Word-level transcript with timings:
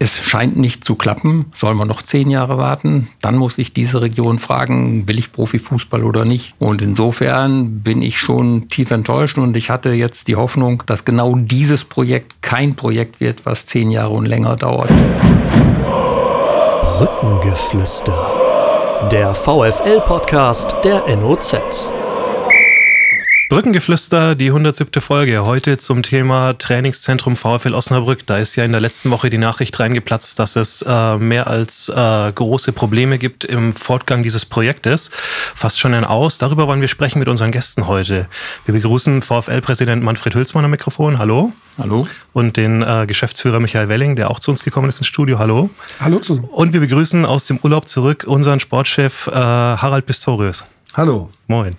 Es 0.00 0.16
scheint 0.16 0.56
nicht 0.56 0.84
zu 0.84 0.94
klappen. 0.94 1.46
Sollen 1.56 1.76
wir 1.76 1.84
noch 1.84 2.02
zehn 2.02 2.30
Jahre 2.30 2.56
warten? 2.56 3.08
Dann 3.20 3.34
muss 3.34 3.58
ich 3.58 3.72
diese 3.72 4.00
Region 4.00 4.38
fragen, 4.38 5.08
will 5.08 5.18
ich 5.18 5.32
Profifußball 5.32 6.04
oder 6.04 6.24
nicht? 6.24 6.54
Und 6.60 6.82
insofern 6.82 7.80
bin 7.80 8.02
ich 8.02 8.16
schon 8.16 8.68
tief 8.68 8.92
enttäuscht 8.92 9.38
und 9.38 9.56
ich 9.56 9.70
hatte 9.70 9.90
jetzt 9.90 10.28
die 10.28 10.36
Hoffnung, 10.36 10.84
dass 10.86 11.04
genau 11.04 11.34
dieses 11.34 11.84
Projekt 11.84 12.40
kein 12.42 12.76
Projekt 12.76 13.18
wird, 13.18 13.44
was 13.44 13.66
zehn 13.66 13.90
Jahre 13.90 14.14
und 14.14 14.26
länger 14.26 14.54
dauert. 14.54 14.92
Brückengeflüster. 16.98 19.08
Der 19.10 19.34
VFL-Podcast 19.34 20.76
der 20.84 21.16
NOZ. 21.16 21.56
Brückengeflüster, 23.48 24.34
die 24.34 24.48
107. 24.48 25.00
Folge. 25.00 25.46
Heute 25.46 25.78
zum 25.78 26.02
Thema 26.02 26.58
Trainingszentrum 26.58 27.34
VfL 27.34 27.72
Osnabrück. 27.72 28.26
Da 28.26 28.36
ist 28.36 28.56
ja 28.56 28.64
in 28.64 28.72
der 28.72 28.80
letzten 28.82 29.10
Woche 29.10 29.30
die 29.30 29.38
Nachricht 29.38 29.80
reingeplatzt, 29.80 30.38
dass 30.38 30.54
es 30.54 30.84
äh, 30.86 31.16
mehr 31.16 31.46
als 31.46 31.88
äh, 31.88 32.30
große 32.30 32.72
Probleme 32.72 33.16
gibt 33.16 33.46
im 33.46 33.72
Fortgang 33.72 34.22
dieses 34.22 34.44
Projektes. 34.44 35.10
Fast 35.54 35.80
schon 35.80 35.94
ein 35.94 36.04
Aus. 36.04 36.36
Darüber 36.36 36.66
wollen 36.66 36.82
wir 36.82 36.88
sprechen 36.88 37.20
mit 37.20 37.28
unseren 37.30 37.50
Gästen 37.50 37.86
heute. 37.86 38.28
Wir 38.66 38.74
begrüßen 38.74 39.22
VfL-Präsident 39.22 40.02
Manfred 40.02 40.34
Hülsmann 40.34 40.66
am 40.66 40.70
Mikrofon. 40.70 41.18
Hallo. 41.18 41.54
Hallo. 41.78 42.06
Und 42.34 42.58
den 42.58 42.82
äh, 42.82 43.06
Geschäftsführer 43.06 43.60
Michael 43.60 43.88
Welling, 43.88 44.14
der 44.14 44.30
auch 44.30 44.40
zu 44.40 44.50
uns 44.50 44.62
gekommen 44.62 44.90
ist 44.90 44.98
ins 44.98 45.06
Studio. 45.06 45.38
Hallo. 45.38 45.70
Hallo 46.00 46.18
zusammen. 46.18 46.50
Und 46.50 46.74
wir 46.74 46.80
begrüßen 46.80 47.24
aus 47.24 47.46
dem 47.46 47.58
Urlaub 47.62 47.88
zurück 47.88 48.24
unseren 48.26 48.60
Sportchef 48.60 49.26
äh, 49.28 49.32
Harald 49.32 50.04
Pistorius. 50.04 50.66
Hallo. 50.92 51.30
Moin. 51.46 51.76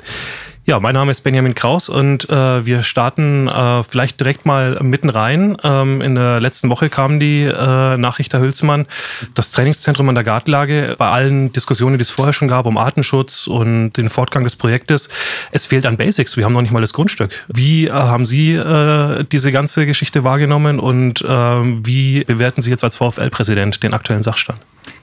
Ja, 0.69 0.79
mein 0.79 0.93
Name 0.93 1.09
ist 1.09 1.21
Benjamin 1.21 1.55
Kraus 1.55 1.89
und 1.89 2.29
äh, 2.29 2.63
wir 2.63 2.83
starten 2.83 3.47
äh, 3.47 3.81
vielleicht 3.81 4.19
direkt 4.19 4.45
mal 4.45 4.77
mitten 4.83 5.09
rein. 5.09 5.57
Ähm, 5.63 5.99
in 5.99 6.13
der 6.13 6.39
letzten 6.39 6.69
Woche 6.69 6.89
kam 6.89 7.19
die 7.19 7.45
äh, 7.45 7.97
Nachricht 7.97 8.33
der 8.33 8.39
Hülsmann, 8.39 8.85
das 9.33 9.49
Trainingszentrum 9.49 10.07
an 10.09 10.13
der 10.13 10.23
Gartenlage, 10.23 10.93
bei 10.99 11.09
allen 11.09 11.51
Diskussionen, 11.51 11.97
die 11.97 12.03
es 12.03 12.11
vorher 12.11 12.33
schon 12.33 12.49
gab 12.49 12.67
um 12.67 12.77
Artenschutz 12.77 13.47
und 13.47 13.93
den 13.93 14.11
Fortgang 14.11 14.43
des 14.43 14.55
Projektes, 14.57 15.09
es 15.51 15.65
fehlt 15.65 15.87
an 15.87 15.97
Basics. 15.97 16.37
Wir 16.37 16.45
haben 16.45 16.53
noch 16.53 16.61
nicht 16.61 16.71
mal 16.71 16.81
das 16.81 16.93
Grundstück. 16.93 17.31
Wie 17.47 17.87
äh, 17.87 17.91
haben 17.91 18.27
Sie 18.27 18.53
äh, 18.53 19.23
diese 19.23 19.51
ganze 19.51 19.87
Geschichte 19.87 20.23
wahrgenommen 20.23 20.79
und 20.79 21.25
ähm, 21.27 21.83
wie 21.83 22.23
bewerten 22.25 22.61
Sie 22.61 22.69
jetzt 22.69 22.83
als 22.83 22.95
VfL-Präsident 22.95 23.81
den 23.81 23.95
aktuellen 23.95 24.21
Sachstand? 24.21 24.59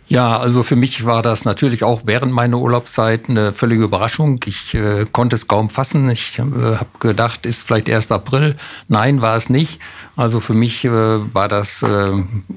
Ja, 0.09 0.39
also 0.39 0.63
für 0.63 0.77
mich 0.77 1.05
war 1.05 1.21
das 1.23 1.45
natürlich 1.45 1.83
auch 1.83 2.03
während 2.05 2.33
meiner 2.33 2.59
Urlaubszeit 2.59 3.29
eine 3.29 3.53
völlige 3.53 3.83
Überraschung. 3.83 4.39
Ich 4.47 4.73
äh, 4.75 5.05
konnte 5.11 5.35
es 5.35 5.49
kaum 5.49 5.69
fassen. 5.69 6.09
Ich 6.11 6.39
äh, 6.39 6.43
habe 6.43 6.87
gedacht, 7.01 7.45
ist 7.45 7.67
vielleicht 7.67 7.89
erst 7.89 8.13
April. 8.13 8.55
Nein, 8.87 9.21
war 9.21 9.37
es 9.37 9.51
nicht. 9.51 9.81
Also 10.15 10.39
für 10.39 10.55
mich 10.55 10.85
äh, 10.85 10.91
war 10.91 11.49
das 11.49 11.83
äh, 11.83 12.13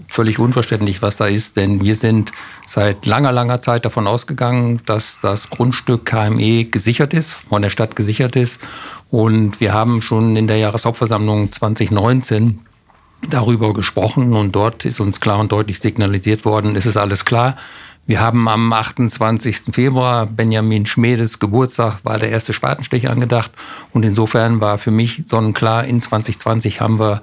völlig 0.08 0.38
unverständlich, 0.38 1.02
was 1.02 1.17
da 1.17 1.25
ist, 1.25 1.58
denn 1.58 1.81
wir 1.81 1.95
sind 1.95 2.31
seit 2.67 3.08
langer, 3.08 3.31
langer 3.31 3.61
Zeit 3.61 3.83
davon 3.83 4.05
ausgegangen, 4.05 4.81
dass 4.86 5.20
das 5.20 5.50
Grundstück 5.50 6.05
KME 6.05 6.66
gesichert 6.66 7.16
ist, 7.16 7.33
von 7.33 7.64
der 7.64 7.72
Stadt 7.72 7.95
gesichert 7.95 8.36
ist. 8.36 8.61
Und 9.09 9.59
wir 9.59 9.73
haben 9.73 10.03
schon 10.03 10.36
in 10.36 10.47
der 10.47 10.58
Jahreshauptversammlung 10.58 11.52
2019 11.52 12.59
darüber 13.27 13.73
gesprochen 13.73 14.33
und 14.33 14.55
dort 14.55 14.85
ist 14.85 14.99
uns 14.99 15.19
klar 15.19 15.39
und 15.39 15.51
deutlich 15.51 15.79
signalisiert 15.79 16.45
worden, 16.45 16.75
es 16.75 16.85
ist 16.85 16.97
alles 16.97 17.25
klar. 17.25 17.57
Wir 18.05 18.21
haben 18.21 18.47
am 18.47 18.73
28. 18.73 19.71
Februar 19.71 20.25
Benjamin 20.25 20.87
Schmedes 20.87 21.37
Geburtstag, 21.37 21.99
war 22.03 22.17
der 22.17 22.31
erste 22.31 22.53
Spatenstich 22.53 23.09
angedacht 23.09 23.51
und 23.93 24.03
insofern 24.03 24.61
war 24.61 24.79
für 24.79 24.91
mich 24.91 25.23
sonnenklar, 25.25 25.85
in 25.85 26.01
2020 26.01 26.81
haben 26.81 26.99
wir 26.99 27.21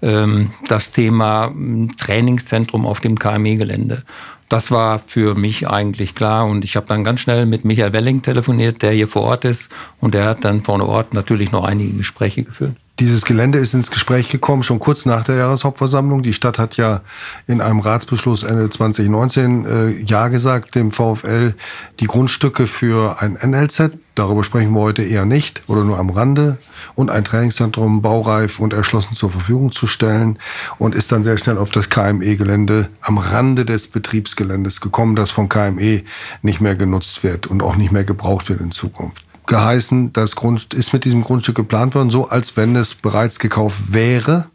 ähm, 0.00 0.50
das 0.68 0.92
Thema 0.92 1.46
hm, 1.46 1.96
Trainingszentrum 1.96 2.86
auf 2.86 3.00
dem 3.00 3.18
KME-Gelände. 3.18 4.04
Das 4.48 4.70
war 4.70 5.00
für 5.00 5.34
mich 5.34 5.68
eigentlich 5.68 6.14
klar 6.14 6.46
und 6.46 6.64
ich 6.64 6.76
habe 6.76 6.86
dann 6.86 7.04
ganz 7.04 7.20
schnell 7.20 7.44
mit 7.44 7.64
Michael 7.64 7.92
Welling 7.92 8.22
telefoniert, 8.22 8.82
der 8.82 8.92
hier 8.92 9.08
vor 9.08 9.22
Ort 9.22 9.44
ist 9.44 9.70
und 10.00 10.14
der 10.14 10.24
hat 10.24 10.44
dann 10.44 10.62
vor 10.62 10.80
Ort 10.80 11.14
natürlich 11.14 11.52
noch 11.52 11.64
einige 11.64 11.94
Gespräche 11.96 12.44
geführt. 12.44 12.76
Dieses 13.00 13.24
Gelände 13.24 13.58
ist 13.58 13.74
ins 13.74 13.92
Gespräch 13.92 14.28
gekommen, 14.28 14.64
schon 14.64 14.80
kurz 14.80 15.06
nach 15.06 15.22
der 15.22 15.36
Jahreshauptversammlung. 15.36 16.24
Die 16.24 16.32
Stadt 16.32 16.58
hat 16.58 16.76
ja 16.76 17.02
in 17.46 17.60
einem 17.60 17.78
Ratsbeschluss 17.78 18.42
Ende 18.42 18.68
2019 18.70 19.66
äh, 19.66 19.90
Ja 20.02 20.26
gesagt, 20.26 20.74
dem 20.74 20.90
VfL 20.90 21.54
die 22.00 22.06
Grundstücke 22.08 22.66
für 22.66 23.22
ein 23.22 23.38
NLZ, 23.40 23.92
darüber 24.16 24.42
sprechen 24.42 24.72
wir 24.72 24.80
heute 24.80 25.04
eher 25.04 25.26
nicht 25.26 25.62
oder 25.68 25.84
nur 25.84 25.96
am 25.96 26.10
Rande, 26.10 26.58
und 26.96 27.08
ein 27.08 27.22
Trainingszentrum 27.22 28.02
baureif 28.02 28.58
und 28.58 28.72
erschlossen 28.72 29.14
zur 29.14 29.30
Verfügung 29.30 29.70
zu 29.70 29.86
stellen. 29.86 30.40
Und 30.78 30.96
ist 30.96 31.12
dann 31.12 31.22
sehr 31.22 31.38
schnell 31.38 31.58
auf 31.58 31.70
das 31.70 31.90
KME-Gelände 31.90 32.88
am 33.00 33.18
Rande 33.18 33.64
des 33.64 33.86
Betriebsgeländes 33.86 34.80
gekommen, 34.80 35.14
das 35.14 35.30
von 35.30 35.48
KME 35.48 36.02
nicht 36.42 36.60
mehr 36.60 36.74
genutzt 36.74 37.22
wird 37.22 37.46
und 37.46 37.62
auch 37.62 37.76
nicht 37.76 37.92
mehr 37.92 38.04
gebraucht 38.04 38.48
wird 38.48 38.60
in 38.60 38.72
Zukunft 38.72 39.27
geheißen, 39.48 40.12
das 40.12 40.36
Grund 40.36 40.72
ist 40.74 40.92
mit 40.92 41.04
diesem 41.04 41.22
Grundstück 41.22 41.56
geplant 41.56 41.94
worden, 41.94 42.10
so 42.10 42.28
als 42.28 42.56
wenn 42.56 42.76
es 42.76 42.94
bereits 42.94 43.38
gekauft 43.38 43.92
wäre. 43.92 44.46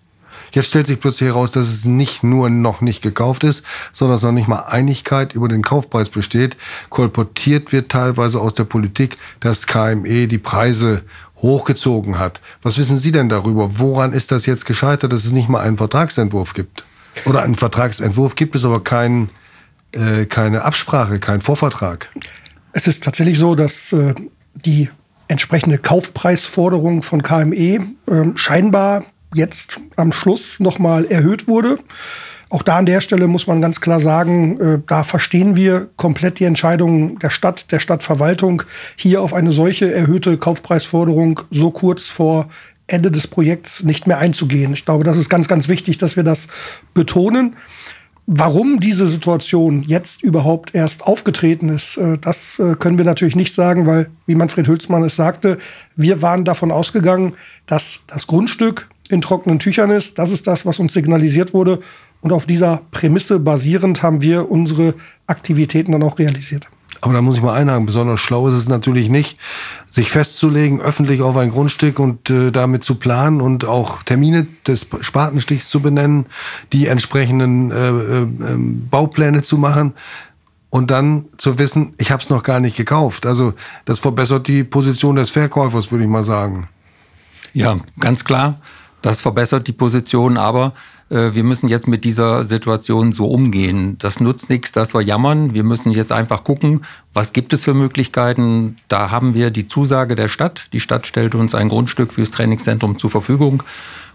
Jetzt 0.52 0.68
stellt 0.68 0.86
sich 0.86 1.00
plötzlich 1.00 1.30
heraus, 1.30 1.52
dass 1.52 1.68
es 1.68 1.86
nicht 1.86 2.24
nur 2.24 2.50
noch 2.50 2.82
nicht 2.82 3.02
gekauft 3.02 3.44
ist, 3.44 3.66
sondern 3.92 4.16
dass 4.16 4.24
noch 4.24 4.32
nicht 4.32 4.48
mal 4.48 4.66
Einigkeit 4.68 5.34
über 5.34 5.48
den 5.48 5.64
Kaufpreis 5.64 6.10
besteht. 6.10 6.56
Kolportiert 6.90 7.72
wird 7.72 7.90
teilweise 7.90 8.40
aus 8.40 8.54
der 8.54 8.66
Politik, 8.66 9.18
dass 9.40 9.66
KME 9.66 10.28
die 10.28 10.38
Preise 10.38 11.02
hochgezogen 11.38 12.20
hat. 12.20 12.40
Was 12.62 12.78
wissen 12.78 13.00
Sie 13.00 13.12
denn 13.12 13.30
darüber? 13.30 13.80
Woran 13.80 14.14
ist 14.14 14.32
das 14.32 14.46
jetzt 14.46 14.66
gescheitert, 14.66 15.12
dass 15.12 15.26
es 15.26 15.32
nicht 15.32 15.50
mal 15.50 15.60
einen 15.60 15.78
Vertragsentwurf 15.78 16.54
gibt? 16.54 16.86
Oder 17.26 17.42
einen 17.42 17.56
Vertragsentwurf 17.56 18.36
gibt 18.36 18.56
es 18.56 18.64
aber 18.64 18.84
kein, 18.84 19.30
äh, 19.92 20.26
keine 20.26 20.64
Absprache, 20.64 21.20
kein 21.20 21.42
Vorvertrag. 21.42 22.10
Es 22.74 22.88
ist 22.88 23.04
tatsächlich 23.04 23.38
so, 23.38 23.56
dass 23.56 23.92
äh, 23.92 24.16
die 24.54 24.90
entsprechende 25.28 25.78
Kaufpreisforderung 25.78 27.02
von 27.02 27.24
KME 27.24 27.56
äh, 27.56 27.82
scheinbar 28.36 29.06
jetzt 29.34 29.80
am 29.96 30.12
Schluss 30.12 30.60
nochmal 30.60 31.06
erhöht 31.06 31.48
wurde. 31.48 31.80
Auch 32.50 32.62
da 32.62 32.78
an 32.78 32.86
der 32.86 33.02
Stelle 33.02 33.28
muss 33.28 33.48
man 33.48 33.62
ganz 33.62 33.82
klar 33.82 34.00
sagen, 34.00 34.60
äh, 34.60 34.80
da 34.86 35.04
verstehen 35.04 35.56
wir 35.56 35.90
komplett 35.96 36.40
die 36.40 36.44
Entscheidung 36.44 37.18
der 37.18 37.32
Stadt, 37.32 37.72
der 37.72 37.80
Stadtverwaltung, 37.80 38.64
hier 38.96 39.24
auf 39.24 39.34
eine 39.34 39.52
solche 39.52 39.92
erhöhte 39.92 40.38
Kaufpreisforderung 40.38 41.42
so 41.50 41.72
kurz 41.72 42.10
vor 42.10 42.48
Ende 42.86 43.10
des 43.10 43.28
Projekts 43.28 43.84
nicht 43.84 44.06
mehr 44.06 44.20
einzugehen. 44.20 44.74
Ich 44.74 44.86
glaube, 44.86 45.04
das 45.04 45.18
ist 45.18 45.30
ganz, 45.30 45.48
ganz 45.48 45.68
wichtig, 45.68 45.98
dass 45.98 46.16
wir 46.16 46.24
das 46.24 46.48
betonen. 46.94 47.56
Warum 48.26 48.80
diese 48.80 49.08
Situation 49.08 49.84
jetzt 49.84 50.24
überhaupt 50.24 50.74
erst 50.74 51.04
aufgetreten 51.04 51.68
ist, 51.68 51.98
äh, 51.98 52.18
das 52.18 52.58
äh, 52.58 52.76
können 52.76 52.98
wir 52.98 53.04
natürlich 53.04 53.36
nicht 53.36 53.54
sagen, 53.54 53.86
weil, 53.86 54.10
wie 54.26 54.36
Manfred 54.36 54.68
Hülsmann 54.68 55.04
es 55.04 55.18
sagte, 55.18 55.58
wir 55.98 56.22
waren 56.22 56.46
davon 56.46 56.72
ausgegangen, 56.72 57.34
dass 57.66 58.00
das 58.08 58.26
Grundstück 58.28 58.88
in 59.10 59.20
trockenen 59.20 59.60
Tüchern 59.60 59.92
ist. 59.92 60.18
Das 60.20 60.32
ist 60.32 60.48
das, 60.48 60.66
was 60.66 60.80
uns 60.80 60.94
signalisiert 60.94 61.54
wurde. 61.54 61.80
Und 62.22 62.32
auf 62.32 62.46
dieser 62.46 62.82
Prämisse 62.92 63.40
basierend 63.40 64.02
haben 64.02 64.22
wir 64.22 64.50
unsere 64.50 64.94
Aktivitäten 65.28 65.92
dann 65.92 66.04
auch 66.04 66.18
realisiert. 66.18 66.68
Aber 67.04 67.12
da 67.12 67.22
muss 67.22 67.36
ich 67.36 67.44
mal 67.44 67.52
einhaken, 67.52 67.86
besonders 67.86 68.22
schlau 68.22 68.48
ist 68.48 68.54
es 68.54 68.70
natürlich 68.70 69.10
nicht, 69.10 69.38
sich 69.90 70.10
festzulegen, 70.10 70.80
öffentlich 70.80 71.22
auf 71.22 71.36
ein 71.36 71.50
Grundstück 71.50 72.00
und 72.00 72.30
äh, 72.30 72.50
damit 72.50 72.86
zu 72.86 72.96
planen 72.96 73.42
und 73.42 73.66
auch 73.66 74.04
Termine 74.04 74.48
des 74.66 74.88
Spatenstichs 75.02 75.68
zu 75.68 75.82
benennen, 75.82 76.28
die 76.72 76.88
entsprechenden 76.88 77.72
äh, 77.72 77.90
äh, 77.90 78.26
Baupläne 78.90 79.44
zu 79.44 79.58
machen 79.58 79.96
und 80.70 80.92
dann 80.92 81.26
zu 81.36 81.60
wissen, 81.60 81.94
ich 81.98 82.10
habe 82.10 82.24
es 82.24 82.30
noch 82.30 82.42
gar 82.42 82.62
nicht 82.62 82.78
gekauft. 82.78 83.26
Also 83.26 83.54
das 83.84 84.00
verbessert 84.00 84.48
die 84.48 84.64
Position 84.64 85.18
des 85.18 85.30
Verkäufers, 85.30 85.92
würde 85.92 86.06
ich 86.06 86.10
mal 86.10 86.24
sagen. 86.24 86.70
Ja, 87.54 87.80
ganz 88.00 88.24
klar. 88.24 88.62
Das 89.02 89.20
verbessert 89.20 89.68
die 89.68 89.74
Position, 89.74 90.38
aber 90.38 90.72
wir 91.14 91.44
müssen 91.44 91.68
jetzt 91.68 91.88
mit 91.88 92.06
dieser 92.06 92.46
Situation 92.46 93.14
so 93.14 93.28
umgehen. 93.28 93.98
Das 94.00 94.20
nutzt 94.20 94.50
nichts, 94.50 94.72
dass 94.72 94.96
wir 94.96 95.02
jammern. 95.02 95.54
Wir 95.54 95.64
müssen 95.64 95.92
jetzt 95.92 96.12
einfach 96.12 96.44
gucken, 96.44 96.82
was 97.14 97.34
gibt 97.34 97.54
es 97.54 97.64
für 97.64 97.76
Möglichkeiten. 97.76 98.78
Da 98.88 99.12
haben 99.12 99.36
wir 99.36 99.52
die 99.52 99.68
Zusage 99.68 100.16
der 100.16 100.28
Stadt. 100.28 100.74
Die 100.74 100.80
Stadt 100.80 101.06
stellt 101.06 101.36
uns 101.36 101.54
ein 101.54 101.70
Grundstück 101.70 102.14
fürs 102.14 102.32
Trainingszentrum 102.32 102.98
zur 102.98 103.12
Verfügung 103.12 103.64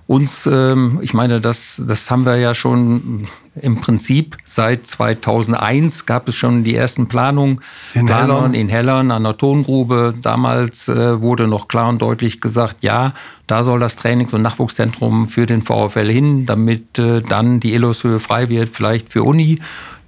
uns, 0.09 0.49
ähm, 0.51 1.01
ich 1.03 1.13
meine, 1.13 1.39
das, 1.39 1.83
das 1.87 2.11
haben 2.11 2.25
wir 2.25 2.37
ja 2.37 2.55
schon 2.55 3.29
im 3.61 3.77
Prinzip 3.77 4.39
seit 4.43 4.87
2001 4.87 6.07
gab 6.07 6.29
es 6.29 6.35
schon 6.35 6.65
die 6.65 6.75
ersten 6.75 7.09
Planungen 7.09 7.61
in 7.93 8.07
Planungen 8.07 8.53
Hellern. 8.53 8.55
in 8.55 8.69
Hellern 8.71 9.11
an 9.11 9.25
der 9.25 9.37
Tongrube. 9.37 10.15
Damals 10.23 10.89
äh, 10.89 11.21
wurde 11.21 11.47
noch 11.47 11.69
klar 11.69 11.91
und 11.91 12.01
deutlich 12.01 12.41
gesagt, 12.41 12.79
ja, 12.81 13.13
da 13.47 13.63
soll 13.63 13.81
das 13.81 13.97
Trainings- 13.97 14.33
und 14.33 14.41
Nachwuchszentrum 14.41 15.29
für 15.29 15.45
den 15.45 15.61
VfL 15.61 16.11
hin, 16.11 16.47
damit 16.47 16.99
äh, 16.99 17.21
dann 17.21 17.61
die 17.61 17.75
Illushöhe 17.75 18.19
frei 18.19 18.49
wird, 18.49 18.71
vielleicht 18.71 19.13
für 19.13 19.25
Uni. 19.25 19.61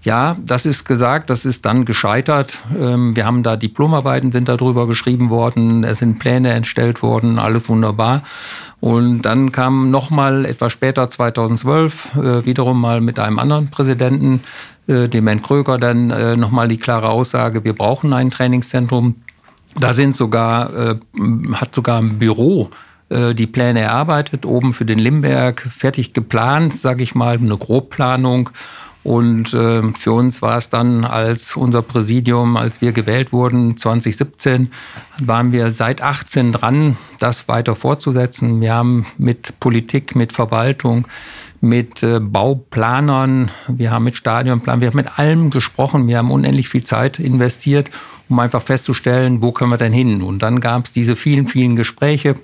Ja, 0.03 0.39
das 0.43 0.65
ist 0.65 0.87
gesagt, 0.87 1.29
das 1.29 1.45
ist 1.45 1.67
dann 1.67 1.85
gescheitert. 1.85 2.57
Ähm, 2.79 3.15
wir 3.17 3.27
haben 3.27 3.43
da 3.43 3.57
Diplomarbeiten 3.57 4.33
sind 4.33 4.49
darüber 4.49 4.87
geschrieben 4.87 5.29
worden, 5.29 5.85
es 5.85 5.99
sind 5.99 6.19
Pläne 6.19 6.53
entstellt 6.53 7.03
worden, 7.03 7.39
alles 7.39 7.69
wunderbar. 7.69 8.23
Und 8.81 9.23
dann 9.23 9.53
kam 9.53 9.91
nochmal 9.91 10.47
etwas 10.47 10.73
später, 10.73 11.11
2012, 11.11 12.15
äh, 12.15 12.47
wiederum 12.47 12.81
mal 12.81 13.01
mit 13.01 13.19
einem 13.19 13.39
anderen 13.39 13.69
Präsidenten, 13.69 14.41
äh, 14.87 15.09
dem 15.09 15.27
Herrn 15.27 15.43
Kröger, 15.43 15.79
dann 15.79 16.11
äh, 16.11 16.37
nochmal 16.37 16.69
die 16.69 16.79
klare 16.79 17.11
Aussage, 17.11 17.65
wir 17.65 17.75
brauchen 17.75 18.13
ein 18.13 18.31
Trainingszentrum. 18.31 19.17
Da 19.79 19.93
sind 19.93 20.17
sogar, 20.17 20.75
äh, 20.75 20.97
hat 21.53 21.75
sogar 21.75 21.99
ein 21.99 22.19
Büro 22.19 22.71
äh, 23.11 23.35
die 23.35 23.47
Pläne 23.47 23.81
erarbeitet, 23.81 24.47
oben 24.47 24.73
für 24.73 24.87
den 24.87 24.99
Limberg, 24.99 25.61
fertig 25.61 26.15
geplant, 26.15 26.75
sage 26.75 27.03
ich 27.03 27.15
mal, 27.15 27.37
eine 27.37 27.57
Grobplanung. 27.57 28.51
Und 29.03 29.55
äh, 29.55 29.83
für 29.93 30.13
uns 30.13 30.43
war 30.43 30.59
es 30.59 30.69
dann 30.69 31.05
als 31.05 31.57
unser 31.57 31.81
Präsidium, 31.81 32.57
als 32.57 32.83
wir 32.83 32.93
gewählt 32.93 33.33
wurden, 33.33 33.77
2017, 33.77 34.71
waren 35.21 35.53
wir 35.53 35.71
seit 35.71 36.03
18 36.03 36.53
dran, 36.53 36.99
das 37.19 37.49
weiter 37.49 37.75
fortzusetzen. 37.77 38.61
Wir 38.61 38.75
haben 38.75 39.07
mit 39.17 39.59
Politik, 39.59 40.15
mit 40.17 40.35
Verwaltung, 40.35 41.07
mit 41.63 42.03
äh, 42.03 42.21
Bauplanern, 42.21 43.51
wir 43.69 43.91
haben 43.91 44.05
mit 44.05 44.17
Stadionplanern, 44.17 44.81
wir 44.81 44.89
haben 44.89 44.97
mit 44.97 45.19
allem 45.19 45.51
gesprochen. 45.51 46.07
Wir 46.07 46.19
haben 46.19 46.31
unendlich 46.31 46.69
viel 46.69 46.85
Zeit 46.85 47.19
investiert, 47.19 47.91
um 48.29 48.39
einfach 48.39 48.63
festzustellen, 48.63 49.41
wo 49.41 49.53
können 49.53 49.71
wir 49.71 49.79
denn 49.79 49.93
hin. 49.93 50.23
Und 50.23 50.41
dann 50.43 50.61
gab 50.61 50.85
es 50.85 50.93
diese 50.93 51.17
vielen, 51.17 51.47
vielen 51.47 51.77
Gespräche. 51.77 52.37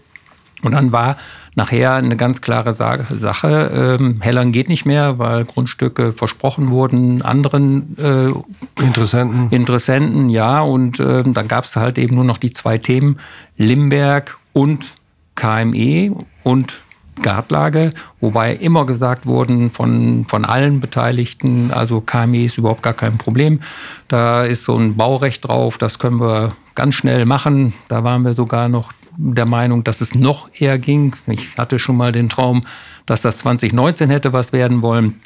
Und 0.63 0.73
dann 0.73 0.91
war 0.91 1.17
nachher 1.57 1.95
eine 1.95 2.17
ganz 2.17 2.43
klare 2.43 2.73
Sache. 2.73 3.99
Ähm, 3.99 4.21
Hellern 4.21 4.53
geht 4.53 4.69
nicht 4.69 4.85
mehr, 4.85 5.19
weil 5.19 5.45
Grundstücke 5.45 6.13
versprochen 6.13 6.71
wurden 6.71 7.23
anderen 7.23 7.97
äh, 7.99 8.83
Interessenten. 8.83 9.49
Interessenten, 9.51 10.29
ja. 10.29 10.61
Und 10.61 11.01
äh, 11.01 11.23
dann 11.25 11.49
gab 11.49 11.65
es 11.65 11.75
halt 11.75 11.99
eben 11.99 12.15
nur 12.15 12.25
noch 12.25 12.39
die 12.39 12.53
zwei 12.53 12.79
Themen, 12.79 13.19
Limberg 13.57 14.39
und 14.53 14.95
KME 15.35 16.15
und 16.45 16.83
Gartlage, 17.23 17.93
wobei 18.21 18.55
immer 18.55 18.85
gesagt 18.85 19.25
wurden 19.25 19.71
von, 19.71 20.27
von 20.27 20.45
allen 20.45 20.81
Beteiligten, 20.81 21.71
also 21.71 22.03
KME 22.03 22.45
ist 22.45 22.59
überhaupt 22.59 22.83
gar 22.83 22.93
kein 22.93 23.17
Problem. 23.17 23.61
Da 24.09 24.45
ist 24.45 24.65
so 24.65 24.77
ein 24.77 24.97
Baurecht 24.97 25.49
drauf, 25.49 25.79
das 25.79 25.99
können 25.99 26.21
wir 26.21 26.55
ganz 26.75 26.95
schnell 26.95 27.25
machen. 27.25 27.73
Da 27.89 28.05
waren 28.05 28.23
wir 28.23 28.35
sogar 28.35 28.69
noch 28.69 28.93
der 29.17 29.47
Meinung, 29.47 29.85
dass 29.85 30.01
es 30.01 30.15
noch 30.15 30.49
eher 30.59 30.79
ging. 30.79 31.15
Ich 31.27 31.57
hatte 31.57 31.79
schon 31.79 31.97
mal 31.97 32.13
den 32.13 32.29
Traum, 32.29 32.63
dass 33.07 33.23
das 33.23 33.39
2019 33.39 34.11
hätte 34.11 34.33
was 34.33 34.53
werden 34.53 34.83
wollen. 34.83 35.21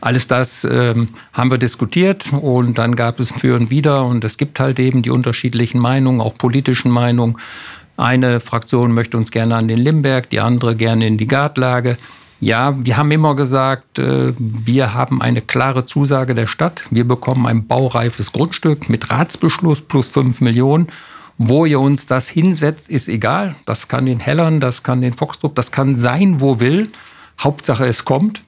Alles 0.00 0.26
das 0.28 0.64
ähm, 0.64 1.08
haben 1.32 1.50
wir 1.50 1.58
diskutiert 1.58 2.32
und 2.32 2.78
dann 2.78 2.94
gab 2.94 3.18
es 3.20 3.32
für 3.32 3.56
und 3.56 3.70
wieder 3.70 4.04
und 4.04 4.24
es 4.24 4.36
gibt 4.36 4.60
halt 4.60 4.78
eben 4.78 5.02
die 5.02 5.10
unterschiedlichen 5.10 5.80
Meinungen, 5.80 6.20
auch 6.20 6.34
politischen 6.34 6.90
Meinungen. 6.90 7.36
Eine 7.96 8.40
Fraktion 8.40 8.92
möchte 8.92 9.16
uns 9.16 9.30
gerne 9.30 9.56
an 9.56 9.68
den 9.68 9.78
Limberg, 9.78 10.30
die 10.30 10.40
andere 10.40 10.76
gerne 10.76 11.06
in 11.06 11.16
die 11.16 11.26
Gartlage. 11.26 11.98
Ja, 12.38 12.74
wir 12.78 12.98
haben 12.98 13.10
immer 13.10 13.34
gesagt, 13.34 13.98
äh, 13.98 14.34
wir 14.38 14.92
haben 14.92 15.22
eine 15.22 15.40
klare 15.40 15.86
Zusage 15.86 16.34
der 16.34 16.46
Stadt. 16.46 16.84
Wir 16.90 17.08
bekommen 17.08 17.46
ein 17.46 17.66
baureifes 17.66 18.32
Grundstück 18.32 18.90
mit 18.90 19.10
Ratsbeschluss 19.10 19.80
plus 19.80 20.08
5 20.08 20.42
Millionen 20.42 20.88
wo 21.38 21.66
ihr 21.66 21.80
uns 21.80 22.06
das 22.06 22.28
hinsetzt, 22.28 22.88
ist 22.88 23.08
egal. 23.08 23.56
Das 23.66 23.88
kann 23.88 24.06
den 24.06 24.20
Hellern, 24.20 24.60
das 24.60 24.82
kann 24.82 25.00
den 25.00 25.12
Foxtrop, 25.12 25.54
das 25.54 25.70
kann 25.70 25.98
sein, 25.98 26.40
wo 26.40 26.60
will. 26.60 26.90
Hauptsache, 27.38 27.86
es 27.86 28.04
kommt. 28.04 28.42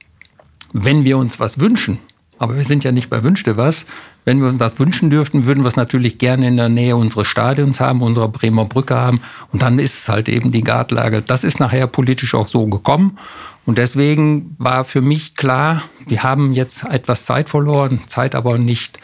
Wenn 0.73 1.03
wir 1.03 1.17
uns 1.17 1.39
was 1.39 1.59
wünschen, 1.59 1.99
aber 2.39 2.55
wir 2.55 2.63
sind 2.63 2.83
ja 2.83 2.91
nicht 2.91 3.09
bei 3.09 3.21
Wünschte 3.21 3.57
was. 3.57 3.85
Wenn 4.23 4.41
wir 4.41 4.47
uns 4.47 4.59
was 4.59 4.79
wünschen 4.79 5.09
dürften, 5.09 5.45
würden 5.45 5.63
wir 5.63 5.67
es 5.67 5.75
natürlich 5.75 6.17
gerne 6.19 6.47
in 6.47 6.57
der 6.57 6.69
Nähe 6.69 6.95
unseres 6.95 7.27
Stadions 7.27 7.79
haben, 7.79 8.01
unserer 8.01 8.29
Bremer 8.29 8.65
Brücke 8.65 8.95
haben. 8.95 9.21
Und 9.51 9.61
dann 9.61 9.77
ist 9.79 9.97
es 9.97 10.09
halt 10.09 10.29
eben 10.29 10.51
die 10.51 10.63
Gartlage. 10.63 11.21
Das 11.21 11.43
ist 11.43 11.59
nachher 11.59 11.87
politisch 11.87 12.35
auch 12.35 12.47
so 12.47 12.67
gekommen. 12.67 13.17
Und 13.65 13.77
deswegen 13.77 14.55
war 14.57 14.83
für 14.83 15.01
mich 15.01 15.35
klar, 15.35 15.83
wir 16.07 16.23
haben 16.23 16.53
jetzt 16.53 16.85
etwas 16.85 17.25
Zeit 17.25 17.49
verloren, 17.49 18.01
Zeit 18.07 18.35
aber 18.35 18.57
nicht 18.57 18.99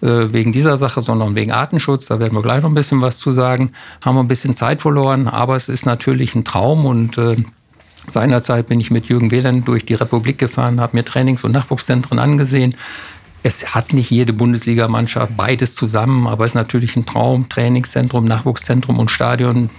wegen 0.00 0.52
dieser 0.52 0.78
Sache, 0.78 1.02
sondern 1.02 1.34
wegen 1.34 1.52
Artenschutz. 1.52 2.06
Da 2.06 2.18
werden 2.18 2.34
wir 2.34 2.42
gleich 2.42 2.62
noch 2.62 2.70
ein 2.70 2.74
bisschen 2.74 3.00
was 3.00 3.18
zu 3.18 3.32
sagen. 3.32 3.72
Haben 4.04 4.16
wir 4.16 4.22
ein 4.22 4.28
bisschen 4.28 4.56
Zeit 4.56 4.82
verloren, 4.82 5.28
aber 5.28 5.56
es 5.56 5.68
ist 5.68 5.86
natürlich 5.86 6.34
ein 6.34 6.44
Traum 6.44 6.84
und 6.86 7.18
äh, 7.18 7.36
Seinerzeit 8.10 8.68
bin 8.68 8.80
ich 8.80 8.90
mit 8.90 9.06
Jürgen 9.06 9.30
Wehland 9.30 9.66
durch 9.66 9.84
die 9.84 9.94
Republik 9.94 10.38
gefahren, 10.38 10.80
habe 10.80 10.96
mir 10.96 11.04
Trainings- 11.04 11.44
und 11.44 11.52
Nachwuchszentren 11.52 12.18
angesehen. 12.18 12.76
Es 13.42 13.74
hat 13.74 13.92
nicht 13.92 14.10
jede 14.10 14.32
Bundesligamannschaft 14.32 15.36
beides 15.36 15.74
zusammen, 15.74 16.26
aber 16.26 16.44
es 16.44 16.52
ist 16.52 16.56
natürlich 16.56 16.96
ein 16.96 17.06
Traum, 17.06 17.48
Trainingszentrum, 17.48 18.24
Nachwuchszentrum 18.24 18.98
und 18.98 19.10
Stadion 19.10 19.70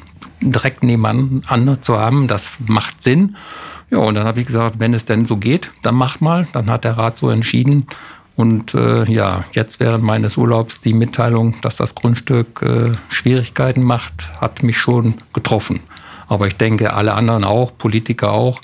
direkt 0.41 0.83
nebeneinander 0.83 1.81
zu 1.81 1.97
haben. 1.97 2.27
Das 2.27 2.57
macht 2.65 3.01
Sinn. 3.03 3.35
Ja, 3.89 3.99
und 3.99 4.15
dann 4.15 4.27
habe 4.27 4.39
ich 4.39 4.45
gesagt, 4.45 4.79
wenn 4.79 4.93
es 4.93 5.05
denn 5.05 5.25
so 5.25 5.37
geht, 5.37 5.71
dann 5.81 5.95
macht 5.95 6.21
mal. 6.21 6.47
Dann 6.51 6.69
hat 6.69 6.83
der 6.83 6.97
Rat 6.97 7.17
so 7.17 7.29
entschieden. 7.29 7.87
Und 8.37 8.75
äh, 8.75 9.03
ja, 9.11 9.45
jetzt 9.53 9.79
während 9.79 10.03
meines 10.03 10.37
Urlaubs 10.37 10.79
die 10.79 10.93
Mitteilung, 10.93 11.59
dass 11.61 11.75
das 11.75 11.95
Grundstück 11.95 12.61
äh, 12.61 12.91
Schwierigkeiten 13.09 13.81
macht, 13.81 14.29
hat 14.39 14.61
mich 14.61 14.77
schon 14.77 15.15
getroffen. 15.33 15.79
Aber 16.27 16.45
ich 16.45 16.55
denke, 16.55 16.93
alle 16.93 17.15
anderen 17.15 17.43
auch, 17.43 17.75
Politiker 17.75 18.31
auch. 18.31 18.61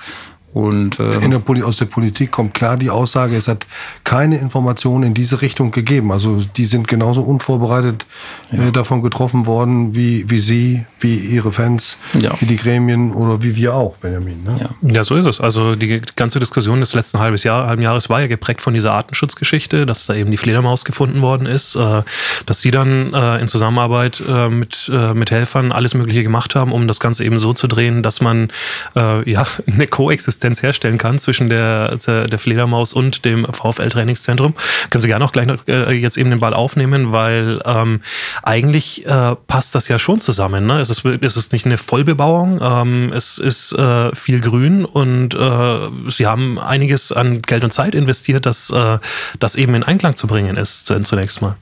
Und, 0.53 0.99
äh, 0.99 1.19
der 1.19 1.65
aus 1.65 1.77
der 1.77 1.85
Politik 1.85 2.31
kommt 2.31 2.53
klar 2.53 2.77
die 2.77 2.91
Aussage, 2.91 3.35
es 3.35 3.47
hat 3.47 3.65
keine 4.03 4.37
Informationen 4.37 5.03
in 5.03 5.13
diese 5.15 5.41
Richtung 5.41 5.71
gegeben. 5.71 6.11
Also 6.11 6.43
die 6.55 6.65
sind 6.65 6.87
genauso 6.87 7.21
unvorbereitet 7.21 8.05
ja. 8.51 8.67
äh, 8.67 8.71
davon 8.71 9.01
getroffen 9.01 9.47
worden, 9.47 9.95
wie, 9.95 10.29
wie 10.29 10.39
Sie, 10.39 10.85
wie 10.99 11.15
Ihre 11.15 11.51
Fans, 11.51 11.97
ja. 12.19 12.31
wie 12.39 12.45
die 12.45 12.57
Gremien 12.57 13.13
oder 13.13 13.41
wie 13.41 13.55
wir 13.55 13.73
auch, 13.73 13.97
Benjamin. 13.97 14.43
Ne? 14.43 14.69
Ja. 14.83 14.91
ja. 14.91 15.03
so 15.03 15.15
ist 15.15 15.25
es. 15.25 15.41
Also 15.41 15.75
die 15.75 16.01
ganze 16.15 16.39
Diskussion 16.39 16.79
des 16.79 16.93
letzten 16.93 17.17
halben, 17.17 17.37
Jahr, 17.37 17.65
halben 17.65 17.81
Jahres 17.81 18.09
war 18.09 18.21
ja 18.21 18.27
geprägt 18.27 18.61
von 18.61 18.75
dieser 18.75 18.93
Artenschutzgeschichte, 18.93 19.87
dass 19.87 20.05
da 20.05 20.13
eben 20.13 20.29
die 20.29 20.37
Fledermaus 20.37 20.85
gefunden 20.85 21.21
worden 21.21 21.47
ist, 21.47 21.75
äh, 21.75 22.03
dass 22.45 22.61
Sie 22.61 22.69
dann 22.69 23.13
äh, 23.13 23.39
in 23.39 23.47
Zusammenarbeit 23.47 24.21
äh, 24.27 24.49
mit, 24.49 24.89
äh, 24.93 25.15
mit 25.15 25.31
Helfern 25.31 25.71
alles 25.71 25.95
Mögliche 25.95 26.21
gemacht 26.21 26.53
haben, 26.53 26.71
um 26.71 26.87
das 26.87 26.99
Ganze 26.99 27.23
eben 27.23 27.39
so 27.39 27.53
zu 27.53 27.67
drehen, 27.67 28.03
dass 28.03 28.21
man 28.21 28.49
ja 28.95 29.45
eine 29.67 29.87
Koexistenz 29.87 30.42
Konsistenz 30.43 30.61
herstellen 30.61 30.97
kann 30.97 31.19
zwischen 31.19 31.47
der, 31.47 31.95
der 31.97 32.39
Fledermaus 32.39 32.93
und 32.93 33.23
dem 33.23 33.45
VfL-Trainingszentrum. 33.45 34.53
Können 34.89 35.01
Sie 35.01 35.07
gerne 35.07 35.23
auch 35.23 35.31
gleich 35.31 35.47
noch, 35.47 35.65
äh, 35.67 35.93
jetzt 35.93 36.17
eben 36.17 36.31
den 36.31 36.41
Ball 36.41 36.53
aufnehmen, 36.53 37.13
weil 37.13 37.61
ähm, 37.65 38.01
eigentlich 38.41 39.05
äh, 39.05 39.35
passt 39.47 39.73
das 39.73 39.87
ja 39.87 39.97
schon 39.99 40.19
zusammen. 40.19 40.65
Ne? 40.65 40.81
Es, 40.81 40.89
ist, 40.89 41.05
es 41.05 41.37
ist 41.37 41.53
nicht 41.53 41.65
eine 41.65 41.77
Vollbebauung, 41.77 42.59
ähm, 42.61 43.13
es 43.13 43.37
ist 43.37 43.71
äh, 43.73 44.13
viel 44.13 44.41
Grün 44.41 44.83
und 44.83 45.33
äh, 45.33 46.09
Sie 46.09 46.27
haben 46.27 46.59
einiges 46.59 47.13
an 47.13 47.41
Geld 47.41 47.63
und 47.63 47.71
Zeit 47.71 47.95
investiert, 47.95 48.45
dass 48.45 48.69
äh, 48.69 48.99
das 49.39 49.55
eben 49.55 49.75
in 49.75 49.83
Einklang 49.83 50.17
zu 50.17 50.27
bringen 50.27 50.57
ist, 50.57 50.87
zunächst 50.87 51.41
mal. 51.41 51.55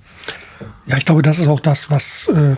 Ja, 0.88 0.98
ich 0.98 1.06
glaube, 1.06 1.22
das 1.22 1.38
ist 1.38 1.48
auch 1.48 1.60
das, 1.60 1.92
was 1.92 2.28
äh, 2.30 2.56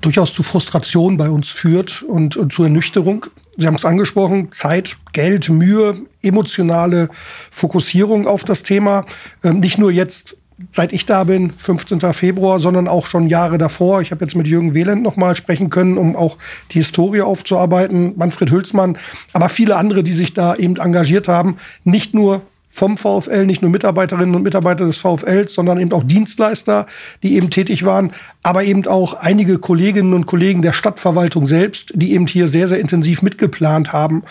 durchaus 0.00 0.32
zu 0.32 0.42
Frustration 0.42 1.18
bei 1.18 1.28
uns 1.28 1.48
führt 1.48 2.02
und, 2.02 2.36
und 2.36 2.52
zu 2.54 2.62
Ernüchterung. 2.62 3.26
Sie 3.60 3.66
haben 3.66 3.74
es 3.74 3.84
angesprochen, 3.84 4.52
Zeit, 4.52 4.96
Geld, 5.12 5.48
Mühe, 5.48 6.02
emotionale 6.22 7.08
Fokussierung 7.50 8.28
auf 8.28 8.44
das 8.44 8.62
Thema. 8.62 9.04
Ähm, 9.42 9.58
nicht 9.58 9.78
nur 9.78 9.90
jetzt, 9.90 10.36
seit 10.70 10.92
ich 10.92 11.06
da 11.06 11.24
bin, 11.24 11.52
15. 11.52 12.00
Februar, 12.12 12.60
sondern 12.60 12.86
auch 12.86 13.06
schon 13.06 13.28
Jahre 13.28 13.58
davor. 13.58 14.00
Ich 14.00 14.12
habe 14.12 14.24
jetzt 14.24 14.36
mit 14.36 14.46
Jürgen 14.46 14.74
Wehland 14.74 15.02
noch 15.02 15.16
mal 15.16 15.34
sprechen 15.34 15.70
können, 15.70 15.98
um 15.98 16.14
auch 16.14 16.38
die 16.70 16.78
Historie 16.78 17.22
aufzuarbeiten. 17.22 18.12
Manfred 18.16 18.52
Hülsmann, 18.52 18.96
aber 19.32 19.48
viele 19.48 19.74
andere, 19.74 20.04
die 20.04 20.12
sich 20.12 20.34
da 20.34 20.54
eben 20.54 20.76
engagiert 20.76 21.26
haben. 21.26 21.56
Nicht 21.82 22.14
nur 22.14 22.42
vom 22.68 22.96
VfL, 22.96 23.46
nicht 23.46 23.62
nur 23.62 23.70
Mitarbeiterinnen 23.70 24.34
und 24.34 24.42
Mitarbeiter 24.42 24.84
des 24.84 24.98
VfL, 24.98 25.48
sondern 25.48 25.80
eben 25.80 25.92
auch 25.92 26.04
Dienstleister, 26.04 26.86
die 27.22 27.34
eben 27.34 27.50
tätig 27.50 27.84
waren, 27.84 28.12
aber 28.42 28.64
eben 28.64 28.86
auch 28.86 29.14
einige 29.14 29.58
Kolleginnen 29.58 30.14
und 30.14 30.26
Kollegen 30.26 30.62
der 30.62 30.72
Stadtverwaltung 30.72 31.46
selbst, 31.46 31.92
die 31.94 32.12
eben 32.12 32.26
hier 32.26 32.48
sehr, 32.48 32.68
sehr 32.68 32.78
intensiv 32.78 33.22
mitgeplant 33.22 33.92
haben. 33.92 34.22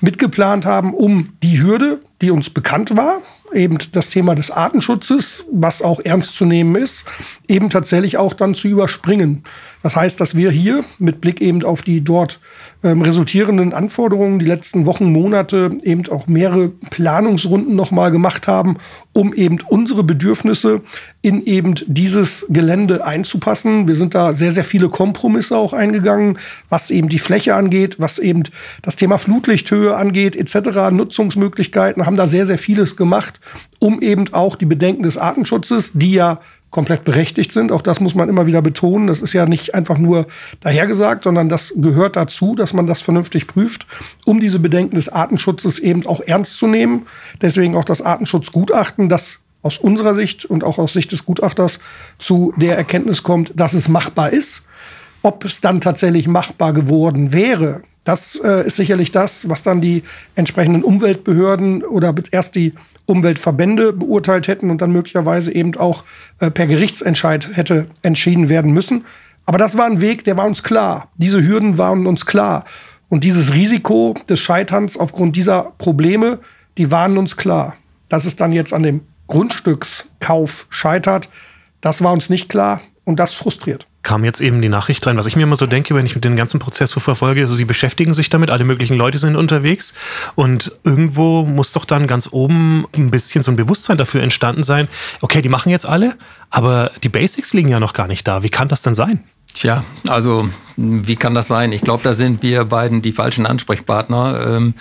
Mitgeplant 0.00 0.66
haben, 0.66 0.92
um 0.92 1.34
die 1.42 1.62
Hürde, 1.62 2.00
die 2.20 2.30
uns 2.30 2.50
bekannt 2.50 2.96
war, 2.96 3.20
eben 3.52 3.78
das 3.92 4.10
Thema 4.10 4.34
des 4.34 4.50
Artenschutzes, 4.50 5.44
was 5.50 5.82
auch 5.82 6.00
ernst 6.00 6.34
zu 6.34 6.44
nehmen 6.44 6.74
ist, 6.74 7.04
eben 7.48 7.70
tatsächlich 7.70 8.16
auch 8.16 8.32
dann 8.32 8.54
zu 8.54 8.68
überspringen. 8.68 9.44
Das 9.82 9.96
heißt, 9.96 10.20
dass 10.20 10.34
wir 10.34 10.50
hier 10.50 10.84
mit 10.98 11.20
Blick 11.20 11.40
eben 11.40 11.62
auf 11.62 11.82
die 11.82 12.02
dort 12.02 12.40
ähm, 12.82 13.02
resultierenden 13.02 13.72
Anforderungen 13.72 14.38
die 14.38 14.44
letzten 14.44 14.86
Wochen, 14.86 15.10
Monate 15.12 15.76
eben 15.82 16.06
auch 16.08 16.26
mehrere 16.26 16.68
Planungsrunden 16.68 17.74
nochmal 17.74 18.10
gemacht 18.10 18.46
haben, 18.46 18.76
um 19.12 19.32
eben 19.32 19.58
unsere 19.68 20.04
Bedürfnisse 20.04 20.82
in 21.22 21.42
eben 21.44 21.74
dieses 21.86 22.46
Gelände 22.48 23.04
einzupassen. 23.04 23.88
Wir 23.88 23.96
sind 23.96 24.14
da 24.14 24.34
sehr, 24.34 24.52
sehr 24.52 24.64
viele 24.64 24.88
Kompromisse 24.88 25.56
auch 25.56 25.72
eingegangen, 25.72 26.38
was 26.68 26.90
eben 26.90 27.08
die 27.08 27.18
Fläche 27.18 27.54
angeht, 27.54 27.98
was 27.98 28.18
eben 28.18 28.44
das 28.82 28.96
Thema 28.96 29.18
Flutlichthöhe 29.18 29.96
angeht, 29.96 30.36
etc., 30.36 30.90
Nutzungsmöglichkeiten, 30.92 32.06
haben 32.06 32.16
da 32.16 32.28
sehr, 32.28 32.46
sehr 32.46 32.58
vieles 32.58 32.96
gemacht, 32.96 33.40
um 33.78 34.02
eben 34.02 34.32
auch 34.32 34.56
die 34.56 34.66
Bedenken 34.66 35.02
des 35.02 35.16
Artenschutzes, 35.16 35.92
die 35.94 36.12
ja 36.12 36.40
komplett 36.70 37.04
berechtigt 37.04 37.52
sind. 37.52 37.72
Auch 37.72 37.82
das 37.82 38.00
muss 38.00 38.14
man 38.14 38.28
immer 38.28 38.46
wieder 38.46 38.62
betonen. 38.62 39.06
Das 39.06 39.20
ist 39.20 39.32
ja 39.32 39.46
nicht 39.46 39.74
einfach 39.74 39.98
nur 39.98 40.26
dahergesagt, 40.60 41.24
sondern 41.24 41.48
das 41.48 41.72
gehört 41.76 42.16
dazu, 42.16 42.54
dass 42.54 42.72
man 42.72 42.86
das 42.86 43.02
vernünftig 43.02 43.46
prüft, 43.46 43.86
um 44.24 44.40
diese 44.40 44.58
Bedenken 44.58 44.96
des 44.96 45.08
Artenschutzes 45.08 45.78
eben 45.78 46.06
auch 46.06 46.20
ernst 46.20 46.58
zu 46.58 46.66
nehmen. 46.66 47.06
Deswegen 47.40 47.76
auch 47.76 47.84
das 47.84 48.02
Artenschutzgutachten, 48.02 49.08
das 49.08 49.38
aus 49.62 49.78
unserer 49.78 50.14
Sicht 50.14 50.44
und 50.44 50.64
auch 50.64 50.78
aus 50.78 50.92
Sicht 50.92 51.12
des 51.12 51.24
Gutachters 51.24 51.80
zu 52.18 52.52
der 52.56 52.76
Erkenntnis 52.76 53.22
kommt, 53.22 53.52
dass 53.58 53.74
es 53.74 53.88
machbar 53.88 54.30
ist. 54.30 54.62
Ob 55.22 55.44
es 55.44 55.60
dann 55.60 55.80
tatsächlich 55.80 56.28
machbar 56.28 56.72
geworden 56.72 57.32
wäre, 57.32 57.82
das 58.06 58.40
äh, 58.42 58.66
ist 58.66 58.76
sicherlich 58.76 59.10
das, 59.10 59.48
was 59.48 59.64
dann 59.64 59.80
die 59.80 60.04
entsprechenden 60.36 60.84
Umweltbehörden 60.84 61.82
oder 61.82 62.14
erst 62.30 62.54
die 62.54 62.72
Umweltverbände 63.04 63.92
beurteilt 63.92 64.46
hätten 64.46 64.70
und 64.70 64.80
dann 64.80 64.92
möglicherweise 64.92 65.52
eben 65.52 65.76
auch 65.76 66.04
äh, 66.38 66.50
per 66.50 66.68
Gerichtsentscheid 66.68 67.50
hätte 67.54 67.88
entschieden 68.02 68.48
werden 68.48 68.72
müssen. 68.72 69.04
Aber 69.44 69.58
das 69.58 69.76
war 69.76 69.86
ein 69.86 70.00
Weg, 70.00 70.22
der 70.22 70.36
war 70.36 70.46
uns 70.46 70.62
klar. 70.62 71.08
Diese 71.16 71.44
Hürden 71.44 71.78
waren 71.78 72.06
uns 72.06 72.26
klar. 72.26 72.64
Und 73.08 73.24
dieses 73.24 73.52
Risiko 73.52 74.14
des 74.28 74.38
Scheiterns 74.38 74.96
aufgrund 74.96 75.34
dieser 75.34 75.72
Probleme, 75.76 76.38
die 76.78 76.92
waren 76.92 77.18
uns 77.18 77.36
klar. 77.36 77.74
Dass 78.08 78.24
es 78.24 78.36
dann 78.36 78.52
jetzt 78.52 78.72
an 78.72 78.84
dem 78.84 79.00
Grundstückskauf 79.26 80.68
scheitert, 80.70 81.28
das 81.80 82.04
war 82.04 82.12
uns 82.12 82.30
nicht 82.30 82.48
klar 82.48 82.80
und 83.04 83.18
das 83.18 83.34
frustriert 83.34 83.88
kam 84.06 84.24
jetzt 84.24 84.40
eben 84.40 84.62
die 84.62 84.68
Nachricht 84.68 85.04
rein. 85.04 85.18
Was 85.18 85.26
ich 85.26 85.34
mir 85.34 85.42
immer 85.42 85.56
so 85.56 85.66
denke, 85.66 85.96
wenn 85.96 86.06
ich 86.06 86.14
mit 86.14 86.24
dem 86.24 86.36
ganzen 86.36 86.60
Prozess 86.60 86.90
so 86.90 87.00
verfolge, 87.00 87.40
also 87.40 87.54
sie 87.54 87.64
beschäftigen 87.64 88.14
sich 88.14 88.30
damit, 88.30 88.50
alle 88.50 88.62
möglichen 88.62 88.96
Leute 88.96 89.18
sind 89.18 89.34
unterwegs 89.34 89.94
und 90.36 90.70
irgendwo 90.84 91.44
muss 91.44 91.72
doch 91.72 91.84
dann 91.84 92.06
ganz 92.06 92.28
oben 92.30 92.86
ein 92.96 93.10
bisschen 93.10 93.42
so 93.42 93.50
ein 93.50 93.56
Bewusstsein 93.56 93.98
dafür 93.98 94.22
entstanden 94.22 94.62
sein, 94.62 94.86
okay, 95.22 95.42
die 95.42 95.48
machen 95.48 95.70
jetzt 95.70 95.88
alle, 95.88 96.14
aber 96.50 96.92
die 97.02 97.08
Basics 97.08 97.52
liegen 97.52 97.68
ja 97.68 97.80
noch 97.80 97.94
gar 97.94 98.06
nicht 98.06 98.28
da. 98.28 98.44
Wie 98.44 98.48
kann 98.48 98.68
das 98.68 98.82
denn 98.82 98.94
sein? 98.94 99.24
Tja, 99.52 99.82
also 100.06 100.48
wie 100.76 101.16
kann 101.16 101.34
das 101.34 101.48
sein? 101.48 101.72
Ich 101.72 101.80
glaube, 101.80 102.04
da 102.04 102.14
sind 102.14 102.44
wir 102.44 102.64
beiden 102.64 103.02
die 103.02 103.10
falschen 103.10 103.44
Ansprechpartner. 103.44 104.40
Ähm, 104.46 104.74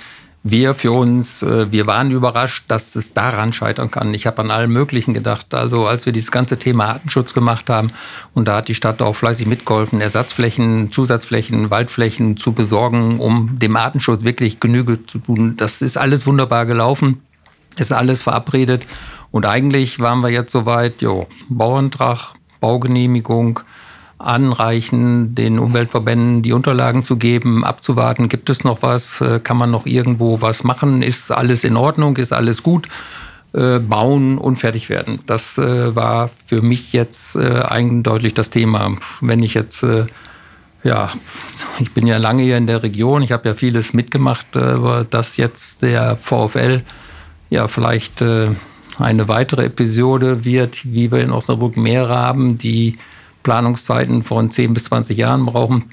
wir 0.48 0.75
für 0.75 0.92
uns, 0.92 1.42
äh, 1.42 1.72
wir 1.72 1.88
waren 1.88 2.12
überrascht, 2.12 2.66
dass 2.68 2.96
es 2.96 3.14
daran 3.14 3.52
scheitern 3.52 3.90
kann. 3.90 4.14
Ich 4.14 4.28
habe 4.28 4.44
an 4.44 4.52
allem 4.52 4.72
Möglichen 4.72 5.16
gedacht. 5.16 5.56
Also 5.56 5.88
als 5.88 6.06
wir 6.06 6.14
dieses 6.14 6.30
ganze 6.30 6.60
Thema 6.60 6.86
Artenschutz 6.86 7.34
gemacht 7.34 7.68
haben 7.68 7.92
und 8.36 8.48
da 8.48 8.58
hat 8.58 8.68
die 8.68 8.75
Stadt 8.75 9.02
auch 9.02 9.16
fleißig 9.16 9.48
mitgeholfen, 9.48 10.02
Ersatzflächen, 10.02 10.92
Zusatzflächen, 10.92 11.72
Waldflächen 11.72 12.38
zu 12.38 12.54
besorgen, 12.54 13.20
um 13.20 13.58
dem 13.58 13.75
Artenschutz 13.75 14.24
wirklich 14.24 14.60
Genüge 14.60 15.04
zu 15.08 15.18
tun. 15.18 15.58
Das 15.58 15.82
ist 15.82 15.98
alles 15.98 16.28
wunderbar 16.28 16.68
gelaufen, 16.68 17.22
ist 17.78 17.92
alles 17.92 18.22
verabredet 18.22 18.86
und 19.32 19.48
eigentlich 19.48 20.00
waren 20.00 20.22
wir 20.22 20.30
jetzt 20.30 20.52
soweit, 20.52 21.02
jo, 21.02 21.28
Bauantrag, 21.50 22.36
Baugenehmigung, 22.62 23.62
anreichen, 24.17 25.36
den 25.36 25.60
Umweltverbänden 25.60 26.41
die 26.41 26.53
Unterlagen 26.53 27.03
zu 27.03 27.17
geben, 27.17 27.63
abzuwarten, 27.65 28.29
gibt 28.29 28.50
es 28.50 28.63
noch 28.63 28.81
was, 28.81 29.19
äh, 29.22 29.39
kann 29.39 29.57
man 29.57 29.72
noch 29.72 29.86
irgendwo 29.86 30.41
was 30.41 30.63
machen, 30.63 31.01
ist 31.01 31.31
alles 31.31 31.63
in 31.63 31.75
Ordnung, 31.75 32.15
ist 32.17 32.31
alles 32.31 32.63
gut, 32.63 32.88
äh, 33.53 33.79
bauen 33.79 34.38
und 34.38 34.55
fertig 34.55 34.89
werden. 34.89 35.19
Das 35.25 35.57
äh, 35.57 35.95
war 35.95 36.29
für 36.45 36.62
mich 36.62 36.93
jetzt 36.93 37.36
eindeutig 37.36 38.34
das 38.34 38.50
Thema. 38.50 38.95
Wenn 39.22 39.43
ich 39.43 39.53
jetzt 39.53 39.86
ja, 40.84 41.12
ich 41.79 41.91
bin 41.93 42.05
ja 42.05 42.17
lange 42.17 42.43
hier 42.43 42.57
in 42.57 42.67
der 42.67 42.84
Region, 42.84 43.24
ich 43.24 43.31
habe 43.31 43.50
ja 43.50 43.55
vieles 43.55 43.93
mitgemacht, 43.93 44.55
aber 44.55 45.03
dass 45.03 45.36
jetzt 45.36 45.81
der 45.81 46.15
VfL 46.15 46.84
ja 47.50 47.67
vielleicht 47.67 48.22
eine 48.22 49.27
weitere 49.27 49.65
Episode 49.65 50.45
wird, 50.45 50.86
wie 50.86 51.12
wir 51.12 51.22
in 51.22 51.31
Osnabrück 51.31 51.75
mehrere 51.75 52.15
haben, 52.15 52.60
die 52.60 53.00
Planungszeiten 53.46 54.24
von 54.24 54.50
10 54.50 54.74
bis 54.74 54.86
20 54.86 55.18
Jahren 55.18 55.46
brauchen. 55.46 55.86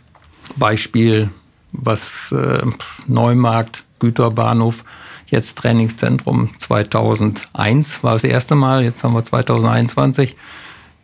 Beispiel, 0.57 1.29
was 1.71 2.33
äh, 2.33 2.63
Neumarkt, 3.07 3.85
Güterbahnhof, 4.01 4.85
jetzt 5.27 5.59
Trainingszentrum 5.59 6.51
2001 6.59 8.03
war 8.03 8.15
das 8.15 8.25
erste 8.25 8.55
Mal, 8.55 8.83
jetzt 8.83 9.05
haben 9.05 9.13
wir 9.13 9.23
2021. 9.23 10.35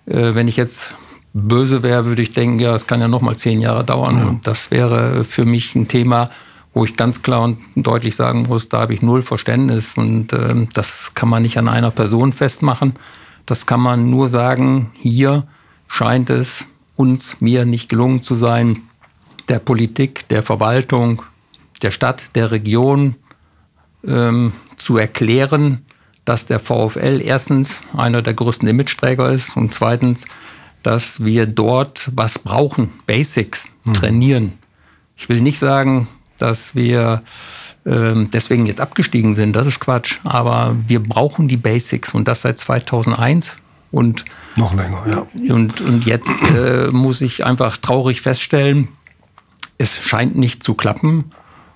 Äh, 0.07 0.35
wenn 0.35 0.49
ich 0.49 0.57
jetzt 0.57 0.91
böse 1.35 1.83
wäre, 1.83 2.07
würde 2.07 2.23
ich 2.23 2.33
denken, 2.33 2.59
ja, 2.59 2.75
es 2.75 2.87
kann 2.87 3.03
ja 3.03 3.09
noch 3.09 3.21
mal 3.21 3.37
zehn 3.37 3.61
Jahre 3.61 3.85
dauern. 3.85 4.17
Ja. 4.17 4.27
Und 4.27 4.47
das 4.47 4.71
wäre 4.71 5.25
für 5.25 5.45
mich 5.45 5.75
ein 5.75 5.87
Thema, 5.87 6.31
wo 6.73 6.87
ich 6.87 6.97
ganz 6.97 7.21
klar 7.21 7.43
und 7.43 7.59
deutlich 7.77 8.17
sagen 8.17 8.45
muss, 8.49 8.71
da 8.71 8.81
habe 8.81 8.95
ich 8.95 9.03
null 9.03 9.23
Verständnis 9.23 9.99
und 9.99 10.33
äh, 10.33 10.67
das 10.73 11.13
kann 11.15 11.29
man 11.29 11.43
nicht 11.43 11.59
an 11.59 11.69
einer 11.69 11.91
Person 11.91 12.33
festmachen. 12.33 12.95
Das 13.45 13.67
kann 13.67 13.81
man 13.81 14.09
nur 14.09 14.31
sagen, 14.31 14.93
hier 14.95 15.47
scheint 15.89 16.31
es 16.31 16.65
uns, 16.97 17.41
mir 17.41 17.65
nicht 17.65 17.89
gelungen 17.89 18.23
zu 18.23 18.35
sein, 18.35 18.83
der 19.49 19.59
Politik, 19.59 20.29
der 20.29 20.43
Verwaltung, 20.43 21.23
der 21.83 21.91
Stadt, 21.91 22.35
der 22.35 22.51
Region 22.51 23.15
ähm, 24.07 24.53
zu 24.77 24.97
erklären, 24.99 25.85
dass 26.25 26.47
der 26.47 26.61
VfL 26.61 27.23
erstens 27.25 27.81
einer 27.97 28.21
der 28.21 28.35
größten 28.35 28.69
Imageträger 28.69 29.31
ist 29.31 29.57
und 29.57 29.73
zweitens, 29.73 30.27
dass 30.83 31.25
wir 31.25 31.47
dort 31.47 32.11
was 32.15 32.39
brauchen, 32.39 32.91
Basics, 33.07 33.65
hm. 33.85 33.95
trainieren. 33.95 34.53
Ich 35.17 35.29
will 35.29 35.41
nicht 35.41 35.59
sagen, 35.59 36.07
dass 36.37 36.75
wir 36.75 37.23
ähm, 37.87 38.29
deswegen 38.31 38.67
jetzt 38.67 38.81
abgestiegen 38.81 39.35
sind, 39.35 39.55
das 39.55 39.67
ist 39.67 39.81
Quatsch, 39.81 40.19
aber 40.25 40.77
wir 40.87 41.03
brauchen 41.03 41.49
die 41.49 41.57
Basics 41.57 42.15
und 42.15 42.29
das 42.29 42.43
seit 42.43 42.59
2001 42.59 43.57
und 43.91 44.25
noch 44.57 44.75
länger, 44.75 45.05
ja. 45.09 45.55
Und, 45.55 45.81
und 45.81 46.05
jetzt 46.05 46.51
äh, 46.51 46.89
muss 46.91 47.21
ich 47.21 47.47
einfach 47.47 47.77
traurig 47.77 48.21
feststellen, 48.21 48.89
es 49.79 49.97
scheint 49.97 50.37
nicht 50.37 50.63
zu 50.63 50.75
klappen. 50.75 51.27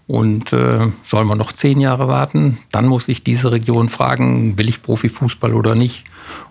Und 0.08 0.52
äh, 0.52 0.88
sollen 1.08 1.28
wir 1.28 1.36
noch 1.36 1.52
zehn 1.52 1.80
Jahre 1.80 2.08
warten? 2.08 2.58
Dann 2.72 2.86
muss 2.86 3.08
ich 3.08 3.22
diese 3.22 3.52
Region 3.52 3.88
fragen, 3.88 4.58
will 4.58 4.68
ich 4.68 4.82
Profifußball 4.82 5.54
oder 5.54 5.74
nicht? 5.74 6.04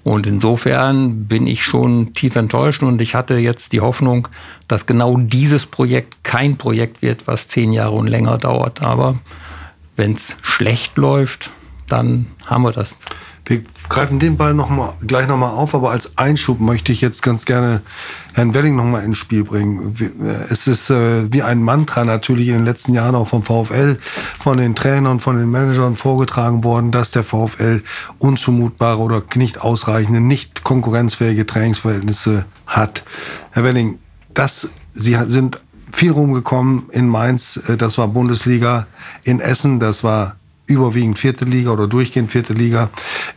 Und 0.04 0.26
insofern 0.26 1.26
bin 1.26 1.46
ich 1.46 1.64
schon 1.64 2.14
tief 2.14 2.36
enttäuscht 2.36 2.82
und 2.82 3.02
ich 3.02 3.14
hatte 3.14 3.36
jetzt 3.36 3.74
die 3.74 3.82
Hoffnung, 3.82 4.28
dass 4.68 4.86
genau 4.86 5.18
dieses 5.18 5.66
Projekt 5.66 6.24
kein 6.24 6.58
Projekt 6.58 7.02
wird, 7.02 7.28
was 7.28 7.50
zehn 7.50 7.72
Jahre 7.74 7.96
und 7.96 8.08
länger 8.08 8.38
dauert. 8.38 8.82
Aber 8.82 9.20
wenn 9.96 10.14
es 10.14 10.38
schlecht 10.42 10.98
läuft, 10.98 11.52
dann 11.88 12.28
haben 12.46 12.64
wir 12.64 12.72
das. 12.72 12.96
Wir 13.52 13.64
greifen 13.90 14.18
den 14.18 14.38
Ball 14.38 14.54
noch 14.54 14.70
mal, 14.70 14.94
gleich 15.06 15.28
nochmal 15.28 15.50
auf, 15.50 15.76
aber 15.76 15.92
als 15.92 16.18
Einschub 16.18 16.62
möchte 16.62 16.94
ich 16.94 17.02
jetzt 17.02 17.22
ganz 17.22 17.44
gerne 17.44 17.82
Herrn 18.32 18.54
Welling 18.54 18.78
nochmal 18.78 19.04
ins 19.04 19.18
Spiel 19.18 19.44
bringen. 19.44 19.94
Äh, 20.00 20.50
es 20.50 20.68
ist 20.68 20.90
äh, 20.90 21.30
wie 21.34 21.44
ein 21.44 21.62
Mantra 21.62 22.06
natürlich 22.06 22.48
in 22.48 22.54
den 22.54 22.64
letzten 22.64 22.94
Jahren 22.94 23.14
auch 23.14 23.28
vom 23.28 23.44
VfL, 23.44 24.00
von 24.40 24.58
den 24.58 24.74
Trainern, 24.74 25.20
von 25.20 25.38
den 25.38 25.52
Managern 25.52 25.98
vorgetragen 25.98 26.64
worden, 26.64 26.92
dass 26.92 27.12
der 27.12 27.26
VfL 27.26 27.84
unzumutbare 28.20 29.00
oder 29.00 29.22
nicht 29.36 29.60
ausreichende, 29.60 30.22
nicht 30.22 30.64
konkurrenzfähige 30.64 31.46
Trainingsverhältnisse 31.46 32.46
hat. 32.68 33.04
Herr 33.52 33.66
Welling, 33.66 34.00
das, 34.34 34.70
Sie 34.94 35.18
sind 35.28 35.60
viel 35.92 36.12
rumgekommen 36.12 36.84
in 36.92 37.10
Mainz, 37.10 37.60
äh, 37.68 37.76
das 37.76 37.98
war 37.98 38.08
Bundesliga, 38.08 38.88
in 39.24 39.42
Essen, 39.42 39.82
das 39.82 40.06
war 40.06 40.38
überwiegend 40.72 41.20
vierte 41.20 41.46
Liga 41.46 41.72
oder 41.72 41.88
durchgehend 41.88 42.32
vierte 42.32 42.54
Liga. 42.54 42.90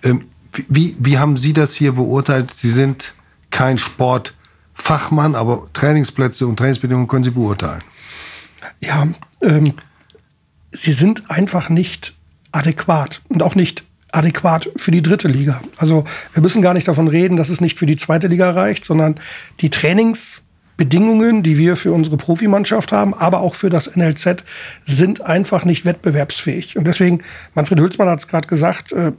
Ähm, 0.03 0.25
wie, 0.69 0.97
wie 0.99 1.19
haben 1.19 1.37
Sie 1.37 1.53
das 1.53 1.75
hier 1.75 1.93
beurteilt? 1.93 2.53
Sie 2.53 2.71
sind 2.71 3.14
kein 3.50 3.79
Sportfachmann, 3.79 5.35
aber 5.35 5.69
Trainingsplätze 5.73 6.47
und 6.47 6.57
Trainingsbedingungen 6.57 7.09
können 7.09 7.25
Sie 7.25 7.31
beurteilen. 7.31 7.83
Ja, 8.81 9.09
ähm, 9.43 9.75
sie 10.73 10.93
sind 10.93 11.31
einfach 11.31 11.69
nicht 11.69 12.14
adäquat 12.53 13.23
und 13.29 13.43
auch 13.43 13.55
nicht 13.55 13.85
adäquat 14.12 14.71
für 14.76 14.91
die 14.91 15.03
dritte 15.03 15.29
Liga. 15.29 15.61
Also 15.76 16.05
wir 16.33 16.43
müssen 16.43 16.62
gar 16.62 16.75
nicht 16.75 16.87
davon 16.87 17.09
reden, 17.09 17.37
dass 17.37 17.49
es 17.49 17.61
nicht 17.61 17.79
für 17.79 17.87
die 17.87 17.97
zweite 17.97 18.29
Liga 18.29 18.50
reicht, 18.50 18.85
sondern 18.85 19.17
die 19.61 19.71
Trainings 19.71 20.43
Bedingungen, 20.76 21.43
die 21.43 21.57
wir 21.59 21.76
für 21.76 21.93
unsere 21.93 22.16
Profimannschaft 22.16 22.93
haben, 22.93 23.14
aber 23.14 23.40
auch 23.40 23.54
für 23.54 23.71
das 23.71 23.95
NLZ, 23.95 24.45
sind 24.83 25.21
einfach 25.23 25.64
nicht 25.64 25.85
wettbewerbsfähig. 25.85 26.76
Und 26.76 26.87
deswegen, 26.87 27.23
Manfred 27.54 27.81
Hülsmann 27.81 28.09
hat 28.09 28.19
es 28.19 28.28
gerade 28.28 28.49
gesagt, 28.49 28.93
äh, 28.93 29.12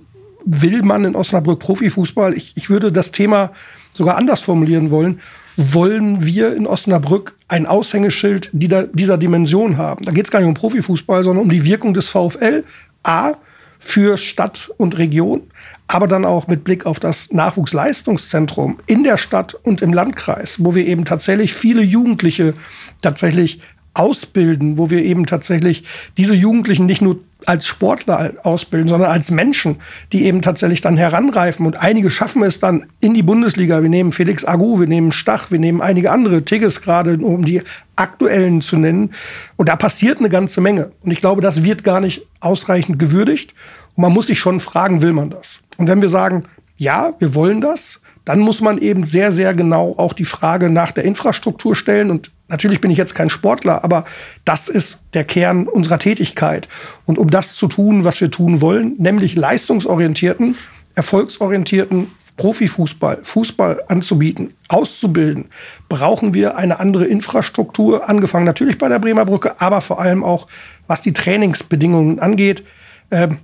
will 0.45 0.83
man 0.83 1.05
in 1.05 1.15
Osnabrück 1.15 1.59
Profifußball? 1.59 2.33
Ich, 2.33 2.53
ich 2.55 2.69
würde 2.69 2.91
das 2.91 3.11
Thema 3.11 3.51
sogar 3.93 4.17
anders 4.17 4.41
formulieren 4.41 4.91
wollen. 4.91 5.19
Wollen 5.57 6.25
wir 6.25 6.55
in 6.55 6.67
Osnabrück 6.67 7.35
ein 7.47 7.65
Aushängeschild 7.65 8.49
dieser 8.51 9.17
Dimension 9.17 9.77
haben? 9.77 10.03
Da 10.03 10.11
geht 10.11 10.25
es 10.25 10.31
gar 10.31 10.39
nicht 10.39 10.49
um 10.49 10.53
Profifußball, 10.53 11.23
sondern 11.23 11.43
um 11.43 11.49
die 11.49 11.63
Wirkung 11.63 11.93
des 11.93 12.09
VfL. 12.09 12.65
A, 13.03 13.35
für 13.79 14.17
Stadt 14.17 14.71
und 14.77 14.97
Region, 14.97 15.43
aber 15.87 16.07
dann 16.07 16.25
auch 16.25 16.47
mit 16.47 16.63
Blick 16.63 16.85
auf 16.85 16.99
das 16.99 17.31
Nachwuchsleistungszentrum 17.31 18.79
in 18.87 19.03
der 19.03 19.17
Stadt 19.17 19.53
und 19.53 19.81
im 19.81 19.93
Landkreis, 19.93 20.57
wo 20.59 20.73
wir 20.75 20.85
eben 20.85 21.05
tatsächlich 21.05 21.53
viele 21.53 21.81
Jugendliche 21.81 22.53
tatsächlich 23.01 23.59
ausbilden, 23.95 24.77
wo 24.77 24.89
wir 24.89 25.03
eben 25.03 25.25
tatsächlich 25.25 25.85
diese 26.17 26.35
Jugendlichen 26.35 26.85
nicht 26.85 27.01
nur 27.01 27.19
als 27.45 27.65
Sportler 27.65 28.33
ausbilden, 28.43 28.87
sondern 28.87 29.11
als 29.11 29.31
Menschen, 29.31 29.77
die 30.11 30.25
eben 30.25 30.41
tatsächlich 30.41 30.81
dann 30.81 30.97
heranreifen. 30.97 31.65
Und 31.65 31.79
einige 31.79 32.09
schaffen 32.09 32.43
es 32.43 32.59
dann 32.59 32.87
in 32.99 33.13
die 33.13 33.23
Bundesliga. 33.23 33.81
Wir 33.81 33.89
nehmen 33.89 34.11
Felix 34.11 34.43
Agu, 34.43 34.79
wir 34.79 34.87
nehmen 34.87 35.11
Stach, 35.11 35.51
wir 35.51 35.59
nehmen 35.59 35.81
einige 35.81 36.11
andere, 36.11 36.43
Tigges 36.43 36.81
gerade, 36.81 37.17
um 37.17 37.45
die 37.45 37.61
aktuellen 37.95 38.61
zu 38.61 38.77
nennen. 38.77 39.11
Und 39.55 39.69
da 39.69 39.75
passiert 39.75 40.19
eine 40.19 40.29
ganze 40.29 40.59
Menge. 40.59 40.91
Und 41.01 41.11
ich 41.11 41.21
glaube, 41.21 41.41
das 41.41 41.63
wird 41.63 41.83
gar 41.83 42.01
nicht 42.01 42.23
ausreichend 42.39 42.99
gewürdigt. 42.99 43.53
Und 43.95 44.01
man 44.01 44.13
muss 44.13 44.27
sich 44.27 44.39
schon 44.39 44.59
fragen, 44.59 45.01
will 45.01 45.13
man 45.13 45.29
das? 45.29 45.59
Und 45.77 45.87
wenn 45.87 46.01
wir 46.01 46.09
sagen, 46.09 46.43
ja, 46.77 47.13
wir 47.19 47.35
wollen 47.35 47.61
das, 47.61 48.01
dann 48.25 48.39
muss 48.39 48.59
man 48.59 48.79
eben 48.79 49.05
sehr, 49.05 49.31
sehr 49.31 49.53
genau 49.53 49.93
auch 49.97 50.13
die 50.13 50.25
Frage 50.25 50.69
nach 50.69 50.91
der 50.91 51.03
Infrastruktur 51.03 51.75
stellen. 51.75 52.09
Und 52.09 52.31
natürlich 52.47 52.81
bin 52.81 52.91
ich 52.91 52.97
jetzt 52.97 53.15
kein 53.15 53.29
Sportler, 53.29 53.83
aber 53.83 54.03
das 54.43 54.67
ist 54.67 54.99
der 55.13 55.23
Kern 55.23 55.67
unserer 55.67 55.99
Tätigkeit. 55.99 56.67
Und 57.05 57.19
um 57.19 57.29
das 57.29 57.55
zu 57.55 57.67
tun, 57.67 58.03
was 58.03 58.19
wir 58.19 58.31
tun 58.31 58.61
wollen, 58.61 58.95
nämlich 58.97 59.35
leistungsorientierten, 59.35 60.55
erfolgsorientierten 60.95 62.07
Profifußball, 62.37 63.19
Fußball 63.23 63.83
anzubieten, 63.87 64.55
auszubilden, 64.67 65.45
brauchen 65.87 66.33
wir 66.33 66.57
eine 66.57 66.79
andere 66.79 67.05
Infrastruktur, 67.05 68.09
angefangen 68.09 68.45
natürlich 68.45 68.77
bei 68.77 68.89
der 68.89 68.99
Bremer 68.99 69.25
Brücke, 69.25 69.61
aber 69.61 69.81
vor 69.81 70.01
allem 70.01 70.23
auch, 70.23 70.47
was 70.87 71.01
die 71.01 71.13
Trainingsbedingungen 71.13 72.19
angeht. 72.19 72.63
Ähm, 73.11 73.37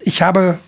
ich 0.00 0.20
habe 0.20 0.58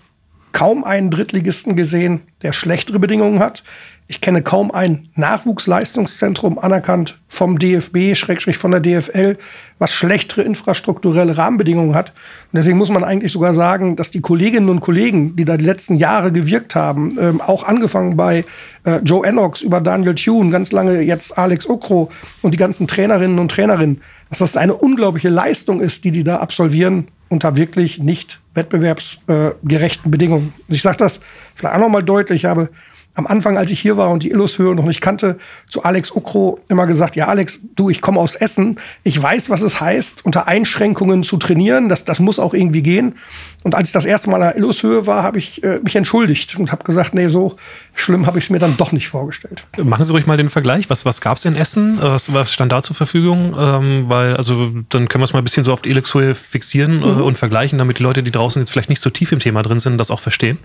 kaum 0.51 0.83
einen 0.83 1.11
Drittligisten 1.11 1.75
gesehen, 1.75 2.21
der 2.41 2.53
schlechtere 2.53 2.99
Bedingungen 2.99 3.39
hat. 3.39 3.63
Ich 4.11 4.21
kenne 4.21 4.41
kaum 4.41 4.71
ein 4.71 5.09
Nachwuchsleistungszentrum 5.13 6.57
anerkannt 6.57 7.19
vom 7.27 7.59
DFB, 7.59 8.15
Schrägstrich 8.15 8.57
von 8.57 8.71
der 8.71 8.79
DFL, 8.79 9.37
was 9.77 9.93
schlechtere 9.93 10.41
infrastrukturelle 10.41 11.37
Rahmenbedingungen 11.37 11.93
hat. 11.93 12.09
Und 12.09 12.57
deswegen 12.57 12.79
muss 12.79 12.89
man 12.89 13.03
eigentlich 13.03 13.31
sogar 13.31 13.53
sagen, 13.53 13.95
dass 13.95 14.09
die 14.09 14.21
Kolleginnen 14.21 14.69
und 14.69 14.79
Kollegen, 14.79 15.35
die 15.35 15.45
da 15.45 15.57
die 15.57 15.65
letzten 15.65 15.93
Jahre 15.93 16.31
gewirkt 16.31 16.73
haben, 16.73 17.19
ähm, 17.21 17.39
auch 17.39 17.61
angefangen 17.61 18.17
bei 18.17 18.45
äh, 18.83 18.97
Joe 19.03 19.27
Ennox 19.27 19.61
über 19.61 19.79
Daniel 19.79 20.15
Thune, 20.15 20.49
ganz 20.49 20.71
lange 20.71 21.01
jetzt 21.01 21.37
Alex 21.37 21.69
Okro 21.69 22.09
und 22.41 22.51
die 22.51 22.57
ganzen 22.57 22.87
Trainerinnen 22.87 23.37
und 23.37 23.51
Trainerinnen, 23.51 24.01
dass 24.29 24.39
das 24.39 24.57
eine 24.57 24.75
unglaubliche 24.75 25.29
Leistung 25.29 25.81
ist, 25.81 26.03
die 26.03 26.11
die 26.11 26.23
da 26.23 26.37
absolvieren 26.37 27.07
unter 27.29 27.55
wirklich 27.55 27.99
nicht 27.99 28.39
wettbewerbsgerechten 28.55 30.11
Bedingungen. 30.11 30.53
Ich 30.67 30.81
sage 30.81 30.97
das 30.97 31.19
vielleicht 31.55 31.75
auch 31.75 31.79
noch 31.79 31.89
mal 31.89 32.03
deutlich. 32.03 32.43
Ich 32.43 32.45
habe 32.45 32.69
am 33.15 33.27
Anfang, 33.27 33.57
als 33.57 33.69
ich 33.69 33.79
hier 33.79 33.97
war 33.97 34.09
und 34.11 34.23
die 34.23 34.31
Illushöhe 34.31 34.73
noch 34.73 34.85
nicht 34.85 35.01
kannte, 35.01 35.37
zu 35.67 35.83
Alex 35.83 36.11
Ukro 36.11 36.59
immer 36.69 36.87
gesagt, 36.87 37.15
ja 37.15 37.27
Alex, 37.27 37.59
du, 37.75 37.89
ich 37.89 38.01
komme 38.01 38.19
aus 38.19 38.35
Essen, 38.35 38.79
ich 39.03 39.21
weiß, 39.21 39.49
was 39.49 39.61
es 39.61 39.81
heißt, 39.81 40.25
unter 40.25 40.47
Einschränkungen 40.47 41.23
zu 41.23 41.37
trainieren, 41.37 41.89
das, 41.89 42.05
das 42.05 42.19
muss 42.19 42.39
auch 42.39 42.53
irgendwie 42.53 42.81
gehen. 42.81 43.15
Und 43.63 43.75
als 43.75 43.89
ich 43.89 43.93
das 43.93 44.05
erste 44.05 44.29
Mal 44.29 44.41
an 44.41 44.55
Illushöhe 44.55 45.05
war, 45.05 45.21
habe 45.21 45.37
ich 45.37 45.61
äh, 45.63 45.79
mich 45.83 45.95
entschuldigt 45.95 46.57
und 46.57 46.71
habe 46.71 46.85
gesagt, 46.85 47.13
nee, 47.13 47.27
so 47.27 47.57
schlimm 47.93 48.25
habe 48.25 48.39
ich 48.39 48.45
es 48.45 48.49
mir 48.49 48.59
dann 48.59 48.77
doch 48.77 48.93
nicht 48.93 49.09
vorgestellt. 49.09 49.65
Machen 49.77 50.05
Sie 50.05 50.13
ruhig 50.13 50.25
mal 50.25 50.37
den 50.37 50.49
Vergleich. 50.49 50.89
Was, 50.89 51.05
was 51.05 51.19
gab 51.19 51.37
es 51.37 51.43
in 51.43 51.55
Essen? 51.55 51.99
Was, 52.01 52.33
was 52.33 52.53
stand 52.53 52.71
da 52.71 52.81
zur 52.81 52.95
Verfügung? 52.95 53.55
Ähm, 53.59 54.05
weil, 54.07 54.37
also, 54.37 54.71
dann 54.87 55.09
können 55.09 55.21
wir 55.21 55.25
es 55.25 55.33
mal 55.33 55.39
ein 55.39 55.43
bisschen 55.43 55.65
so 55.65 55.73
auf 55.73 55.81
die 55.81 55.89
Illushöhe 55.89 56.35
fixieren 56.35 57.03
äh, 57.03 57.05
mhm. 57.05 57.21
und 57.21 57.37
vergleichen, 57.37 57.77
damit 57.77 57.99
die 57.99 58.03
Leute, 58.03 58.23
die 58.23 58.31
draußen 58.31 58.61
jetzt 58.61 58.71
vielleicht 58.71 58.89
nicht 58.89 59.01
so 59.01 59.09
tief 59.09 59.33
im 59.33 59.39
Thema 59.39 59.61
drin 59.61 59.79
sind, 59.79 59.97
das 59.97 60.09
auch 60.09 60.21
verstehen. 60.21 60.57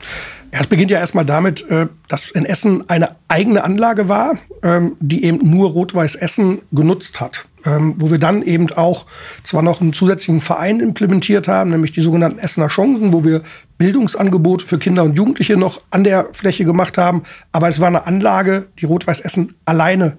Ja, 0.52 0.60
es 0.60 0.68
beginnt 0.68 0.92
ja 0.92 1.00
erstmal 1.00 1.24
damit, 1.24 1.68
äh, 1.68 1.88
dass 2.06 2.30
in 2.30 2.44
Essen 2.44 2.88
eine 2.88 3.16
eigene 3.26 3.64
Anlage 3.64 4.08
war, 4.08 4.38
ähm, 4.62 4.96
die 5.00 5.24
eben 5.24 5.38
nur 5.42 5.70
Rot-Weiß 5.70 6.14
Essen 6.14 6.60
genutzt 6.70 7.20
hat 7.20 7.46
ähm, 7.66 7.94
wo 7.98 8.10
wir 8.10 8.18
dann 8.18 8.42
eben 8.42 8.72
auch 8.72 9.06
zwar 9.42 9.62
noch 9.62 9.80
einen 9.80 9.92
zusätzlichen 9.92 10.40
Verein 10.40 10.80
implementiert 10.80 11.48
haben, 11.48 11.70
nämlich 11.70 11.92
die 11.92 12.02
sogenannten 12.02 12.38
Essener 12.38 12.68
Chancen, 12.68 13.12
wo 13.12 13.24
wir 13.24 13.42
Bildungsangebote 13.78 14.66
für 14.66 14.78
Kinder 14.78 15.04
und 15.04 15.16
Jugendliche 15.16 15.56
noch 15.56 15.80
an 15.90 16.04
der 16.04 16.28
Fläche 16.32 16.64
gemacht 16.64 16.98
haben. 16.98 17.22
Aber 17.52 17.68
es 17.68 17.80
war 17.80 17.88
eine 17.88 18.06
Anlage, 18.06 18.66
die 18.78 18.86
Rot-Weiß 18.86 19.20
Essen 19.20 19.54
alleine 19.64 20.16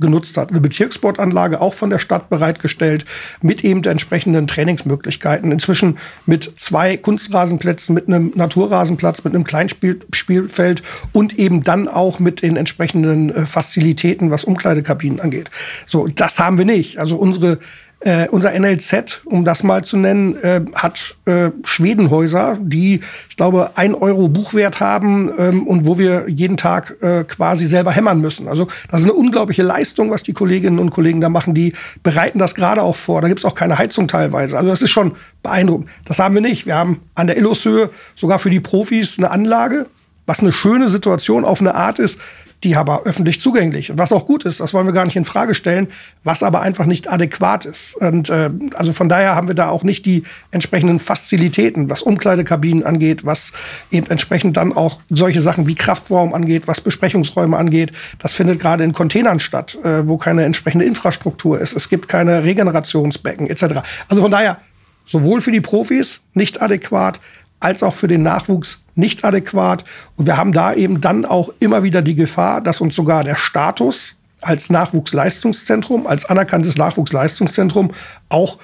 genutzt 0.00 0.36
hat. 0.36 0.50
Eine 0.50 0.60
Bezirkssportanlage 0.60 1.60
auch 1.60 1.74
von 1.74 1.90
der 1.90 1.98
Stadt 1.98 2.28
bereitgestellt 2.30 3.04
mit 3.42 3.64
eben 3.64 3.82
entsprechenden 3.84 4.46
Trainingsmöglichkeiten. 4.46 5.52
Inzwischen 5.52 5.98
mit 6.26 6.52
zwei 6.56 6.96
Kunstrasenplätzen, 6.96 7.94
mit 7.94 8.08
einem 8.08 8.32
Naturrasenplatz, 8.34 9.24
mit 9.24 9.34
einem 9.34 9.44
Kleinspielfeld 9.44 10.82
und 11.12 11.38
eben 11.38 11.64
dann 11.64 11.88
auch 11.88 12.18
mit 12.18 12.42
den 12.42 12.56
entsprechenden 12.56 13.30
äh, 13.30 13.46
Facilitäten, 13.46 14.30
was 14.30 14.44
Umkleidekabinen 14.44 15.20
angeht. 15.20 15.50
So, 15.86 16.06
das 16.06 16.38
haben 16.38 16.58
wir 16.58 16.64
nicht. 16.64 16.98
Also 16.98 17.16
unsere 17.16 17.58
äh, 18.04 18.28
unser 18.28 18.58
NLZ, 18.58 19.22
um 19.24 19.44
das 19.44 19.62
mal 19.62 19.82
zu 19.82 19.96
nennen, 19.96 20.36
äh, 20.36 20.60
hat 20.74 21.16
äh, 21.24 21.50
Schwedenhäuser, 21.64 22.58
die, 22.60 23.00
ich 23.30 23.36
glaube, 23.36 23.72
ein 23.76 23.94
Euro 23.94 24.28
Buchwert 24.28 24.80
haben 24.80 25.30
ähm, 25.38 25.66
und 25.66 25.86
wo 25.86 25.98
wir 25.98 26.28
jeden 26.28 26.56
Tag 26.58 26.96
äh, 27.00 27.24
quasi 27.24 27.66
selber 27.66 27.92
hämmern 27.92 28.20
müssen. 28.20 28.46
Also 28.46 28.68
das 28.90 29.00
ist 29.00 29.06
eine 29.06 29.14
unglaubliche 29.14 29.62
Leistung, 29.62 30.10
was 30.10 30.22
die 30.22 30.34
Kolleginnen 30.34 30.78
und 30.78 30.90
Kollegen 30.90 31.20
da 31.22 31.30
machen. 31.30 31.54
Die 31.54 31.72
bereiten 32.02 32.38
das 32.38 32.54
gerade 32.54 32.82
auch 32.82 32.96
vor. 32.96 33.22
Da 33.22 33.28
gibt's 33.28 33.44
auch 33.44 33.54
keine 33.54 33.78
Heizung 33.78 34.06
teilweise. 34.06 34.58
Also 34.58 34.68
das 34.68 34.82
ist 34.82 34.90
schon 34.90 35.12
beeindruckend. 35.42 35.88
Das 36.04 36.18
haben 36.18 36.34
wir 36.34 36.42
nicht. 36.42 36.66
Wir 36.66 36.76
haben 36.76 37.00
an 37.14 37.26
der 37.26 37.38
Illushöhe 37.38 37.90
sogar 38.16 38.38
für 38.38 38.50
die 38.50 38.60
Profis 38.60 39.18
eine 39.18 39.30
Anlage, 39.30 39.86
was 40.26 40.40
eine 40.40 40.52
schöne 40.52 40.88
Situation 40.88 41.44
auf 41.44 41.60
eine 41.60 41.74
Art 41.74 41.98
ist 41.98 42.18
die 42.64 42.76
aber 42.76 43.02
öffentlich 43.04 43.40
zugänglich. 43.40 43.92
Was 43.94 44.12
auch 44.12 44.26
gut 44.26 44.44
ist, 44.44 44.60
das 44.60 44.72
wollen 44.72 44.86
wir 44.86 44.94
gar 44.94 45.04
nicht 45.04 45.16
in 45.16 45.26
Frage 45.26 45.54
stellen, 45.54 45.88
was 46.24 46.42
aber 46.42 46.62
einfach 46.62 46.86
nicht 46.86 47.10
adäquat 47.10 47.66
ist. 47.66 47.94
Und 47.96 48.30
äh, 48.30 48.50
also 48.74 48.92
von 48.94 49.08
daher 49.08 49.34
haben 49.34 49.48
wir 49.48 49.54
da 49.54 49.68
auch 49.68 49.84
nicht 49.84 50.06
die 50.06 50.24
entsprechenden 50.50 50.98
Fazilitäten, 50.98 51.90
was 51.90 52.02
Umkleidekabinen 52.02 52.84
angeht, 52.84 53.26
was 53.26 53.52
eben 53.90 54.06
entsprechend 54.10 54.56
dann 54.56 54.72
auch 54.72 55.00
solche 55.10 55.42
Sachen 55.42 55.66
wie 55.66 55.74
Kraftraum 55.74 56.32
angeht, 56.32 56.66
was 56.66 56.80
Besprechungsräume 56.80 57.56
angeht. 57.56 57.92
Das 58.18 58.32
findet 58.32 58.60
gerade 58.60 58.82
in 58.82 58.94
Containern 58.94 59.40
statt, 59.40 59.76
äh, 59.84 60.08
wo 60.08 60.16
keine 60.16 60.44
entsprechende 60.44 60.86
Infrastruktur 60.86 61.60
ist. 61.60 61.76
Es 61.76 61.90
gibt 61.90 62.08
keine 62.08 62.44
Regenerationsbecken 62.44 63.48
etc. 63.48 63.80
Also 64.08 64.22
von 64.22 64.30
daher 64.30 64.58
sowohl 65.06 65.42
für 65.42 65.52
die 65.52 65.60
Profis 65.60 66.20
nicht 66.32 66.62
adäquat, 66.62 67.20
als 67.64 67.82
auch 67.82 67.94
für 67.94 68.08
den 68.08 68.22
Nachwuchs 68.22 68.82
nicht 68.94 69.24
adäquat. 69.24 69.84
Und 70.16 70.26
wir 70.26 70.36
haben 70.36 70.52
da 70.52 70.74
eben 70.74 71.00
dann 71.00 71.24
auch 71.24 71.52
immer 71.58 71.82
wieder 71.82 72.02
die 72.02 72.14
Gefahr, 72.14 72.60
dass 72.60 72.80
uns 72.80 72.94
sogar 72.94 73.24
der 73.24 73.36
Status 73.36 74.14
als 74.40 74.70
Nachwuchsleistungszentrum, 74.70 76.06
als 76.06 76.26
anerkanntes 76.26 76.76
Nachwuchsleistungszentrum 76.76 77.92
auch 78.28 78.58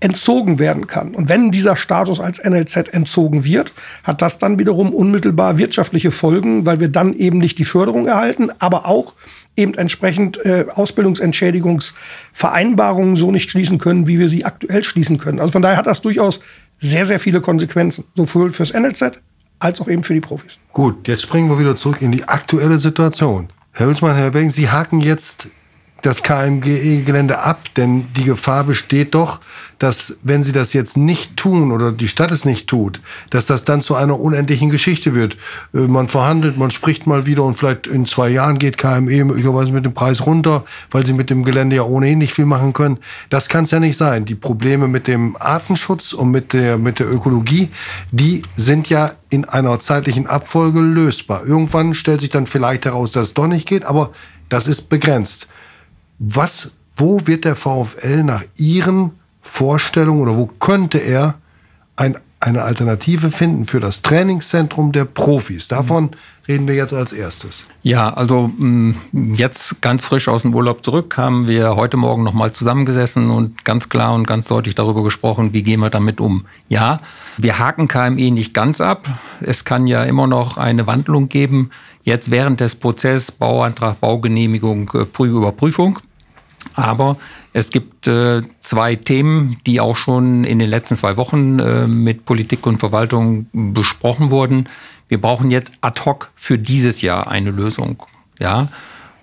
entzogen 0.00 0.58
werden 0.58 0.88
kann. 0.88 1.14
Und 1.14 1.28
wenn 1.28 1.52
dieser 1.52 1.76
Status 1.76 2.20
als 2.20 2.42
NLZ 2.42 2.92
entzogen 2.92 3.44
wird, 3.44 3.72
hat 4.02 4.20
das 4.20 4.38
dann 4.38 4.58
wiederum 4.58 4.92
unmittelbar 4.92 5.58
wirtschaftliche 5.58 6.10
Folgen, 6.10 6.66
weil 6.66 6.80
wir 6.80 6.88
dann 6.88 7.14
eben 7.14 7.38
nicht 7.38 7.58
die 7.58 7.64
Förderung 7.64 8.08
erhalten, 8.08 8.50
aber 8.58 8.86
auch 8.86 9.14
eben 9.56 9.74
entsprechend 9.74 10.44
äh, 10.44 10.66
Ausbildungsentschädigungsvereinbarungen 10.72 13.14
so 13.16 13.30
nicht 13.30 13.48
schließen 13.50 13.78
können, 13.78 14.08
wie 14.08 14.18
wir 14.18 14.28
sie 14.28 14.44
aktuell 14.44 14.82
schließen 14.82 15.18
können. 15.18 15.38
Also 15.38 15.52
von 15.52 15.62
daher 15.62 15.76
hat 15.76 15.86
das 15.86 16.02
durchaus 16.02 16.40
sehr, 16.82 17.06
sehr 17.06 17.18
viele 17.18 17.40
Konsequenzen, 17.40 18.04
sowohl 18.14 18.52
fürs 18.52 18.74
NLZ 18.74 19.20
als 19.60 19.80
auch 19.80 19.88
eben 19.88 20.02
für 20.02 20.12
die 20.12 20.20
Profis. 20.20 20.58
Gut, 20.72 21.08
jetzt 21.08 21.22
springen 21.22 21.48
wir 21.48 21.58
wieder 21.58 21.76
zurück 21.76 22.02
in 22.02 22.12
die 22.12 22.24
aktuelle 22.24 22.78
Situation. 22.78 23.48
Herr 23.70 23.86
Hülsmann, 23.86 24.16
Herr 24.16 24.34
Weng, 24.34 24.50
Sie 24.50 24.68
haken 24.68 25.00
jetzt 25.00 25.48
das 26.02 26.22
KMGE-Gelände 26.22 27.38
ab, 27.38 27.60
denn 27.76 28.12
die 28.14 28.24
Gefahr 28.24 28.64
besteht 28.64 29.14
doch, 29.14 29.40
dass 29.82 30.18
wenn 30.22 30.44
sie 30.44 30.52
das 30.52 30.72
jetzt 30.72 30.96
nicht 30.96 31.36
tun 31.36 31.72
oder 31.72 31.90
die 31.90 32.06
Stadt 32.06 32.30
es 32.30 32.44
nicht 32.44 32.68
tut, 32.68 33.00
dass 33.30 33.46
das 33.46 33.64
dann 33.64 33.82
zu 33.82 33.96
einer 33.96 34.18
unendlichen 34.18 34.70
Geschichte 34.70 35.12
wird. 35.12 35.36
Äh, 35.74 35.78
man 35.78 36.06
verhandelt, 36.06 36.56
man 36.56 36.70
spricht 36.70 37.06
mal 37.08 37.26
wieder 37.26 37.42
und 37.42 37.54
vielleicht 37.54 37.88
in 37.88 38.06
zwei 38.06 38.28
Jahren 38.28 38.60
geht 38.60 38.78
KME 38.78 39.24
möglicherweise 39.24 39.72
mit 39.72 39.84
dem 39.84 39.92
Preis 39.92 40.24
runter, 40.24 40.64
weil 40.92 41.04
sie 41.04 41.14
mit 41.14 41.30
dem 41.30 41.42
Gelände 41.42 41.76
ja 41.76 41.82
ohnehin 41.82 42.18
nicht 42.18 42.32
viel 42.32 42.46
machen 42.46 42.72
können. 42.72 42.98
Das 43.28 43.48
kann 43.48 43.64
es 43.64 43.72
ja 43.72 43.80
nicht 43.80 43.96
sein. 43.96 44.24
Die 44.24 44.36
Probleme 44.36 44.86
mit 44.86 45.08
dem 45.08 45.36
Artenschutz 45.38 46.12
und 46.12 46.30
mit 46.30 46.52
der, 46.52 46.78
mit 46.78 47.00
der 47.00 47.10
Ökologie, 47.10 47.68
die 48.12 48.42
sind 48.54 48.88
ja 48.88 49.12
in 49.30 49.44
einer 49.44 49.80
zeitlichen 49.80 50.28
Abfolge 50.28 50.80
lösbar. 50.80 51.44
Irgendwann 51.44 51.94
stellt 51.94 52.20
sich 52.20 52.30
dann 52.30 52.46
vielleicht 52.46 52.84
heraus, 52.84 53.10
dass 53.10 53.28
es 53.28 53.34
doch 53.34 53.48
nicht 53.48 53.66
geht, 53.66 53.84
aber 53.84 54.10
das 54.48 54.68
ist 54.68 54.90
begrenzt. 54.90 55.48
Was, 56.24 56.70
wo 56.94 57.26
wird 57.26 57.44
der 57.44 57.56
VfL 57.56 58.22
nach 58.22 58.44
Ihren 58.56 59.10
Vorstellung 59.40 60.20
oder 60.20 60.36
wo 60.36 60.46
könnte 60.46 60.98
er 60.98 61.34
ein, 61.96 62.16
eine 62.38 62.62
Alternative 62.62 63.32
finden 63.32 63.64
für 63.64 63.80
das 63.80 64.02
Trainingszentrum 64.02 64.92
der 64.92 65.04
Profis? 65.04 65.66
Davon 65.66 66.10
reden 66.46 66.68
wir 66.68 66.76
jetzt 66.76 66.94
als 66.94 67.12
erstes. 67.12 67.64
Ja, 67.82 68.14
also 68.14 68.52
mm, 68.56 69.34
jetzt 69.34 69.80
ganz 69.80 70.04
frisch 70.04 70.28
aus 70.28 70.42
dem 70.42 70.54
Urlaub 70.54 70.84
zurück 70.84 71.18
haben 71.18 71.48
wir 71.48 71.74
heute 71.74 71.96
Morgen 71.96 72.22
nochmal 72.22 72.52
zusammengesessen 72.52 73.28
und 73.28 73.64
ganz 73.64 73.88
klar 73.88 74.14
und 74.14 74.24
ganz 74.24 74.46
deutlich 74.46 74.76
darüber 74.76 75.02
gesprochen, 75.02 75.52
wie 75.52 75.64
gehen 75.64 75.80
wir 75.80 75.90
damit 75.90 76.20
um. 76.20 76.44
Ja, 76.68 77.00
wir 77.36 77.58
haken 77.58 77.88
KMI 77.88 78.30
nicht 78.30 78.54
ganz 78.54 78.80
ab. 78.80 79.08
Es 79.40 79.64
kann 79.64 79.88
ja 79.88 80.04
immer 80.04 80.28
noch 80.28 80.56
eine 80.56 80.86
Wandlung 80.86 81.28
geben. 81.28 81.70
Jetzt 82.04 82.30
während 82.30 82.60
des 82.60 82.76
Prozesses 82.76 83.32
Bauantrag, 83.32 84.00
Baugenehmigung, 84.00 84.88
äh, 84.94 85.24
Überprüfung 85.24 85.98
Aber 86.74 87.16
es 87.52 87.70
gibt 87.70 88.06
äh, 88.06 88.42
zwei 88.60 88.96
Themen, 88.96 89.58
die 89.66 89.80
auch 89.80 89.96
schon 89.96 90.44
in 90.44 90.58
den 90.58 90.70
letzten 90.70 90.96
zwei 90.96 91.16
Wochen 91.16 91.58
äh, 91.58 91.86
mit 91.86 92.24
Politik 92.24 92.66
und 92.66 92.78
Verwaltung 92.78 93.46
besprochen 93.52 94.30
wurden. 94.30 94.68
Wir 95.08 95.20
brauchen 95.20 95.50
jetzt 95.50 95.78
ad 95.80 96.00
hoc 96.04 96.30
für 96.36 96.58
dieses 96.58 97.02
Jahr 97.02 97.28
eine 97.28 97.50
Lösung. 97.50 98.02
Ja, 98.38 98.68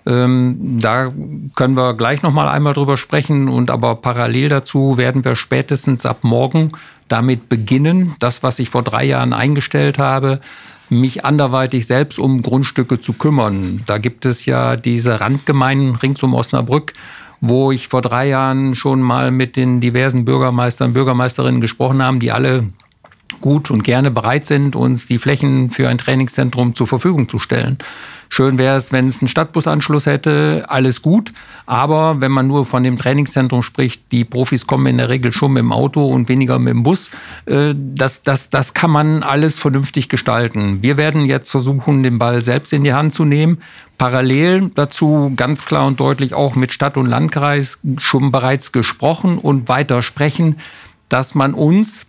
ähm, 0.06 0.78
da 0.80 1.12
können 1.54 1.74
wir 1.76 1.94
gleich 1.94 2.22
noch 2.22 2.32
mal 2.32 2.48
einmal 2.48 2.72
drüber 2.72 2.96
sprechen 2.96 3.48
und 3.48 3.70
aber 3.70 3.96
parallel 3.96 4.48
dazu 4.48 4.96
werden 4.96 5.24
wir 5.24 5.36
spätestens 5.36 6.06
ab 6.06 6.18
morgen 6.22 6.72
damit 7.08 7.48
beginnen, 7.48 8.14
das, 8.18 8.42
was 8.42 8.58
ich 8.60 8.70
vor 8.70 8.82
drei 8.82 9.04
Jahren 9.04 9.32
eingestellt 9.32 9.98
habe, 9.98 10.40
mich 10.88 11.24
anderweitig 11.24 11.86
selbst 11.86 12.18
um 12.18 12.42
Grundstücke 12.42 13.00
zu 13.00 13.12
kümmern. 13.12 13.82
Da 13.86 13.98
gibt 13.98 14.24
es 14.24 14.46
ja 14.46 14.76
diese 14.76 15.20
Randgemeinden 15.20 15.96
rings 15.96 16.22
um 16.22 16.34
Osnabrück, 16.34 16.94
wo 17.40 17.72
ich 17.72 17.88
vor 17.88 18.02
drei 18.02 18.28
Jahren 18.28 18.74
schon 18.74 19.00
mal 19.00 19.30
mit 19.30 19.56
den 19.56 19.80
diversen 19.80 20.24
Bürgermeistern, 20.24 20.92
Bürgermeisterinnen 20.92 21.60
gesprochen 21.60 22.02
habe, 22.02 22.18
die 22.18 22.32
alle 22.32 22.64
gut 23.40 23.70
und 23.70 23.82
gerne 23.82 24.10
bereit 24.10 24.46
sind, 24.46 24.76
uns 24.76 25.06
die 25.06 25.18
Flächen 25.18 25.70
für 25.70 25.88
ein 25.88 25.98
Trainingszentrum 25.98 26.74
zur 26.74 26.86
Verfügung 26.86 27.28
zu 27.28 27.38
stellen. 27.38 27.78
Schön 28.32 28.58
wäre 28.58 28.76
es, 28.76 28.92
wenn 28.92 29.08
es 29.08 29.20
einen 29.20 29.28
Stadtbusanschluss 29.28 30.06
hätte, 30.06 30.64
alles 30.68 31.02
gut. 31.02 31.32
Aber 31.66 32.20
wenn 32.20 32.30
man 32.30 32.46
nur 32.46 32.64
von 32.64 32.84
dem 32.84 32.96
Trainingszentrum 32.96 33.64
spricht, 33.64 34.12
die 34.12 34.24
Profis 34.24 34.68
kommen 34.68 34.86
in 34.86 34.98
der 34.98 35.08
Regel 35.08 35.32
schon 35.32 35.52
mit 35.54 35.62
dem 35.62 35.72
Auto 35.72 36.06
und 36.06 36.28
weniger 36.28 36.60
mit 36.60 36.72
dem 36.72 36.84
Bus. 36.84 37.10
Äh, 37.46 37.74
das, 37.74 38.22
das, 38.22 38.48
das 38.48 38.72
kann 38.72 38.92
man 38.92 39.24
alles 39.24 39.58
vernünftig 39.58 40.08
gestalten. 40.08 40.78
Wir 40.80 40.96
werden 40.96 41.24
jetzt 41.24 41.50
versuchen, 41.50 42.04
den 42.04 42.20
Ball 42.20 42.40
selbst 42.40 42.72
in 42.72 42.84
die 42.84 42.92
Hand 42.92 43.12
zu 43.12 43.24
nehmen. 43.24 43.58
Parallel 43.98 44.70
dazu 44.76 45.32
ganz 45.34 45.64
klar 45.64 45.86
und 45.86 45.98
deutlich 45.98 46.32
auch 46.32 46.54
mit 46.54 46.72
Stadt 46.72 46.96
und 46.96 47.06
Landkreis 47.06 47.80
schon 47.98 48.30
bereits 48.30 48.70
gesprochen 48.70 49.38
und 49.38 49.68
weiter 49.68 50.02
sprechen, 50.02 50.56
dass 51.08 51.34
man 51.34 51.52
uns 51.52 52.06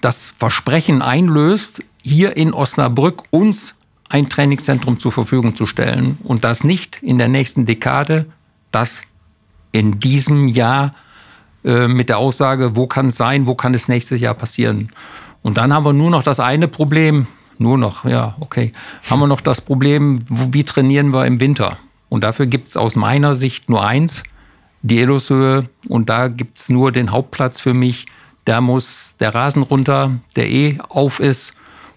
das 0.00 0.32
Versprechen 0.38 1.02
einlöst, 1.02 1.82
hier 2.02 2.36
in 2.36 2.52
Osnabrück 2.52 3.24
uns 3.30 3.74
ein 4.08 4.28
Trainingszentrum 4.28 5.00
zur 5.00 5.12
Verfügung 5.12 5.56
zu 5.56 5.66
stellen 5.66 6.18
und 6.22 6.44
das 6.44 6.64
nicht 6.64 7.02
in 7.02 7.18
der 7.18 7.28
nächsten 7.28 7.66
Dekade, 7.66 8.26
das 8.70 9.02
in 9.72 9.98
diesem 9.98 10.48
Jahr 10.48 10.94
äh, 11.64 11.88
mit 11.88 12.08
der 12.08 12.18
Aussage, 12.18 12.76
wo 12.76 12.86
kann 12.86 13.08
es 13.08 13.16
sein, 13.16 13.46
wo 13.46 13.54
kann 13.54 13.74
es 13.74 13.88
nächstes 13.88 14.20
Jahr 14.20 14.34
passieren. 14.34 14.88
Und 15.42 15.56
dann 15.56 15.72
haben 15.72 15.84
wir 15.84 15.92
nur 15.92 16.10
noch 16.10 16.22
das 16.22 16.40
eine 16.40 16.68
Problem, 16.68 17.26
nur 17.58 17.78
noch, 17.78 18.04
ja, 18.04 18.36
okay, 18.40 18.72
haben 19.10 19.20
wir 19.20 19.26
noch 19.26 19.40
das 19.40 19.60
Problem, 19.60 20.20
wie 20.28 20.64
trainieren 20.64 21.12
wir 21.12 21.26
im 21.26 21.40
Winter? 21.40 21.78
Und 22.08 22.22
dafür 22.24 22.46
gibt 22.46 22.68
es 22.68 22.76
aus 22.76 22.96
meiner 22.96 23.34
Sicht 23.34 23.68
nur 23.68 23.84
eins, 23.84 24.22
die 24.82 25.00
Eloshöhe. 25.00 25.68
Und 25.88 26.08
da 26.08 26.28
gibt 26.28 26.58
es 26.58 26.68
nur 26.68 26.92
den 26.92 27.10
Hauptplatz 27.10 27.60
für 27.60 27.74
mich. 27.74 28.06
Da 28.46 28.62
muss 28.62 29.16
der 29.20 29.34
Rasen 29.34 29.62
runter, 29.62 30.12
der 30.34 30.50
eh 30.50 30.78
auf 30.88 31.20
ist 31.20 31.52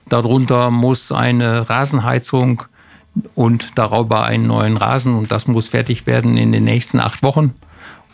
Darunter 0.09 0.71
muss 0.71 1.12
eine 1.12 1.69
Rasenheizung 1.69 2.63
und 3.35 3.71
darüber 3.75 4.25
einen 4.25 4.47
neuen 4.47 4.75
Rasen 4.75 5.15
und 5.15 5.31
das 5.31 5.47
muss 5.47 5.69
fertig 5.69 6.07
werden 6.07 6.35
in 6.35 6.51
den 6.51 6.63
nächsten 6.63 6.99
acht 6.99 7.21
Wochen, 7.21 7.53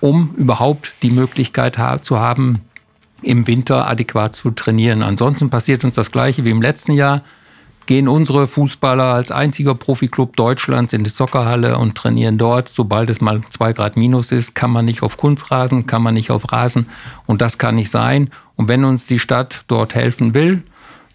um 0.02 0.32
überhaupt 0.36 0.96
die 1.04 1.12
Möglichkeit 1.12 1.78
zu 2.02 2.20
haben, 2.20 2.62
im 3.22 3.48
Winter 3.48 3.88
adäquat 3.88 4.36
zu 4.36 4.52
trainieren. 4.52 5.02
Ansonsten 5.02 5.50
passiert 5.50 5.84
uns 5.86 5.96
das 5.96 6.12
Gleiche 6.12 6.44
wie 6.44 6.52
im 6.52 6.62
letzten 6.62 6.92
Jahr. 6.92 7.22
Gehen 7.86 8.08
unsere 8.08 8.48
Fußballer 8.48 9.04
als 9.04 9.32
einziger 9.32 9.76
Profiklub 9.76 10.36
Deutschlands 10.36 10.94
in 10.94 11.04
die 11.04 11.10
Soccerhalle 11.10 11.78
und 11.78 11.96
trainieren 11.96 12.38
dort. 12.38 12.70
Sobald 12.70 13.10
es 13.10 13.22
mal 13.22 13.42
zwei 13.50 13.74
Grad 13.74 13.96
minus 13.96 14.32
ist, 14.32 14.56
kann 14.56 14.72
man 14.72 14.86
nicht 14.86 15.04
auf 15.04 15.18
Kunstrasen, 15.18 15.86
kann 15.86 16.02
man 16.02 16.16
nicht 16.16 16.32
auf 16.32 16.52
Rasen 16.52 16.88
und 17.28 17.42
das 17.42 17.58
kann 17.58 17.76
nicht 17.76 17.92
sein. 17.92 18.32
Und 18.56 18.68
wenn 18.68 18.86
uns 18.86 19.06
die 19.06 19.20
Stadt 19.20 19.66
dort 19.68 19.94
helfen 19.94 20.34
will, 20.34 20.64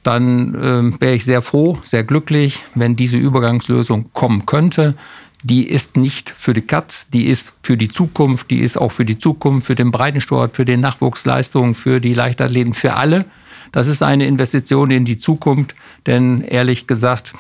dann 0.03 0.55
äh, 0.55 1.01
wäre 1.01 1.15
ich 1.15 1.25
sehr 1.25 1.43
froh, 1.43 1.79
sehr 1.83 2.05
glücklich, 2.05 2.61
wenn 2.75 2.97
diese 2.97 3.17
Übergangslösung 3.17 4.11
kommen 4.13 4.47
könnte. 4.47 4.95
Die 5.43 5.67
ist 5.67 5.97
nicht 5.97 6.31
für 6.31 6.53
die 6.53 6.63
Katz, 6.63 7.09
die 7.11 7.27
ist 7.27 7.55
für 7.63 7.77
die 7.77 7.89
Zukunft, 7.89 8.51
die 8.51 8.61
ist 8.61 8.77
auch 8.77 8.93
für 8.93 9.05
die 9.05 9.19
Zukunft, 9.19 9.67
für 9.67 9.75
den 9.75 9.91
Breitensport, 9.91 10.55
für 10.55 10.65
den 10.65 10.81
Nachwuchsleistungen, 10.81 11.75
für 11.75 12.01
die 12.01 12.15
Leichtathleten, 12.15 12.75
für 12.75 12.95
alle. 12.95 13.25
Das 13.73 13.87
ist 13.87 14.03
eine 14.03 14.27
Investition 14.27 14.91
in 14.91 15.05
die 15.05 15.19
Zukunft, 15.19 15.75
denn 16.07 16.43
ehrlich 16.43 16.87
gesagt, 16.87 17.35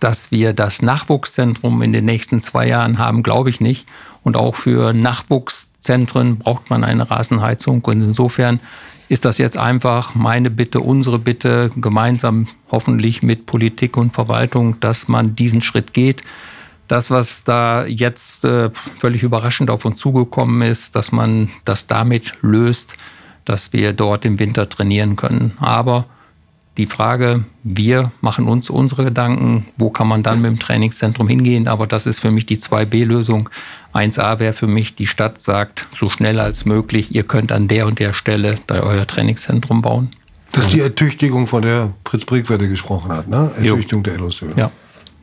dass 0.00 0.30
wir 0.30 0.52
das 0.52 0.82
Nachwuchszentrum 0.82 1.82
in 1.82 1.92
den 1.92 2.04
nächsten 2.04 2.40
zwei 2.40 2.68
Jahren 2.68 2.98
haben, 2.98 3.22
glaube 3.22 3.50
ich 3.50 3.60
nicht. 3.60 3.86
Und 4.22 4.36
auch 4.36 4.54
für 4.54 4.92
Nachwuchszentren 4.92 6.38
braucht 6.38 6.70
man 6.70 6.84
eine 6.84 7.10
Rasenheizung. 7.10 7.84
Und 7.84 8.02
insofern 8.02 8.60
ist 9.08 9.24
das 9.24 9.38
jetzt 9.38 9.56
einfach 9.56 10.14
meine 10.14 10.50
Bitte, 10.50 10.80
unsere 10.80 11.18
Bitte, 11.18 11.70
gemeinsam 11.76 12.46
hoffentlich 12.70 13.22
mit 13.22 13.46
Politik 13.46 13.96
und 13.96 14.12
Verwaltung, 14.12 14.78
dass 14.80 15.08
man 15.08 15.34
diesen 15.34 15.62
Schritt 15.62 15.94
geht. 15.94 16.22
Das, 16.88 17.10
was 17.10 17.44
da 17.44 17.84
jetzt 17.86 18.44
äh, 18.44 18.70
völlig 18.96 19.22
überraschend 19.22 19.70
auf 19.70 19.84
uns 19.84 19.98
zugekommen 19.98 20.62
ist, 20.62 20.94
dass 20.94 21.12
man 21.12 21.50
das 21.64 21.86
damit 21.86 22.34
löst, 22.40 22.96
dass 23.48 23.72
wir 23.72 23.92
dort 23.92 24.24
im 24.24 24.38
Winter 24.38 24.68
trainieren 24.68 25.16
können. 25.16 25.52
Aber 25.58 26.06
die 26.76 26.86
Frage, 26.86 27.44
wir 27.64 28.12
machen 28.20 28.46
uns 28.46 28.70
unsere 28.70 29.04
Gedanken, 29.04 29.66
wo 29.76 29.90
kann 29.90 30.06
man 30.06 30.22
dann 30.22 30.40
mit 30.40 30.52
dem 30.52 30.58
Trainingszentrum 30.60 31.28
hingehen, 31.28 31.66
aber 31.66 31.86
das 31.88 32.06
ist 32.06 32.20
für 32.20 32.30
mich 32.30 32.46
die 32.46 32.56
2b-Lösung. 32.56 33.50
1a 33.94 34.38
wäre 34.38 34.52
für 34.52 34.68
mich, 34.68 34.94
die 34.94 35.06
Stadt 35.06 35.40
sagt, 35.40 35.88
so 35.98 36.08
schnell 36.08 36.38
als 36.38 36.66
möglich, 36.66 37.14
ihr 37.14 37.24
könnt 37.24 37.50
an 37.50 37.66
der 37.66 37.86
und 37.86 37.98
der 37.98 38.14
Stelle 38.14 38.58
da 38.68 38.80
euer 38.80 39.06
Trainingszentrum 39.06 39.82
bauen. 39.82 40.10
Das 40.52 40.66
ist 40.66 40.74
die 40.74 40.80
Ertüchtigung, 40.80 41.46
von 41.46 41.62
der 41.62 41.90
Fritz 42.04 42.24
Brickwerde 42.24 42.68
gesprochen 42.68 43.10
hat, 43.10 43.28
ne? 43.28 43.50
Ertüchtigung 43.56 44.00
jo. 44.00 44.04
der 44.04 44.14
Illusion. 44.14 44.52
Ja. 44.56 44.70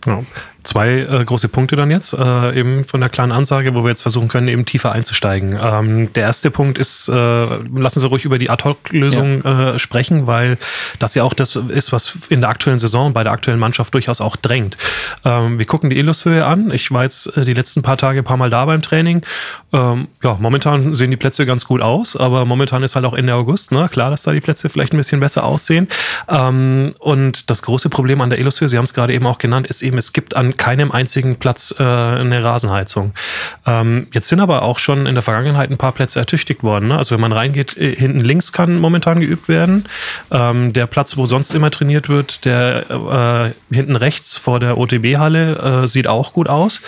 Ja. 0.06 0.24
Zwei 0.66 1.02
äh, 1.02 1.24
große 1.24 1.48
Punkte 1.48 1.76
dann 1.76 1.92
jetzt, 1.92 2.14
äh, 2.14 2.60
eben 2.60 2.86
von 2.86 3.00
der 3.00 3.10
kleinen 3.10 3.32
Ansage, 3.32 3.76
wo 3.76 3.84
wir 3.84 3.90
jetzt 3.90 4.02
versuchen 4.02 4.28
können, 4.28 4.48
eben 4.48 4.66
tiefer 4.66 4.92
einzusteigen. 4.92 5.58
Ähm, 5.62 6.12
der 6.14 6.24
erste 6.24 6.50
Punkt 6.50 6.80
ist, 6.80 7.08
äh, 7.08 7.14
lassen 7.14 8.00
Sie 8.00 8.08
ruhig 8.08 8.26
über 8.26 8.40
die 8.40 8.50
Ad-Hoc-Lösung 8.50 9.44
ja. 9.44 9.76
Äh, 9.76 9.80
sprechen, 9.80 10.26
weil 10.26 10.58
das 10.98 11.14
ja 11.14 11.24
auch 11.24 11.36
das 11.36 11.56
ist, 11.56 11.94
was 11.94 12.18
in 12.30 12.42
der 12.42 12.50
aktuellen 12.50 12.80
Saison 12.80 13.14
bei 13.14 13.24
der 13.24 13.32
aktuellen 13.32 13.60
Mannschaft 13.60 13.94
durchaus 13.94 14.22
auch 14.22 14.36
drängt. 14.36 14.76
Ähm, 15.24 15.60
wir 15.60 15.66
gucken 15.68 15.92
die 15.92 16.00
Elushöhe 16.00 16.44
an. 16.44 16.72
Ich 16.72 16.92
war 16.92 17.04
jetzt 17.04 17.38
äh, 17.38 17.46
die 17.46 17.54
letzten 17.54 17.84
paar 17.84 17.98
Tage 17.98 18.20
ein 18.20 18.26
paar 18.26 18.38
Mal 18.38 18.50
da 18.50 18.66
beim 18.66 18.82
Training. 18.82 19.22
Ähm, 19.72 20.08
ja, 20.24 20.36
momentan 20.40 20.96
sehen 20.96 21.12
die 21.12 21.18
Plätze 21.18 21.46
ganz 21.46 21.66
gut 21.66 21.82
aus, 21.82 22.16
aber 22.16 22.44
momentan 22.46 22.82
ist 22.82 22.96
halt 22.96 23.06
auch 23.06 23.14
Ende 23.14 23.36
August. 23.36 23.72
Ne? 23.72 23.88
Klar, 23.90 24.10
dass 24.10 24.24
da 24.24 24.32
die 24.32 24.42
Plätze 24.42 24.70
vielleicht 24.70 24.94
ein 24.94 24.98
bisschen 24.98 25.20
besser 25.20 25.44
aussehen. 25.44 25.88
Ähm, 26.28 26.96
und 26.98 27.52
das 27.52 27.62
große 27.62 27.90
Problem 27.90 28.20
an 28.22 28.32
der 28.32 28.40
Elushöhe, 28.40 28.68
Sie 28.68 28.78
haben 28.78 28.86
es 28.86 28.96
gerade 28.96 29.14
eben 29.14 29.28
auch 29.28 29.38
genannt, 29.38 29.68
ist 29.68 29.84
eben, 29.84 30.00
es 30.00 30.12
gibt 30.12 30.36
an 30.36 30.55
keinem 30.58 30.92
einzigen 30.92 31.38
Platz 31.38 31.74
äh, 31.78 31.84
eine 31.84 32.44
Rasenheizung. 32.44 33.14
Ähm, 33.66 34.08
jetzt 34.14 34.28
sind 34.28 34.40
aber 34.40 34.64
auch 34.64 34.80
schon 34.80 35.06
in 35.06 35.16
der 35.16 35.22
Vergangenheit 35.22 35.70
ein 35.70 35.78
paar 35.78 35.92
Plätze 35.92 36.20
ertüchtigt 36.20 36.64
worden. 36.64 36.90
Ne? 36.90 36.98
Also 36.98 37.16
wenn 37.16 37.22
man 37.22 37.32
reingeht, 37.32 37.78
äh, 37.78 37.96
hinten 37.96 38.20
links 38.20 38.52
kann 38.52 38.80
momentan 38.80 39.20
geübt 39.20 39.48
werden. 39.48 39.86
Ähm, 40.32 40.74
der 40.74 40.88
Platz, 40.88 41.18
wo 41.18 41.26
sonst 41.26 41.54
immer 41.54 41.72
trainiert 41.72 42.10
wird, 42.10 42.46
der 42.46 43.54
äh, 43.70 43.74
hinten 43.74 43.96
rechts 43.96 44.38
vor 44.38 44.60
der 44.60 44.78
OTB-Halle 44.78 45.84
äh, 45.84 45.88
sieht 45.88 46.08
auch 46.08 46.34
gut 46.34 46.50
aus. 46.50 46.82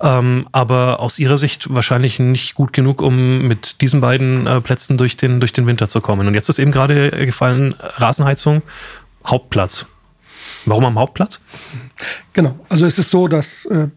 Ähm, 0.00 0.46
aber 0.52 1.00
aus 1.00 1.18
Ihrer 1.18 1.38
Sicht 1.38 1.74
wahrscheinlich 1.74 2.18
nicht 2.18 2.54
gut 2.54 2.72
genug, 2.72 3.02
um 3.02 3.46
mit 3.46 3.80
diesen 3.80 4.00
beiden 4.00 4.46
äh, 4.46 4.60
Plätzen 4.60 4.98
durch 4.98 5.16
den, 5.16 5.40
durch 5.40 5.52
den 5.52 5.66
Winter 5.66 5.88
zu 5.88 6.00
kommen. 6.00 6.26
Und 6.26 6.34
jetzt 6.34 6.48
ist 6.48 6.58
eben 6.58 6.72
gerade 6.72 7.10
gefallen, 7.10 7.74
Rasenheizung, 7.80 8.62
Hauptplatz. 9.26 9.86
Warum 10.66 10.84
am 10.84 10.98
Hauptplatz? 10.98 11.40
Genau. 12.32 12.58
Also 12.68 12.86
es 12.86 12.98
ist 12.98 13.10
so, 13.10 13.28
dass 13.28 13.64
äh, 13.66 13.88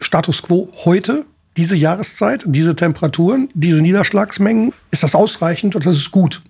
Status 0.00 0.42
quo 0.42 0.70
heute, 0.84 1.24
diese 1.56 1.76
Jahreszeit, 1.76 2.42
diese 2.46 2.74
Temperaturen, 2.74 3.48
diese 3.54 3.80
Niederschlagsmengen, 3.80 4.72
ist 4.90 5.02
das 5.02 5.14
ausreichend 5.14 5.76
und 5.76 5.86
das 5.86 5.96
ist 5.96 6.10
gut. 6.10 6.42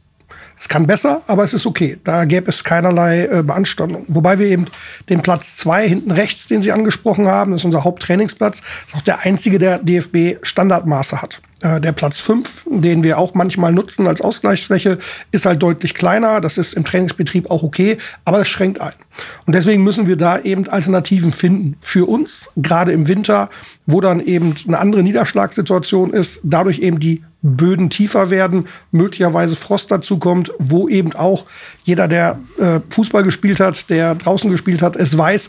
Es 0.59 0.69
kann 0.69 0.87
besser, 0.87 1.23
aber 1.27 1.45
es 1.45 1.53
ist 1.53 1.67
okay. 1.67 1.99
Da 2.05 2.25
gäbe 2.25 2.51
es 2.51 2.65
keinerlei 2.65 3.27
äh, 3.27 3.43
Beanstandung. 3.43 4.05
Wobei 4.09 4.39
wir 4.39 4.47
eben 4.47 4.67
den 5.09 5.21
Platz 5.21 5.57
zwei 5.57 5.89
hinten 5.89 6.11
rechts, 6.11 6.47
den 6.47 6.63
Sie 6.63 6.73
angesprochen 6.73 7.27
haben, 7.27 7.53
das 7.53 7.63
ist 7.63 7.67
unser 7.67 7.85
Haupttrainingsplatz, 7.85 8.63
ist 8.87 8.95
auch 8.97 9.03
der 9.03 9.21
einzige, 9.21 9.59
der 9.59 9.79
DFB 9.79 10.39
Standardmaße 10.43 11.21
hat. 11.21 11.41
Äh, 11.65 11.81
der 11.81 11.93
Platz 11.93 12.19
5, 12.19 12.67
den 12.67 13.03
wir 13.03 13.17
auch 13.19 13.33
manchmal 13.33 13.73
nutzen 13.73 14.07
als 14.07 14.21
Ausgleichsfläche, 14.21 14.99
ist 15.33 15.47
halt 15.47 15.63
deutlich 15.63 15.95
kleiner. 15.95 16.43
Das 16.43 16.59
ist 16.59 16.75
im 16.75 16.85
Trainingsbetrieb 16.85 17.51
auch 17.51 17.63
okay, 17.63 17.97
aber 18.27 18.39
das 18.39 18.49
schränkt 18.49 18.83
ein. 18.83 18.93
Und 19.47 19.55
deswegen 19.55 19.83
müssen 19.83 20.07
wir 20.07 20.17
da 20.17 20.39
eben 20.41 20.69
Alternativen 20.69 21.33
finden 21.33 21.77
für 21.81 22.07
uns, 22.07 22.51
gerade 22.57 22.93
im 22.93 23.09
Winter, 23.09 23.49
wo 23.87 24.03
dann 24.03 24.21
eben 24.21 24.55
eine 24.67 24.79
andere 24.79 25.03
Niederschlagssituation 25.03 26.13
ist, 26.13 26.41
dadurch 26.43 26.81
eben 26.81 27.01
die 27.01 27.23
Böden 27.41 27.89
tiefer 27.91 28.31
werden, 28.31 28.67
möglicherweise 28.91 29.57
Frost 29.57 29.91
dazu 29.91 30.19
kommt, 30.19 30.51
wo 30.59 30.89
eben 30.89 31.13
auch 31.13 31.47
jeder, 31.85 32.09
der 32.09 32.39
äh, 32.59 32.81
Fußball 32.91 33.23
gespielt 33.23 33.61
hat, 33.61 33.89
der 33.89 34.15
draußen 34.15 34.51
gespielt 34.51 34.83
hat, 34.83 34.97
es 34.97 35.17
weiß, 35.17 35.49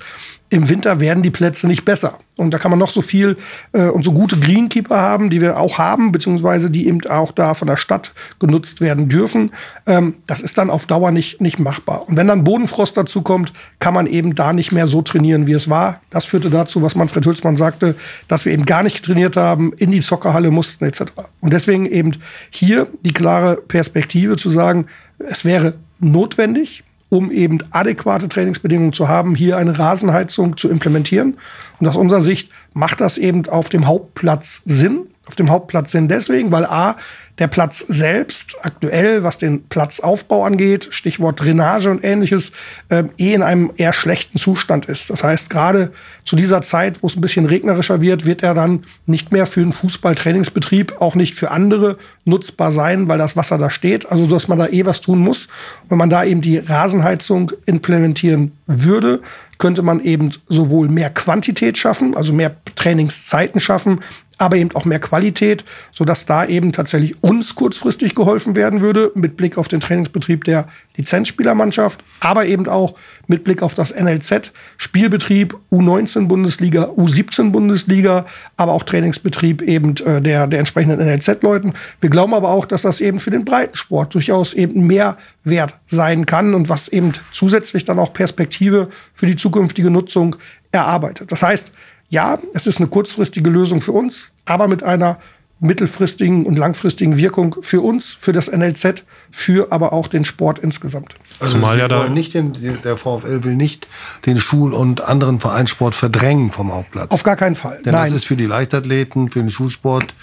im 0.49 0.69
Winter 0.69 0.99
werden 0.99 1.23
die 1.23 1.31
Plätze 1.31 1.67
nicht 1.67 1.85
besser. 1.85 2.19
Und 2.37 2.51
da 2.51 2.59
kann 2.59 2.69
man 2.69 2.79
noch 2.79 2.91
so 2.91 3.01
viel 3.01 3.37
äh, 3.71 3.87
und 3.87 4.03
so 4.03 4.11
gute 4.11 4.37
Greenkeeper 4.37 4.97
haben, 4.97 5.29
die 5.29 5.41
wir 5.41 5.57
auch 5.57 5.77
haben, 5.77 6.11
beziehungsweise 6.11 6.69
die 6.69 6.87
eben 6.87 6.99
auch 7.07 7.31
da 7.31 7.53
von 7.53 7.67
der 7.67 7.77
Stadt 7.77 8.13
genutzt 8.39 8.81
werden 8.81 9.07
dürfen. 9.09 9.51
Ähm, 9.87 10.15
das 10.27 10.41
ist 10.41 10.57
dann 10.57 10.69
auf 10.69 10.85
Dauer 10.85 11.11
nicht, 11.11 11.41
nicht 11.41 11.59
machbar. 11.59 12.07
Und 12.07 12.17
wenn 12.17 12.27
dann 12.27 12.43
Bodenfrost 12.43 12.95
dazu 12.97 13.21
kommt, 13.21 13.53
kann 13.79 13.93
man 13.93 14.05
eben 14.05 14.35
da 14.35 14.53
nicht 14.53 14.71
mehr 14.71 14.87
so 14.87 15.01
trainieren, 15.01 15.47
wie 15.47 15.53
es 15.53 15.69
war. 15.69 16.01
Das 16.09 16.25
führte 16.25 16.49
dazu, 16.49 16.81
was 16.81 16.95
Manfred 16.95 17.25
Hülsmann 17.25 17.57
sagte, 17.57 17.95
dass 18.27 18.45
wir 18.45 18.53
eben 18.53 18.65
gar 18.65 18.83
nicht 18.83 19.03
trainiert 19.03 19.37
haben, 19.37 19.73
in 19.73 19.91
die 19.91 20.01
Zockerhalle 20.01 20.51
mussten 20.51 20.85
etc. 20.85 21.03
Und 21.39 21.53
deswegen 21.53 21.85
eben 21.85 22.17
hier 22.49 22.87
die 23.01 23.13
klare 23.13 23.55
Perspektive 23.55 24.35
zu 24.35 24.51
sagen, 24.51 24.87
es 25.19 25.45
wäre 25.45 25.73
notwendig, 25.99 26.83
um 27.09 27.31
eben 27.31 27.59
adäquate 27.71 28.29
Trainingsbedingungen 28.29 28.93
zu 28.93 29.07
haben, 29.07 29.35
hier 29.35 29.57
eine 29.57 29.77
Rasenheizung 29.77 30.57
zu 30.57 30.69
implementieren. 30.69 31.37
Und 31.79 31.87
aus 31.87 31.95
unserer 31.95 32.21
Sicht 32.21 32.51
macht 32.73 33.01
das 33.01 33.17
eben 33.17 33.47
auf 33.47 33.69
dem 33.69 33.87
Hauptplatz 33.87 34.61
Sinn. 34.65 35.07
Auf 35.27 35.35
dem 35.35 35.49
Hauptplatz 35.49 35.91
Sinn 35.91 36.07
deswegen, 36.07 36.51
weil 36.51 36.65
A, 36.65 36.97
der 37.39 37.47
Platz 37.47 37.79
selbst 37.79 38.55
aktuell, 38.61 39.23
was 39.23 39.37
den 39.37 39.63
Platzaufbau 39.67 40.45
angeht, 40.45 40.87
Stichwort 40.91 41.41
Drainage 41.41 41.89
und 41.89 42.03
ähnliches, 42.03 42.51
äh, 42.89 43.03
eh 43.17 43.33
in 43.33 43.43
einem 43.43 43.71
eher 43.75 43.93
schlechten 43.93 44.37
Zustand 44.37 44.85
ist. 44.85 45.09
Das 45.09 45.23
heißt, 45.23 45.49
gerade 45.49 45.91
zu 46.23 46.35
dieser 46.35 46.61
Zeit, 46.61 47.03
wo 47.03 47.07
es 47.07 47.15
ein 47.15 47.21
bisschen 47.21 47.45
regnerischer 47.45 47.99
wird, 47.99 48.25
wird 48.25 48.41
er 48.41 48.53
dann 48.53 48.85
nicht 49.05 49.31
mehr 49.31 49.47
für 49.47 49.61
den 49.61 49.73
Fußballtrainingsbetrieb, 49.73 51.01
auch 51.01 51.15
nicht 51.15 51.35
für 51.35 51.51
andere 51.51 51.97
nutzbar 52.23 52.71
sein, 52.71 53.07
weil 53.09 53.17
das 53.17 53.35
Wasser 53.35 53.57
da 53.57 53.69
steht. 53.69 54.09
Also, 54.09 54.25
dass 54.27 54.47
man 54.47 54.57
da 54.57 54.67
eh 54.67 54.85
was 54.85 55.01
tun 55.01 55.19
muss. 55.19 55.47
Wenn 55.89 55.97
man 55.97 56.09
da 56.09 56.23
eben 56.23 56.41
die 56.41 56.57
Rasenheizung 56.57 57.51
implementieren 57.65 58.53
würde, 58.65 59.21
könnte 59.57 59.81
man 59.81 60.01
eben 60.01 60.31
sowohl 60.49 60.89
mehr 60.89 61.09
Quantität 61.09 61.77
schaffen, 61.77 62.15
also 62.15 62.33
mehr 62.33 62.55
Trainingszeiten 62.75 63.59
schaffen, 63.59 64.01
aber 64.37 64.57
eben 64.57 64.75
auch 64.75 64.85
mehr 64.85 64.99
Qualität, 64.99 65.63
sodass 65.93 66.25
da 66.25 66.45
eben 66.45 66.73
tatsächlich 66.73 67.23
uns 67.23 67.55
kurzfristig 67.55 68.15
geholfen 68.15 68.55
werden 68.55 68.81
würde, 68.81 69.11
mit 69.15 69.37
Blick 69.37 69.57
auf 69.57 69.67
den 69.67 69.79
Trainingsbetrieb 69.79 70.43
der 70.43 70.67
Lizenzspielermannschaft, 70.97 72.03
aber 72.19 72.45
eben 72.45 72.67
auch 72.67 72.95
mit 73.27 73.43
Blick 73.43 73.61
auf 73.61 73.73
das 73.73 73.93
NLZ, 73.93 74.51
Spielbetrieb 74.77 75.57
U19 75.71 76.27
Bundesliga, 76.27 76.85
U17 76.85 77.51
Bundesliga, 77.51 78.25
aber 78.57 78.73
auch 78.73 78.83
Trainingsbetrieb 78.83 79.61
eben 79.61 79.95
äh, 79.97 80.21
der, 80.21 80.47
der 80.47 80.59
entsprechenden 80.59 80.99
NLZ-Leuten. 80.99 81.73
Wir 82.01 82.09
glauben 82.09 82.33
aber 82.33 82.49
auch, 82.49 82.65
dass 82.65 82.83
das 82.83 83.01
eben 83.01 83.19
für 83.19 83.31
den 83.31 83.45
Breitensport 83.45 84.13
durchaus 84.13 84.53
eben 84.53 84.85
mehr 84.87 85.17
wert 85.43 85.73
sein 85.87 86.25
kann 86.25 86.53
und 86.53 86.69
was 86.69 86.87
eben 86.87 87.13
zusätzlich 87.31 87.85
dann 87.85 87.99
auch 87.99 88.13
Perspektive 88.13 88.89
für 89.13 89.25
die 89.25 89.35
zukünftige 89.35 89.89
Nutzung 89.89 90.35
erarbeitet. 90.71 91.31
Das 91.31 91.41
heißt, 91.41 91.71
ja, 92.09 92.37
es 92.53 92.67
ist 92.67 92.77
eine 92.77 92.87
kurzfristige 92.87 93.49
Lösung 93.49 93.81
für 93.81 93.91
uns, 93.91 94.31
aber 94.45 94.67
mit 94.67 94.83
einer 94.83 95.19
mittelfristigen 95.59 96.45
und 96.45 96.57
langfristigen 96.57 97.15
Wirkung 97.17 97.55
für 97.61 97.81
uns, 97.81 98.11
für 98.11 98.33
das 98.33 98.51
NLZ, 98.51 99.03
für 99.31 99.71
aber 99.71 99.93
auch 99.93 100.07
den 100.07 100.25
Sport 100.25 100.59
insgesamt. 100.59 101.15
Also 101.39 101.53
Zumal 101.53 101.79
ja 101.79 101.87
da 101.87 102.09
nicht 102.09 102.33
den, 102.33 102.51
der 102.83 102.97
VfL 102.97 103.43
will 103.43 103.55
nicht 103.55 103.87
den 104.25 104.39
Schul- 104.39 104.73
und 104.73 105.01
anderen 105.01 105.39
Vereinssport 105.39 105.95
verdrängen 105.95 106.51
vom 106.51 106.73
Hauptplatz. 106.73 107.11
Auf 107.11 107.23
gar 107.23 107.37
keinen 107.37 107.55
Fall. 107.55 107.81
Denn 107.85 107.93
Nein. 107.93 108.05
das 108.05 108.13
ist 108.13 108.25
für 108.25 108.35
die 108.35 108.45
Leichtathleten, 108.45 109.29
für 109.29 109.39
den 109.39 109.49
Schulsport 109.49 110.13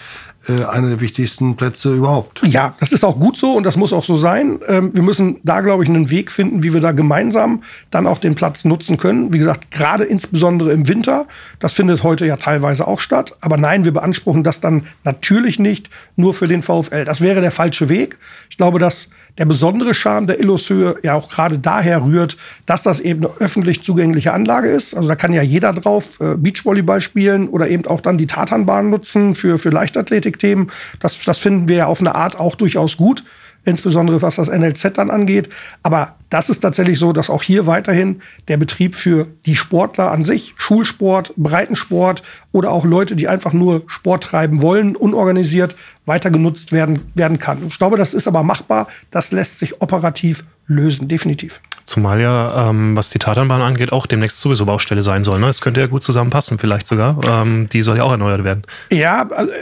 äh, 0.49 0.65
einer 0.65 0.89
der 0.89 1.01
wichtigsten 1.01 1.57
Plätze 1.57 1.95
überhaupt. 1.95 2.43
Ja, 2.45 2.75
das 2.81 2.93
ist 2.93 3.05
auch 3.05 3.19
gut 3.19 3.37
so 3.37 3.53
und 3.55 3.65
das 3.65 3.77
muss 3.77 3.93
auch 3.93 4.05
so 4.05 4.17
sein. 4.17 4.61
Ähm, 4.67 4.91
wir 4.93 5.03
müssen 5.03 5.37
da, 5.45 5.61
glaube 5.61 5.85
ich, 5.85 5.89
einen 5.89 6.11
Weg 6.11 6.33
finden, 6.33 6.63
wie 6.63 6.73
wir 6.73 6.81
da 6.81 6.93
gemeinsam 6.93 7.63
dann 7.91 8.07
auch 8.07 8.19
den 8.19 8.35
Platz 8.35 8.65
nutzen 8.65 8.97
können. 8.97 9.33
Wie 9.33 9.39
gesagt, 9.39 9.71
gerade 9.71 10.05
insbesondere 10.05 10.73
im 10.73 10.89
Winter. 10.89 11.27
Das 11.59 11.75
findet 11.75 12.03
heute 12.03 12.27
ja 12.27 12.37
teilweise 12.37 12.87
auch 12.87 13.01
statt. 13.01 13.37
Aber 13.41 13.57
nein, 13.57 13.85
wir 13.85 13.93
beanspruchen 13.93 14.43
das 14.43 14.61
dann 14.61 14.87
natürlich 15.05 15.59
nicht 15.59 15.91
nur 16.17 16.35
für 16.35 16.49
den 16.49 16.63
VfL. 16.63 17.05
Das 17.05 17.21
wäre 17.21 17.41
der 17.41 17.53
falsche 17.53 17.89
Weg. 17.89 18.19
Ich 18.51 18.57
glaube, 18.57 18.79
dass 18.79 19.09
der 19.39 19.47
besondere 19.47 19.95
Charme 19.95 20.27
der 20.27 20.41
Illushöhe 20.41 20.97
ja 21.03 21.15
auch 21.15 21.29
gerade 21.29 21.59
daher 21.59 22.05
rührt, 22.05 22.37
dass 22.67 22.83
das 22.83 23.01
eben 23.01 23.25
eine 23.25 23.35
öffentlich 23.39 23.83
zugängliche 23.83 24.33
Anlage 24.33 24.69
ist. 24.69 24.95
Also 24.95 25.09
da 25.09 25.17
kann 25.17 25.33
ja 25.33 25.43
jeder 25.43 25.73
drauf 25.73 26.21
äh, 26.21 26.37
Beachvolleyball 26.37 27.01
spielen 27.01 27.49
oder 27.49 27.69
eben 27.69 27.87
auch 27.87 28.01
dann 28.01 28.19
die 28.19 28.27
Tatanbahn 28.27 28.91
nutzen 28.91 29.35
für, 29.35 29.59
für 29.59 29.71
Leichtathletikthemen. 29.71 30.71
Das, 31.01 31.19
das 31.25 31.39
finden 31.39 31.69
wir 31.69 31.77
ja 31.77 31.87
auf 31.87 32.01
eine 32.01 32.15
Art 32.15 32.39
auch 32.39 32.55
durchaus 32.55 32.97
gut 32.97 33.25
insbesondere 33.65 34.23
was 34.23 34.37
das 34.37 34.49
NLZ 34.49 34.93
dann 34.95 35.11
angeht. 35.11 35.49
Aber 35.83 36.17
das 36.31 36.49
ist 36.49 36.61
tatsächlich 36.61 36.99
so, 36.99 37.13
dass 37.13 37.31
auch 37.31 37.43
hier 37.43 37.67
weiterhin 37.67 38.23
der 38.49 38.57
Betrieb 38.57 38.95
für 38.95 39.27
die 39.47 39.57
Sportler 39.57 40.11
an 40.11 40.25
sich, 40.25 40.55
Schulsport, 40.57 41.33
Breitensport 41.37 42.23
oder 42.53 42.71
auch 42.71 42.85
Leute, 42.85 43.17
die 43.17 43.29
einfach 43.29 43.53
nur 43.53 43.83
Sport 43.87 44.25
treiben 44.25 44.63
wollen, 44.63 44.97
unorganisiert 44.97 45.75
weiter 46.07 46.31
genutzt 46.31 46.73
werden, 46.73 47.11
werden 47.15 47.39
kann. 47.39 47.59
Ich 47.69 47.79
glaube, 47.79 47.97
das 47.97 48.15
ist 48.15 48.27
aber 48.27 48.43
machbar. 48.43 48.89
Das 49.11 49.31
lässt 49.33 49.59
sich 49.59 49.81
operativ 49.81 50.45
lösen, 50.67 51.09
definitiv. 51.09 51.61
Zumal 51.85 52.21
ja, 52.21 52.69
ähm, 52.71 52.97
was 52.97 53.11
die 53.11 53.19
Tatanbahn 53.19 53.61
angeht, 53.61 53.93
auch 53.93 54.07
demnächst 54.07 54.41
sowieso 54.41 54.67
Baustelle 54.67 55.03
sein 55.03 55.25
soll. 55.25 55.41
Ne? 55.41 55.49
Es 55.49 55.61
könnte 55.61 55.81
ja 55.81 55.87
gut 55.87 56.03
zusammenpassen, 56.03 56.59
vielleicht 56.59 56.87
sogar. 56.87 57.19
Ähm, 57.29 57.69
die 57.69 57.83
soll 57.83 57.97
ja 57.97 58.05
auch 58.05 58.13
erneuert 58.13 58.45
werden. 58.45 58.63
Ja, 58.91 59.29
also, 59.29 59.53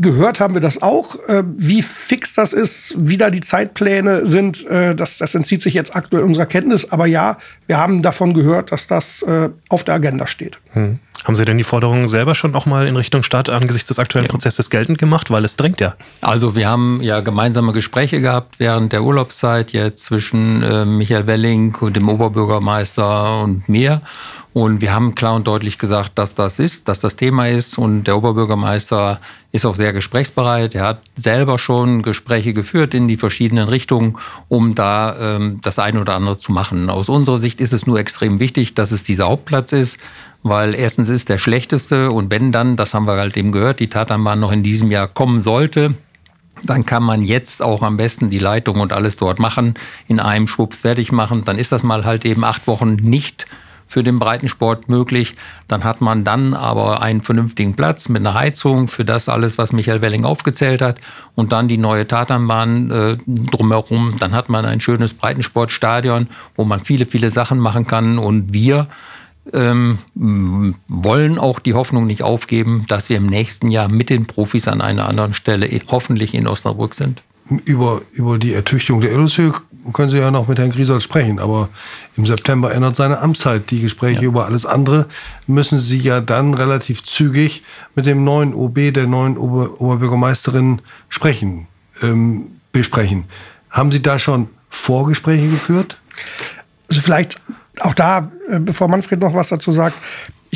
gehört 0.00 0.40
haben 0.40 0.54
wir 0.54 0.60
das 0.60 0.82
auch. 0.82 1.16
Äh, 1.28 1.42
wie 1.56 1.82
fix 1.82 2.34
das 2.34 2.52
ist, 2.52 2.94
wie 2.98 3.16
da 3.16 3.30
die 3.30 3.40
Zeitpläne 3.40 4.26
sind, 4.26 4.66
äh, 4.66 4.94
das, 4.94 5.18
das 5.18 5.34
entzieht 5.34 5.62
sich 5.62 5.74
jetzt 5.74 5.94
aktuell 5.96 6.22
unserer 6.24 6.46
Kenntnis. 6.46 6.90
Aber 6.92 7.06
ja, 7.06 7.38
wir 7.66 7.78
haben 7.78 8.02
davon 8.02 8.34
gehört, 8.34 8.72
dass 8.72 8.86
das 8.86 9.22
äh, 9.22 9.50
auf 9.68 9.84
der 9.84 9.94
Agenda 9.94 10.26
steht. 10.26 10.58
Hm. 10.72 10.98
Haben 11.24 11.34
Sie 11.34 11.44
denn 11.44 11.58
die 11.58 11.64
Forderungen 11.64 12.08
selber 12.08 12.34
schon 12.34 12.54
auch 12.54 12.64
mal 12.64 12.86
in 12.86 12.96
Richtung 12.96 13.22
Stadt 13.22 13.50
angesichts 13.50 13.88
des 13.88 13.98
aktuellen. 13.98 14.28
Prozesses 14.28 14.70
geltend 14.70 14.98
gemacht? 14.98 15.30
Weil 15.30 15.44
es 15.44 15.56
drängt 15.56 15.80
ja. 15.80 15.94
Also 16.20 16.54
wir 16.54 16.68
haben 16.68 17.00
ja 17.02 17.20
gemeinsame 17.20 17.72
Gespräche 17.72 18.20
gehabt 18.20 18.58
während 18.58 18.92
der 18.92 19.02
Urlaubszeit 19.02 19.72
jetzt 19.72 20.04
zwischen 20.04 20.62
äh, 20.62 20.84
Michael 20.84 21.26
Welling 21.26 21.74
und 21.76 21.96
dem 21.96 22.08
Oberbürgermeister 22.08 23.42
und 23.42 23.68
mir. 23.68 24.00
Und 24.54 24.80
wir 24.80 24.92
haben 24.92 25.14
klar 25.14 25.36
und 25.36 25.46
deutlich 25.46 25.78
gesagt, 25.78 26.18
dass 26.18 26.34
das 26.34 26.58
ist, 26.58 26.88
dass 26.88 27.00
das 27.00 27.16
Thema 27.16 27.48
ist. 27.48 27.78
Und 27.78 28.04
der 28.04 28.16
Oberbürgermeister 28.16 29.20
ist 29.52 29.66
auch 29.66 29.76
sehr 29.76 29.92
gesprächsbereit. 29.92 30.74
Er 30.74 30.84
hat 30.84 31.02
selber 31.16 31.58
schon 31.58 32.02
Gespräche 32.02 32.54
geführt 32.54 32.94
in 32.94 33.06
die 33.06 33.18
verschiedenen 33.18 33.68
Richtungen, 33.68 34.16
um 34.48 34.74
da 34.74 35.36
ähm, 35.36 35.60
das 35.62 35.78
eine 35.78 36.00
oder 36.00 36.14
andere 36.14 36.38
zu 36.38 36.50
machen. 36.50 36.90
Aus 36.90 37.08
unserer 37.08 37.38
Sicht 37.38 37.60
ist 37.60 37.72
es 37.72 37.86
nur 37.86 37.98
extrem 37.98 38.40
wichtig, 38.40 38.74
dass 38.74 38.90
es 38.90 39.04
dieser 39.04 39.28
Hauptplatz 39.28 39.72
ist 39.72 39.98
weil 40.48 40.74
erstens 40.74 41.08
ist 41.10 41.28
der 41.28 41.38
schlechteste 41.38 42.10
und 42.10 42.30
wenn 42.30 42.52
dann, 42.52 42.76
das 42.76 42.94
haben 42.94 43.06
wir 43.06 43.16
halt 43.16 43.36
eben 43.36 43.52
gehört, 43.52 43.80
die 43.80 43.88
Tatanbahn 43.88 44.40
noch 44.40 44.52
in 44.52 44.62
diesem 44.62 44.90
Jahr 44.90 45.08
kommen 45.08 45.40
sollte, 45.40 45.94
dann 46.62 46.84
kann 46.84 47.02
man 47.02 47.22
jetzt 47.22 47.62
auch 47.62 47.82
am 47.82 47.96
besten 47.96 48.30
die 48.30 48.38
Leitung 48.38 48.80
und 48.80 48.92
alles 48.92 49.16
dort 49.16 49.38
machen, 49.38 49.74
in 50.08 50.20
einem 50.20 50.48
Schwupps 50.48 50.82
fertig 50.82 51.12
machen. 51.12 51.44
Dann 51.44 51.58
ist 51.58 51.72
das 51.72 51.82
mal 51.82 52.04
halt 52.04 52.24
eben 52.24 52.44
acht 52.44 52.66
Wochen 52.66 52.94
nicht 52.94 53.46
für 53.88 54.02
den 54.02 54.18
Breitensport 54.18 54.88
möglich. 54.88 55.34
Dann 55.66 55.82
hat 55.82 56.00
man 56.00 56.22
dann 56.22 56.54
aber 56.54 57.00
einen 57.00 57.22
vernünftigen 57.22 57.74
Platz 57.74 58.08
mit 58.08 58.20
einer 58.20 58.34
Heizung 58.34 58.86
für 58.86 59.04
das 59.04 59.28
alles, 59.28 59.56
was 59.56 59.72
Michael 59.72 60.02
Welling 60.02 60.24
aufgezählt 60.24 60.82
hat. 60.82 61.00
Und 61.34 61.52
dann 61.52 61.68
die 61.68 61.78
neue 61.78 62.06
Tatanbahn 62.06 62.90
äh, 62.90 63.16
drumherum. 63.26 64.16
Dann 64.18 64.32
hat 64.32 64.50
man 64.50 64.66
ein 64.66 64.80
schönes 64.80 65.14
Breitensportstadion, 65.14 66.28
wo 66.54 66.64
man 66.64 66.80
viele, 66.80 67.06
viele 67.06 67.30
Sachen 67.30 67.58
machen 67.58 67.86
kann. 67.86 68.18
Und 68.18 68.52
wir 68.52 68.88
ähm, 69.52 69.98
wollen 70.88 71.38
auch 71.38 71.58
die 71.58 71.74
Hoffnung 71.74 72.06
nicht 72.06 72.22
aufgeben, 72.22 72.84
dass 72.88 73.08
wir 73.08 73.16
im 73.16 73.26
nächsten 73.26 73.70
Jahr 73.70 73.88
mit 73.88 74.10
den 74.10 74.26
Profis 74.26 74.68
an 74.68 74.80
einer 74.80 75.08
anderen 75.08 75.34
Stelle 75.34 75.68
hoffentlich 75.88 76.34
in 76.34 76.46
Osnabrück 76.46 76.94
sind. 76.94 77.22
Über, 77.64 78.02
über 78.12 78.38
die 78.38 78.52
Ertüchtigung 78.52 79.00
der 79.00 79.12
Illussio 79.12 79.54
können 79.92 80.10
Sie 80.10 80.18
ja 80.18 80.30
noch 80.30 80.48
mit 80.48 80.58
Herrn 80.58 80.70
Griesold 80.70 81.02
sprechen, 81.02 81.38
aber 81.38 81.70
im 82.16 82.26
September 82.26 82.72
ändert 82.72 82.96
seine 82.96 83.20
Amtszeit. 83.20 83.70
Die 83.70 83.80
Gespräche 83.80 84.22
ja. 84.22 84.28
über 84.28 84.44
alles 84.44 84.66
andere 84.66 85.06
müssen 85.46 85.78
Sie 85.78 85.98
ja 85.98 86.20
dann 86.20 86.52
relativ 86.54 87.04
zügig 87.04 87.62
mit 87.94 88.04
dem 88.04 88.24
neuen 88.24 88.52
OB, 88.52 88.92
der 88.92 89.06
neuen 89.06 89.38
Ober 89.38 89.80
Oberbürgermeisterin 89.80 90.82
sprechen, 91.08 91.68
ähm, 92.02 92.48
besprechen. 92.72 93.24
Haben 93.70 93.92
Sie 93.92 94.02
da 94.02 94.18
schon 94.18 94.48
Vorgespräche 94.68 95.48
geführt? 95.48 95.98
Also 96.88 97.00
vielleicht 97.00 97.40
auch 97.80 97.94
da, 97.94 98.30
äh, 98.48 98.58
bevor 98.60 98.88
Manfred 98.88 99.20
noch 99.20 99.34
was 99.34 99.48
dazu 99.48 99.72
sagt, 99.72 99.96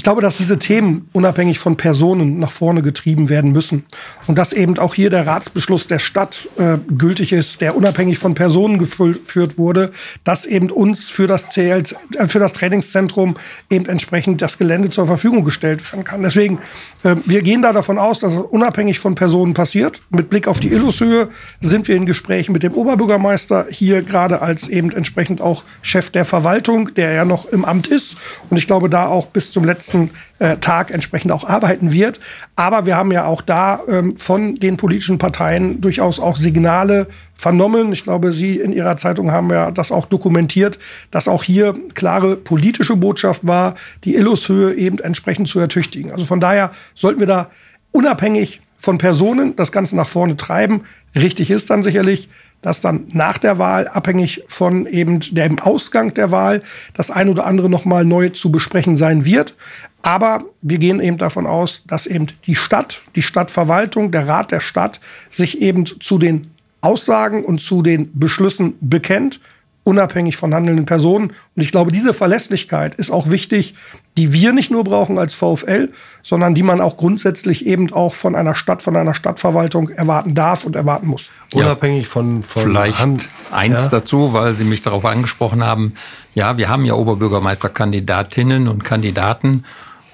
Ich 0.03 0.05
glaube, 0.05 0.21
dass 0.21 0.37
diese 0.37 0.59
Themen 0.59 1.09
unabhängig 1.13 1.61
von 1.61 1.77
Personen 1.77 2.41
nach 2.41 2.51
vorne 2.51 2.83
getrieben 2.83 3.29
werden 3.29 3.53
müssen. 3.53 3.85
Und 4.27 4.37
dass 4.37 4.53
eben 4.53 4.77
auch 4.81 4.95
hier 4.95 5.11
der 5.11 5.29
Ratsbeschluss 5.29 5.87
der 5.87 6.01
Stadt 6.01 6.49
äh, 6.59 6.79
gültig 6.99 7.33
ist, 7.33 7.61
der 7.61 7.77
unabhängig 7.77 8.19
von 8.19 8.35
Personen 8.35 8.79
geführt 8.79 9.59
wurde, 9.59 9.93
dass 10.25 10.45
eben 10.45 10.73
uns 10.73 11.09
für 11.09 11.29
das, 11.29 11.51
TL, 11.51 11.85
äh, 12.17 12.27
für 12.27 12.41
das 12.41 12.53
Trainingszentrum 12.53 13.37
eben 13.71 13.87
entsprechend 13.87 14.43
das 14.43 14.59
Gelände 14.59 14.91
zur 14.91 15.07
Verfügung 15.07 15.45
gestellt 15.45 15.93
werden 15.93 16.03
kann. 16.03 16.21
Deswegen, 16.21 16.59
äh, 17.05 17.15
wir 17.25 17.43
gehen 17.43 17.63
da 17.63 17.73
davon 17.73 17.97
aus, 17.97 18.19
dass 18.19 18.33
es 18.33 18.41
unabhängig 18.41 18.99
von 18.99 19.15
Personen 19.15 19.55
passiert. 19.55 20.03
Mit 20.11 20.31
Blick 20.31 20.49
auf 20.49 20.59
die 20.59 20.73
Illushöhe 20.73 21.29
sind 21.61 21.87
wir 21.87 21.95
in 21.95 22.07
Gesprächen 22.07 22.51
mit 22.51 22.65
dem 22.65 22.75
Oberbürgermeister 22.75 23.67
hier 23.71 24.03
gerade 24.03 24.43
als 24.43 24.67
eben 24.67 24.91
entsprechend 24.91 25.41
auch 25.41 25.63
Chef 25.81 26.11
der 26.11 26.25
Verwaltung, 26.25 26.93
der 26.95 27.13
ja 27.13 27.25
noch 27.25 27.47
im 27.47 27.65
Amt 27.65 27.87
ist. 27.87 28.17
Und 28.51 28.57
ich 28.57 28.67
glaube, 28.67 28.91
da 28.91 29.07
auch 29.07 29.27
bis 29.27 29.53
zum 29.53 29.63
letzten 29.63 29.92
äh, 30.39 30.57
Tag 30.57 30.91
entsprechend 30.91 31.33
auch 31.33 31.45
arbeiten 31.45 31.93
wird. 31.93 32.21
Aber 32.57 32.87
wir 32.87 32.97
haben 32.97 33.13
ja 33.13 33.27
auch 33.27 33.41
da 33.41 33.81
ähm, 33.89 34.17
von 34.17 34.57
den 34.57 34.77
politischen 34.77 35.19
Parteien 35.19 35.81
durchaus 35.81 36.19
auch 36.19 36.37
Signale 36.37 37.07
vernommen. 37.35 37.93
Ich 37.93 38.05
glaube, 38.05 38.33
Sie 38.33 38.57
in 38.57 38.73
Ihrer 38.73 38.97
Zeitung 38.97 39.33
haben 39.33 39.51
ja 39.51 39.71
das 39.71 39.93
auch 39.93 40.07
dokumentiert, 40.07 40.79
dass 41.11 41.29
auch 41.29 41.43
hier 41.43 41.75
klare 41.95 42.37
politische 42.37 42.97
Botschaft 42.97 43.47
war, 43.47 43.75
die 44.05 44.15
Illushöhe 44.15 44.75
eben 44.75 44.99
entsprechend 44.99 45.49
zu 45.49 45.59
ertüchtigen. 45.59 46.13
Also 46.13 46.25
von 46.25 46.41
daher 46.41 46.71
sollten 46.95 47.21
wir 47.21 47.27
da 47.27 47.51
unabhängig 47.91 48.61
von 48.79 48.99
Personen 48.99 49.55
das 49.57 49.71
Ganze 49.71 49.97
nach 49.97 50.09
vorne 50.09 50.37
treiben. 50.37 50.83
Richtig 51.15 51.51
ist 51.51 51.71
dann 51.71 51.83
sicherlich, 51.83 52.29
dass 52.63 52.81
dann 52.81 53.09
nach 53.13 53.39
der 53.39 53.59
Wahl, 53.59 53.89
abhängig 53.89 54.45
von 54.49 54.87
eben 54.87 55.21
dem 55.21 55.59
Ausgang 55.59 56.15
der 56.15 56.31
Wahl, 56.31 56.63
das 56.95 57.11
ein 57.11 57.29
oder 57.29 57.47
andere 57.47 57.69
nochmal 57.69 58.05
neu 58.05 58.31
zu 58.31 58.51
besprechen 58.51 58.97
sein 58.97 59.25
wird. 59.25 59.55
Aber 60.03 60.45
wir 60.63 60.79
gehen 60.79 61.01
eben 61.01 61.19
davon 61.19 61.47
aus, 61.47 61.83
dass 61.87 62.07
eben 62.07 62.29
die 62.47 62.55
Stadt, 62.55 63.03
die 63.15 63.23
Stadtverwaltung, 63.23 64.11
der 64.11 64.27
Rat 64.27 64.51
der 64.51 64.61
Stadt 64.61 65.01
sich 65.31 65.61
eben 65.61 65.87
zu 65.87 66.19
den 66.19 66.49
Aussagen 66.81 67.45
und 67.45 67.61
zu 67.61 67.83
den 67.83 68.11
Beschlüssen 68.19 68.75
bekennt, 68.81 69.41
unabhängig 69.85 70.37
von 70.37 70.55
handelnden 70.55 70.87
Personen. 70.87 71.33
Und 71.57 71.63
ich 71.63 71.71
glaube, 71.71 71.93
diese 71.93 72.15
Verlässlichkeit 72.15 72.95
ist 72.97 73.11
auch 73.11 73.31
wichtig, 73.31 73.75
die 74.19 74.33
wir 74.33 74.53
nicht 74.53 74.71
nur 74.71 74.85
brauchen 74.85 75.19
als 75.19 75.35
VfL, 75.35 75.91
sondern 76.23 76.55
die 76.55 76.63
man 76.63 76.81
auch 76.81 76.97
grundsätzlich 76.97 77.67
eben 77.67 77.93
auch 77.93 78.15
von 78.15 78.35
einer 78.35 78.55
Stadt, 78.55 78.83
von 78.83 78.97
einer 78.97 79.15
Stadtverwaltung 79.15 79.89
erwarten 79.89 80.35
darf 80.35 80.65
und 80.65 80.77
erwarten 80.77 81.07
muss. 81.07 81.31
Unabhängig 81.55 82.09
von, 82.09 82.43
von 82.43 82.63
Vielleicht 82.63 82.99
Hand. 82.99 83.29
eins 83.51 83.85
ja. 83.85 83.89
dazu, 83.89 84.33
weil 84.33 84.55
Sie 84.55 84.65
mich 84.65 84.83
darauf 84.83 85.05
angesprochen 85.05 85.65
haben. 85.65 85.95
Ja, 86.35 86.57
wir 86.59 86.69
haben 86.69 86.85
ja 86.85 86.95
Oberbürgermeisterkandidatinnen 86.95 88.69
und 88.69 88.85
Kandidaten. 88.85 89.65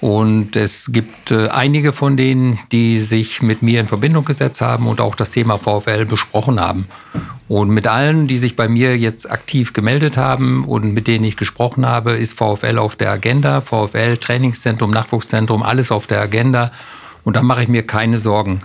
Und 0.00 0.54
es 0.54 0.92
gibt 0.92 1.32
äh, 1.32 1.48
einige 1.48 1.92
von 1.92 2.16
denen, 2.16 2.61
die 2.70 3.00
sich 3.00 3.42
mit 3.42 3.62
mir 3.62 3.80
in 3.80 3.88
Verbindung 3.88 4.24
gesetzt 4.24 4.61
haben 4.61 4.87
und 4.87 5.00
auch 5.00 5.16
das 5.16 5.32
Thema 5.32 5.58
VfL 5.58 6.04
besprochen 6.04 6.61
haben. 6.61 6.87
Und 7.48 7.70
mit 7.70 7.88
allen, 7.88 8.28
die 8.28 8.37
sich 8.37 8.54
bei 8.54 8.68
mir 8.68 8.96
jetzt 8.96 9.28
aktiv 9.28 9.72
gemeldet 9.72 10.16
haben 10.16 10.64
und 10.64 10.94
mit 10.94 11.08
denen 11.08 11.24
ich 11.24 11.37
gesprochen 11.37 11.84
habe, 11.84 12.12
ist 12.12 12.38
VfL 12.38 12.78
auf 12.78 12.94
der 12.94 13.11
Agenda. 13.11 13.61
VfL, 13.61 14.18
Trainingszentrum, 14.18 14.90
Nachwuchszentrum, 14.90 15.62
alles 15.64 15.90
auf 15.90 16.06
der 16.06 16.20
Agenda. 16.20 16.70
Und 17.24 17.37
da 17.37 17.42
mache 17.42 17.62
ich 17.62 17.68
mir 17.68 17.84
keine 17.84 18.18
Sorgen. 18.18 18.62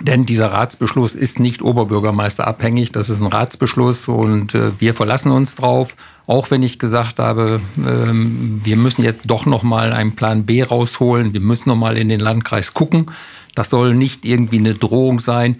Denn 0.00 0.26
dieser 0.26 0.52
Ratsbeschluss 0.52 1.14
ist 1.14 1.40
nicht 1.40 1.62
Oberbürgermeister 1.62 2.46
abhängig. 2.46 2.92
Das 2.92 3.08
ist 3.08 3.20
ein 3.20 3.26
Ratsbeschluss 3.26 4.08
und 4.08 4.54
äh, 4.54 4.72
wir 4.78 4.94
verlassen 4.94 5.32
uns 5.32 5.54
drauf. 5.54 5.94
Auch 6.26 6.50
wenn 6.50 6.62
ich 6.62 6.78
gesagt 6.78 7.18
habe, 7.18 7.60
ähm, 7.78 8.60
wir 8.62 8.76
müssen 8.76 9.02
jetzt 9.02 9.22
doch 9.26 9.46
noch 9.46 9.62
mal 9.62 9.92
einen 9.92 10.14
Plan 10.14 10.44
B 10.44 10.62
rausholen. 10.62 11.32
Wir 11.32 11.40
müssen 11.40 11.70
noch 11.70 11.76
mal 11.76 11.96
in 11.96 12.08
den 12.08 12.20
Landkreis 12.20 12.74
gucken. 12.74 13.06
Das 13.54 13.70
soll 13.70 13.94
nicht 13.94 14.26
irgendwie 14.26 14.58
eine 14.58 14.74
Drohung 14.74 15.18
sein, 15.18 15.56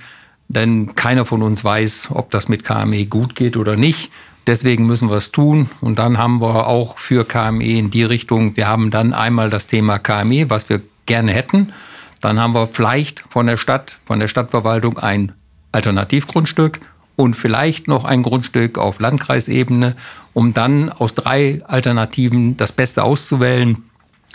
denn 0.49 0.95
keiner 0.95 1.25
von 1.25 1.43
uns 1.43 1.65
weiß, 1.65 2.09
ob 2.13 2.31
das 2.31 2.49
mit 2.49 2.63
KME 2.63 3.07
gut 3.07 3.35
geht 3.35 3.57
oder 3.57 3.77
nicht. 3.77 4.11
Deswegen 4.47 4.87
müssen 4.87 5.09
wir 5.09 5.17
es 5.17 5.33
tun. 5.33 5.71
Und 5.81 5.99
dann 5.99 6.19
haben 6.19 6.41
wir 6.41 6.67
auch 6.67 6.99
für 6.99 7.25
KME 7.25 7.65
in 7.65 7.91
die 7.91 8.05
Richtung, 8.05 8.57
wir 8.57 8.69
haben 8.69 8.91
dann 8.91 9.13
einmal 9.15 9.51
das 9.51 9.67
Thema 9.67 9.99
KME, 9.99 10.51
was 10.51 10.69
wir 10.69 10.83
gerne 11.07 11.33
hätten. 11.33 11.73
Dann 12.21 12.41
haben 12.41 12.55
wir 12.55 12.67
vielleicht 12.67 13.25
von 13.29 13.47
der 13.47 13.57
Stadt, 13.57 13.99
von 14.05 14.21
der 14.21 14.29
Stadtverwaltung 14.29 14.99
ein 14.99 15.33
Alternativgrundstück 15.73 16.81
und 17.17 17.35
vielleicht 17.35 17.89
noch 17.89 18.05
ein 18.05 18.23
Grundstück 18.23 18.79
auf 18.79 19.01
Landkreisebene, 19.01 19.97
um 20.33 20.53
dann 20.53 20.91
aus 20.91 21.15
drei 21.15 21.63
Alternativen 21.67 22.57
das 22.57 22.73
Beste 22.73 23.05
auszuwählen. 23.05 23.83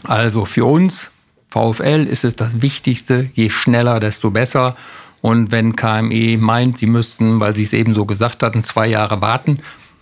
Also 0.03 0.45
für 0.45 0.65
uns, 0.65 1.11
VfL, 1.49 2.07
ist 2.09 2.23
es 2.23 2.35
das 2.35 2.61
Wichtigste, 2.61 3.29
je 3.33 3.49
schneller, 3.49 3.99
desto 3.99 4.31
besser. 4.31 4.75
Und 5.21 5.51
wenn 5.51 5.75
KME 5.75 6.37
meint, 6.39 6.79
sie 6.79 6.87
müssten, 6.87 7.39
weil 7.39 7.55
sie 7.55 7.63
es 7.63 7.73
eben 7.73 7.93
so 7.93 8.05
gesagt 8.05 8.41
hatten, 8.41 8.63
zwei 8.63 8.87
Jahre 8.87 9.21
warten, 9.21 9.59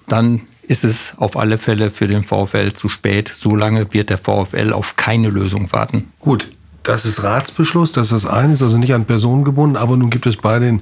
dann 0.07 0.41
ist 0.61 0.85
es 0.85 1.15
auf 1.17 1.35
alle 1.35 1.57
Fälle 1.57 1.89
für 1.89 2.07
den 2.07 2.23
VfL 2.23 2.73
zu 2.73 2.87
spät. 2.89 3.27
So 3.27 3.55
lange 3.55 3.91
wird 3.93 4.09
der 4.09 4.19
VfL 4.19 4.71
auf 4.71 4.95
keine 4.95 5.29
Lösung 5.29 5.71
warten. 5.73 6.11
Gut, 6.19 6.47
das 6.83 7.05
ist 7.05 7.23
Ratsbeschluss, 7.23 7.91
das 7.91 8.11
ist 8.11 8.25
das 8.25 8.31
eine, 8.31 8.53
ist 8.53 8.63
also 8.63 8.77
nicht 8.77 8.93
an 8.93 9.05
Personen 9.05 9.43
gebunden, 9.43 9.75
aber 9.75 9.97
nun 9.97 10.09
gibt 10.09 10.25
es 10.27 10.37
bei 10.37 10.59
den 10.59 10.81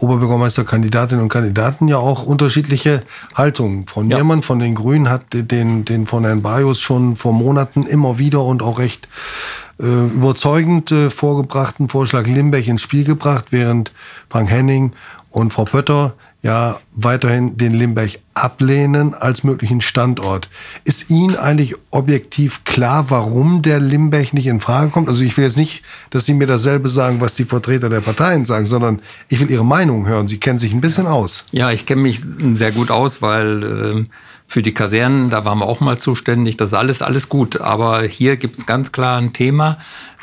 Oberbürgermeisterkandidatinnen 0.00 1.22
und 1.22 1.28
Kandidaten 1.28 1.88
ja 1.88 1.98
auch 1.98 2.26
unterschiedliche 2.26 3.02
Haltungen. 3.34 3.86
Frau 3.86 4.02
ja. 4.02 4.16
Niermann 4.16 4.42
von 4.42 4.58
den 4.58 4.74
Grünen 4.74 5.08
hat 5.08 5.22
den, 5.30 5.84
den 5.84 6.06
von 6.06 6.24
Herrn 6.24 6.42
Bajus 6.42 6.80
schon 6.80 7.16
vor 7.16 7.32
Monaten 7.32 7.84
immer 7.84 8.18
wieder 8.18 8.42
und 8.42 8.62
auch 8.62 8.78
recht 8.78 9.08
äh, 9.78 9.84
überzeugend 9.84 10.90
äh, 10.90 11.10
vorgebrachten 11.10 11.88
Vorschlag 11.88 12.26
Limbeck 12.26 12.66
ins 12.66 12.82
Spiel 12.82 13.04
gebracht, 13.04 13.46
während 13.50 13.92
Frank 14.28 14.50
Henning 14.50 14.92
und 15.30 15.52
Frau 15.52 15.64
Pötter 15.64 16.14
ja 16.46 16.80
weiterhin 16.92 17.56
den 17.56 17.74
Limberg 17.74 18.18
ablehnen 18.34 19.14
als 19.14 19.42
möglichen 19.42 19.80
Standort. 19.80 20.48
Ist 20.84 21.10
Ihnen 21.10 21.36
eigentlich 21.36 21.74
objektiv 21.90 22.64
klar, 22.64 23.10
warum 23.10 23.62
der 23.62 23.80
Limberg 23.80 24.32
nicht 24.32 24.46
in 24.46 24.60
Frage 24.60 24.90
kommt? 24.90 25.08
Also 25.08 25.24
ich 25.24 25.36
will 25.36 25.44
jetzt 25.44 25.56
nicht, 25.56 25.82
dass 26.10 26.24
Sie 26.24 26.34
mir 26.34 26.46
dasselbe 26.46 26.88
sagen, 26.88 27.20
was 27.20 27.34
die 27.34 27.44
Vertreter 27.44 27.88
der 27.88 28.00
Parteien 28.00 28.44
sagen, 28.44 28.64
sondern 28.64 29.00
ich 29.28 29.40
will 29.40 29.50
Ihre 29.50 29.64
Meinung 29.64 30.06
hören. 30.06 30.28
Sie 30.28 30.38
kennen 30.38 30.58
sich 30.58 30.72
ein 30.72 30.80
bisschen 30.80 31.06
aus. 31.06 31.44
Ja, 31.50 31.72
ich 31.72 31.84
kenne 31.84 32.02
mich 32.02 32.20
sehr 32.54 32.72
gut 32.72 32.90
aus, 32.90 33.22
weil 33.22 33.62
äh, 33.62 34.04
für 34.46 34.62
die 34.62 34.72
Kasernen, 34.72 35.30
da 35.30 35.44
waren 35.44 35.58
wir 35.58 35.66
auch 35.66 35.80
mal 35.80 35.98
zuständig. 35.98 36.56
Das 36.56 36.70
ist 36.70 36.74
alles, 36.74 37.02
alles 37.02 37.28
gut. 37.28 37.60
Aber 37.60 38.02
hier 38.02 38.36
gibt 38.36 38.56
es 38.56 38.66
ganz 38.66 38.92
klar 38.92 39.18
ein 39.18 39.32
Thema. 39.32 39.78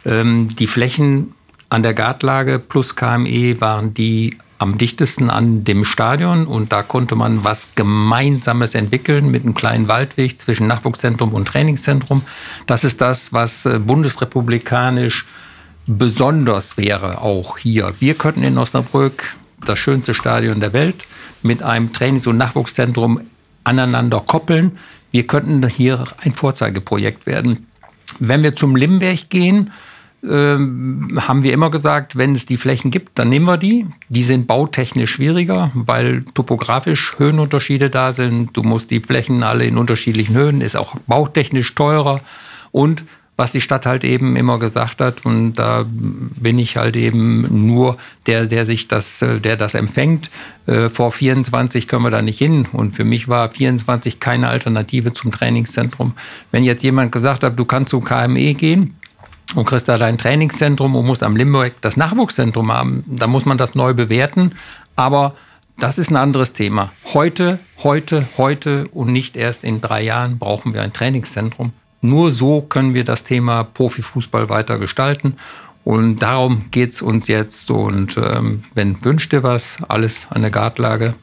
Ähm, 0.05 0.47
die 0.57 0.67
Flächen 0.67 1.33
an 1.69 1.83
der 1.83 1.93
Gartlage 1.93 2.59
plus 2.59 2.95
KME 2.95 3.59
waren 3.59 3.93
die 3.93 4.37
am 4.63 4.77
dichtesten 4.77 5.29
an 5.29 5.65
dem 5.65 5.83
Stadion 5.83 6.47
und 6.47 6.71
da 6.71 6.83
konnte 6.83 7.15
man 7.15 7.43
was 7.43 7.75
Gemeinsames 7.75 8.75
entwickeln 8.75 9.29
mit 9.29 9.43
einem 9.43 9.53
kleinen 9.53 9.89
Waldweg 9.89 10.39
zwischen 10.39 10.67
Nachwuchszentrum 10.67 11.33
und 11.33 11.49
Trainingszentrum. 11.49 12.23
Das 12.65 12.85
ist 12.85 13.01
das, 13.01 13.33
was 13.33 13.65
äh, 13.65 13.77
bundesrepublikanisch 13.79 15.25
besonders 15.85 16.77
wäre, 16.77 17.21
auch 17.21 17.57
hier. 17.57 17.93
Wir 17.99 18.13
könnten 18.13 18.43
in 18.43 18.57
Osnabrück 18.57 19.35
das 19.65 19.79
schönste 19.79 20.13
Stadion 20.13 20.61
der 20.61 20.71
Welt 20.71 21.05
mit 21.41 21.61
einem 21.61 21.91
Trainings- 21.91 22.25
und 22.25 22.37
Nachwuchszentrum 22.37 23.19
aneinander 23.65 24.23
koppeln. 24.25 24.79
Wir 25.11 25.27
könnten 25.27 25.67
hier 25.67 26.05
ein 26.21 26.31
Vorzeigeprojekt 26.31 27.25
werden. 27.25 27.67
Wenn 28.19 28.43
wir 28.43 28.55
zum 28.55 28.77
Limberg 28.77 29.29
gehen, 29.29 29.71
haben 30.25 31.43
wir 31.43 31.51
immer 31.51 31.69
gesagt, 31.69 32.15
wenn 32.15 32.33
es 32.33 32.45
die 32.45 32.55
Flächen 32.55 32.91
gibt, 32.91 33.19
dann 33.19 33.27
nehmen 33.27 33.45
wir 33.45 33.57
die. 33.57 33.85
Die 34.07 34.23
sind 34.23 34.47
bautechnisch 34.47 35.11
schwieriger, 35.11 35.71
weil 35.73 36.23
topografisch 36.33 37.15
Höhenunterschiede 37.17 37.89
da 37.89 38.13
sind. 38.13 38.55
Du 38.55 38.63
musst 38.63 38.91
die 38.91 39.01
Flächen 39.01 39.43
alle 39.43 39.65
in 39.65 39.77
unterschiedlichen 39.77 40.35
Höhen, 40.35 40.61
ist 40.61 40.77
auch 40.77 40.95
bautechnisch 41.07 41.75
teurer. 41.75 42.21
Und 42.71 43.03
was 43.35 43.51
die 43.51 43.61
Stadt 43.61 43.85
halt 43.85 44.05
eben 44.05 44.35
immer 44.35 44.59
gesagt 44.59 45.01
hat, 45.01 45.25
und 45.25 45.55
da 45.55 45.85
bin 45.87 46.57
ich 46.59 46.77
halt 46.77 46.95
eben 46.95 47.65
nur 47.67 47.97
der, 48.27 48.45
der 48.45 48.65
sich 48.65 48.87
das, 48.87 49.25
der 49.43 49.57
das 49.57 49.73
empfängt. 49.73 50.29
Äh, 50.67 50.89
vor 50.89 51.11
24 51.11 51.87
können 51.87 52.03
wir 52.03 52.11
da 52.11 52.21
nicht 52.21 52.37
hin. 52.37 52.67
Und 52.71 52.93
für 52.93 53.03
mich 53.03 53.27
war 53.27 53.49
24 53.49 54.19
keine 54.19 54.47
Alternative 54.47 55.11
zum 55.11 55.31
Trainingszentrum. 55.31 56.13
Wenn 56.51 56.63
jetzt 56.63 56.83
jemand 56.83 57.11
gesagt 57.11 57.43
hat, 57.43 57.57
du 57.57 57.65
kannst 57.65 57.89
zum 57.89 58.05
KME 58.05 58.53
gehen, 58.53 58.95
und 59.55 59.65
kriegst 59.65 59.87
da 59.87 59.97
dein 59.97 60.17
Trainingszentrum 60.17 60.95
und 60.95 61.05
musst 61.05 61.23
am 61.23 61.35
Limburg 61.35 61.73
das 61.81 61.97
Nachwuchszentrum 61.97 62.71
haben. 62.71 63.03
Da 63.07 63.27
muss 63.27 63.45
man 63.45 63.57
das 63.57 63.75
neu 63.75 63.93
bewerten. 63.93 64.53
Aber 64.95 65.33
das 65.77 65.97
ist 65.97 66.11
ein 66.11 66.17
anderes 66.17 66.53
Thema. 66.53 66.91
Heute, 67.13 67.59
heute, 67.83 68.27
heute 68.37 68.87
und 68.89 69.11
nicht 69.11 69.35
erst 69.35 69.63
in 69.63 69.81
drei 69.81 70.03
Jahren 70.03 70.37
brauchen 70.37 70.73
wir 70.73 70.81
ein 70.81 70.93
Trainingszentrum. 70.93 71.73
Nur 72.01 72.31
so 72.31 72.61
können 72.61 72.93
wir 72.93 73.05
das 73.05 73.23
Thema 73.23 73.63
Profifußball 73.63 74.49
weiter 74.49 74.77
gestalten. 74.77 75.37
Und 75.83 76.17
darum 76.17 76.65
geht 76.71 76.91
es 76.91 77.01
uns 77.01 77.27
jetzt. 77.27 77.69
Und 77.71 78.17
ähm, 78.17 78.63
wenn 78.73 79.03
wünscht 79.03 79.33
ihr 79.33 79.43
was, 79.43 79.77
alles 79.87 80.27
an 80.29 80.41
der 80.41 80.51
Gartlage. 80.51 81.13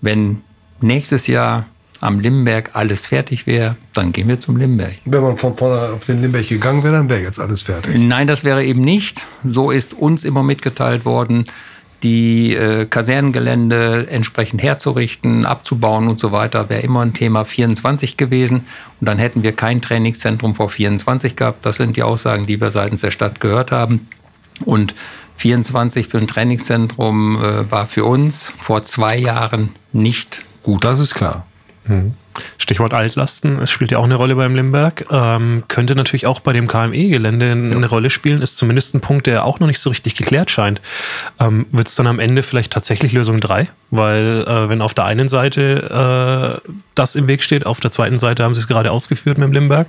Wenn 0.00 0.42
nächstes 0.80 1.26
Jahr 1.26 1.66
am 2.00 2.20
Limberg 2.20 2.70
alles 2.74 3.06
fertig 3.06 3.46
wäre, 3.46 3.76
dann 3.92 4.12
gehen 4.12 4.28
wir 4.28 4.38
zum 4.38 4.56
Limberg. 4.56 4.94
Wenn 5.04 5.22
man 5.22 5.36
von 5.36 5.56
vorne 5.56 5.92
auf 5.92 6.06
den 6.06 6.22
Limberg 6.22 6.48
gegangen 6.48 6.82
wäre, 6.82 6.94
dann 6.94 7.08
wäre 7.08 7.20
jetzt 7.20 7.38
alles 7.38 7.62
fertig. 7.62 7.96
Nein, 7.98 8.26
das 8.26 8.42
wäre 8.42 8.64
eben 8.64 8.80
nicht. 8.80 9.26
So 9.44 9.70
ist 9.70 9.92
uns 9.92 10.24
immer 10.24 10.42
mitgeteilt 10.42 11.04
worden, 11.04 11.44
die 12.02 12.54
äh, 12.54 12.86
Kasernengelände 12.86 14.06
entsprechend 14.08 14.62
herzurichten, 14.62 15.44
abzubauen 15.44 16.08
und 16.08 16.18
so 16.18 16.32
weiter, 16.32 16.70
wäre 16.70 16.80
immer 16.80 17.02
ein 17.02 17.12
Thema 17.12 17.44
24 17.44 18.16
gewesen. 18.16 18.64
Und 19.00 19.06
dann 19.06 19.18
hätten 19.18 19.42
wir 19.42 19.52
kein 19.52 19.82
Trainingszentrum 19.82 20.54
vor 20.54 20.70
24 20.70 21.36
gehabt. 21.36 21.66
Das 21.66 21.76
sind 21.76 21.96
die 21.96 22.02
Aussagen, 22.02 22.46
die 22.46 22.60
wir 22.60 22.70
seitens 22.70 23.02
der 23.02 23.10
Stadt 23.10 23.40
gehört 23.40 23.70
haben. 23.70 24.08
Und 24.64 24.94
24 25.36 26.08
für 26.08 26.18
ein 26.18 26.28
Trainingszentrum 26.28 27.36
äh, 27.36 27.70
war 27.70 27.86
für 27.86 28.04
uns 28.04 28.52
vor 28.58 28.84
zwei 28.84 29.16
Jahren 29.16 29.74
nicht 29.92 30.44
gut. 30.62 30.84
Das 30.84 31.00
ist 31.00 31.14
klar. 31.14 31.46
Mhm. 31.86 32.14
Stichwort 32.58 32.94
Altlasten, 32.94 33.60
es 33.60 33.70
spielt 33.70 33.90
ja 33.90 33.98
auch 33.98 34.04
eine 34.04 34.14
Rolle 34.14 34.34
beim 34.34 34.54
Limberg. 34.54 35.06
Ähm, 35.10 35.64
könnte 35.68 35.94
natürlich 35.94 36.26
auch 36.26 36.40
bei 36.40 36.52
dem 36.52 36.68
KME-Gelände 36.68 37.50
eine 37.50 37.80
ja. 37.80 37.86
Rolle 37.86 38.10
spielen, 38.10 38.42
ist 38.42 38.56
zumindest 38.56 38.94
ein 38.94 39.00
Punkt, 39.00 39.26
der 39.26 39.44
auch 39.44 39.60
noch 39.60 39.66
nicht 39.66 39.80
so 39.80 39.90
richtig 39.90 40.14
geklärt 40.14 40.50
scheint. 40.50 40.80
Ähm, 41.38 41.66
Wird 41.70 41.88
es 41.88 41.94
dann 41.96 42.06
am 42.06 42.18
Ende 42.18 42.42
vielleicht 42.42 42.72
tatsächlich 42.72 43.12
Lösung 43.12 43.40
3? 43.40 43.68
Weil 43.90 44.44
äh, 44.46 44.68
wenn 44.68 44.82
auf 44.82 44.94
der 44.94 45.04
einen 45.04 45.28
Seite 45.28 46.60
äh, 46.64 46.70
das 46.94 47.16
im 47.16 47.26
Weg 47.26 47.42
steht, 47.42 47.66
auf 47.66 47.80
der 47.80 47.90
zweiten 47.90 48.18
Seite 48.18 48.44
haben 48.44 48.54
sie 48.54 48.60
es 48.60 48.68
gerade 48.68 48.92
ausgeführt 48.92 49.38
mit 49.38 49.48
dem 49.48 49.52
Limberg, 49.52 49.88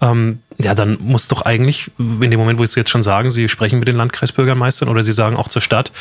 ähm, 0.00 0.40
ja, 0.58 0.74
dann 0.74 0.98
muss 1.00 1.28
doch 1.28 1.42
eigentlich, 1.42 1.90
in 1.98 2.30
dem 2.30 2.40
Moment, 2.40 2.58
wo 2.58 2.64
Sie 2.64 2.80
jetzt 2.80 2.90
schon 2.90 3.02
sagen, 3.02 3.30
Sie 3.30 3.48
sprechen 3.48 3.78
mit 3.78 3.88
den 3.88 3.96
Landkreisbürgermeistern 3.96 4.88
oder 4.88 5.02
Sie 5.02 5.12
sagen 5.12 5.36
auch 5.36 5.48
zur 5.48 5.60
Stadt, 5.60 5.92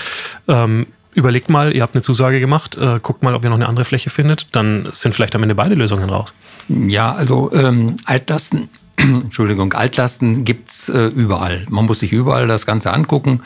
ähm, 0.47 0.87
überlegt 1.15 1.49
mal, 1.49 1.75
ihr 1.75 1.81
habt 1.81 1.95
eine 1.95 2.03
Zusage 2.03 2.39
gemacht, 2.39 2.77
äh, 2.77 2.99
guckt 3.01 3.23
mal, 3.23 3.33
ob 3.33 3.43
ihr 3.43 3.49
noch 3.49 3.55
eine 3.55 3.67
andere 3.67 3.85
Fläche 3.85 4.09
findet, 4.09 4.55
dann 4.55 4.87
sind 4.91 5.15
vielleicht 5.15 5.35
am 5.35 5.43
Ende 5.43 5.55
beide 5.55 5.73
Lösungen 5.73 6.09
raus. 6.09 6.33
Ja, 6.67 7.13
also 7.13 7.51
ähm, 7.53 7.95
Altlasten, 8.05 8.69
Entschuldigung, 8.97 9.73
Altlasten 9.73 10.45
gibt's 10.45 10.89
äh, 10.89 11.07
überall. 11.07 11.65
Man 11.69 11.85
muss 11.85 12.01
sich 12.01 12.11
überall 12.11 12.47
das 12.47 12.65
Ganze 12.65 12.93
angucken. 12.93 13.41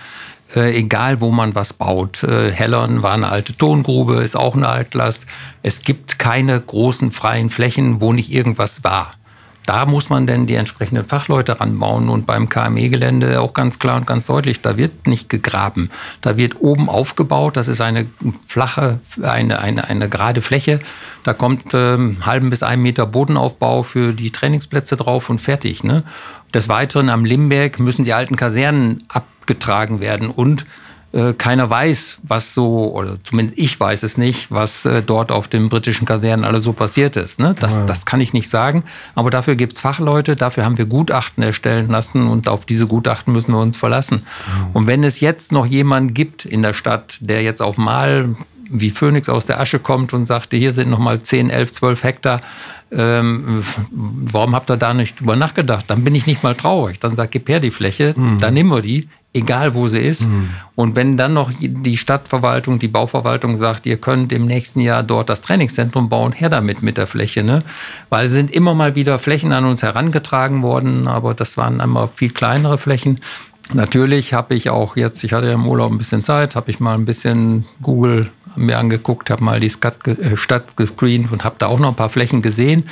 Äh, 0.56 0.80
egal 0.80 1.22
wo 1.22 1.30
man 1.30 1.54
was 1.54 1.74
baut. 1.74 2.24
Äh, 2.24 2.52
Hellern 2.52 3.04
war 3.04 3.14
eine 3.14 3.30
alte 3.30 3.56
Tongrube, 3.56 4.24
ist 4.24 4.36
auch 4.36 4.56
eine 4.56 4.68
Altlast. 4.68 5.28
Es 5.62 5.84
gibt 5.84 6.18
keine 6.18 6.60
großen 6.60 7.12
freien 7.12 7.52
Flächen, 7.52 8.02
wo 8.02 8.14
nicht 8.14 8.32
irgendwas 8.32 8.84
war 8.84 9.14
da 9.70 9.86
muss 9.86 10.10
man 10.10 10.26
denn 10.26 10.48
die 10.48 10.56
entsprechenden 10.56 11.06
Fachleute 11.06 11.60
ranbauen. 11.60 12.10
Und 12.10 12.26
beim 12.26 12.50
KME-Gelände 12.50 13.40
auch 13.40 13.54
ganz 13.54 13.78
klar 13.78 13.98
und 13.98 14.08
ganz 14.08 14.26
deutlich, 14.26 14.64
da 14.64 14.78
wird 14.78 15.06
nicht 15.06 15.30
gegraben. 15.30 15.92
Da 16.22 16.38
wird 16.38 16.60
oben 16.60 16.90
aufgebaut. 16.90 17.56
Das 17.56 17.68
ist 17.68 17.80
eine 17.80 18.08
flache, 18.48 19.00
eine, 19.22 19.60
eine, 19.60 19.88
eine 19.88 20.10
gerade 20.10 20.42
Fläche. 20.42 20.80
Da 21.24 21.34
kommt 21.36 21.76
ähm, 21.76 22.18
halben 22.26 22.50
bis 22.50 22.64
einen 22.64 22.82
Meter 22.82 23.06
Bodenaufbau 23.06 23.84
für 23.84 24.14
die 24.14 24.32
Trainingsplätze 24.32 24.98
drauf 24.98 25.30
und 25.30 25.40
fertig. 25.40 25.84
Ne? 25.84 26.02
Des 26.52 26.68
Weiteren 26.68 27.10
am 27.10 27.24
Limberg 27.24 27.78
müssen 27.78 28.04
die 28.04 28.14
alten 28.14 28.38
Kasernen 28.38 29.04
abgetragen 29.08 30.00
werden 30.00 30.32
und 30.32 30.66
äh, 31.12 31.34
keiner 31.34 31.70
weiß, 31.70 32.20
was 32.24 32.54
so, 32.54 32.94
oder 32.94 33.18
zumindest 33.24 33.58
ich 33.58 33.80
weiß 33.80 34.04
es 34.04 34.18
nicht, 34.18 34.52
was 34.52 34.86
äh, 34.86 35.02
dort 35.02 35.32
auf 35.32 35.48
den 35.48 35.70
britischen 35.70 36.06
Kasernen 36.06 36.46
alles 36.46 36.64
so 36.64 36.74
passiert 36.74 37.18
ist. 37.18 37.40
Ne? 37.40 37.56
Das, 37.60 37.80
ja. 37.80 37.86
das 37.86 38.06
kann 38.06 38.22
ich 38.22 38.34
nicht 38.34 38.48
sagen. 38.48 38.84
Aber 39.16 39.32
dafür 39.32 39.56
gibt 39.56 39.74
es 39.74 39.80
Fachleute, 39.80 40.36
dafür 40.36 40.66
haben 40.66 40.78
wir 40.78 40.86
Gutachten 40.86 41.44
erstellen 41.44 41.90
lassen 41.90 42.28
und 42.28 42.48
auf 42.48 42.66
diese 42.66 42.86
Gutachten 42.86 43.34
müssen 43.34 43.54
wir 43.54 43.60
uns 43.60 43.76
verlassen. 43.76 44.18
Mhm. 44.18 44.68
Und 44.74 44.88
wenn 44.88 45.04
es 45.04 45.20
jetzt 45.20 45.52
noch 45.52 45.66
jemanden 45.66 46.14
gibt 46.14 46.46
in 46.46 46.62
der 46.62 46.74
Stadt, 46.74 47.18
der 47.22 47.42
jetzt 47.42 47.62
auf 47.62 47.78
Mal 47.78 48.36
wie 48.70 48.92
Phönix 48.92 49.30
aus 49.30 49.48
der 49.48 49.60
Asche 49.60 49.80
kommt 49.80 50.14
und 50.14 50.28
sagte, 50.28 50.58
hier 50.58 50.76
sind 50.76 50.92
noch 50.92 51.00
mal 51.00 51.24
10, 51.24 51.50
11, 51.50 51.72
12 51.72 52.04
Hektar, 52.04 52.42
ähm, 52.92 53.64
warum 53.92 54.56
habt 54.56 54.70
ihr 54.70 54.78
da 54.78 54.94
nicht 54.94 55.20
drüber 55.20 55.36
nachgedacht? 55.36 55.86
Dann 55.88 56.04
bin 56.04 56.14
ich 56.16 56.28
nicht 56.28 56.44
mal 56.44 56.56
traurig. 56.56 57.00
Dann 57.00 57.16
sag, 57.16 57.32
gib 57.32 57.50
her 57.50 57.60
die 57.60 57.72
Fläche, 57.72 58.14
mhm. 58.16 58.40
dann 58.40 58.54
nehmen 58.54 58.70
wir 58.70 58.82
die 58.82 59.08
egal 59.34 59.76
wo 59.76 59.88
sie 59.88 60.00
ist. 60.00 60.28
Mhm. 60.28 60.50
Und 60.76 60.96
wenn 60.96 61.18
dann 61.18 61.34
noch 61.34 61.52
die 61.60 61.98
Stadtverwaltung, 61.98 62.80
die 62.80 62.88
Bauverwaltung 62.88 63.58
sagt, 63.58 63.86
ihr 63.86 63.98
könnt 63.98 64.32
im 64.34 64.46
nächsten 64.46 64.80
Jahr 64.80 65.04
dort 65.04 65.30
das 65.30 65.42
Trainingszentrum 65.42 66.10
bauen, 66.10 66.32
her 66.32 66.50
damit 66.50 66.82
mit 66.82 66.98
der 66.98 67.08
Fläche. 67.08 67.44
Ne? 67.44 67.64
Weil 68.10 68.26
es 68.26 68.32
sind 68.32 68.50
immer 68.52 68.74
mal 68.74 68.96
wieder 68.96 69.20
Flächen 69.20 69.52
an 69.52 69.66
uns 69.66 69.84
herangetragen 69.84 70.64
worden, 70.64 71.08
aber 71.08 71.34
das 71.34 71.58
waren 71.58 71.80
einmal 71.82 72.10
viel 72.14 72.32
kleinere 72.32 72.78
Flächen. 72.78 73.20
Natürlich 73.74 74.34
habe 74.34 74.56
ich 74.56 74.72
auch 74.72 74.96
jetzt, 74.96 75.24
ich 75.24 75.34
hatte 75.34 75.48
ja 75.48 75.54
im 75.54 75.68
Urlaub 75.68 75.92
ein 75.92 76.00
bisschen 76.00 76.24
Zeit, 76.24 76.56
habe 76.56 76.72
ich 76.72 76.80
mal 76.80 76.96
ein 76.96 77.06
bisschen 77.06 77.66
Google 77.84 78.32
mir 78.56 78.80
angeguckt, 78.80 79.30
habe 79.30 79.44
mal 79.44 79.60
die 79.60 79.72
äh, 79.72 80.38
Stadt 80.38 80.76
gescreent 80.76 81.32
und 81.32 81.44
habe 81.44 81.56
da 81.60 81.68
auch 81.68 81.78
noch 81.78 81.90
ein 81.90 81.96
paar 81.96 82.10
Flächen 82.10 82.42
gesehen. 82.42 82.86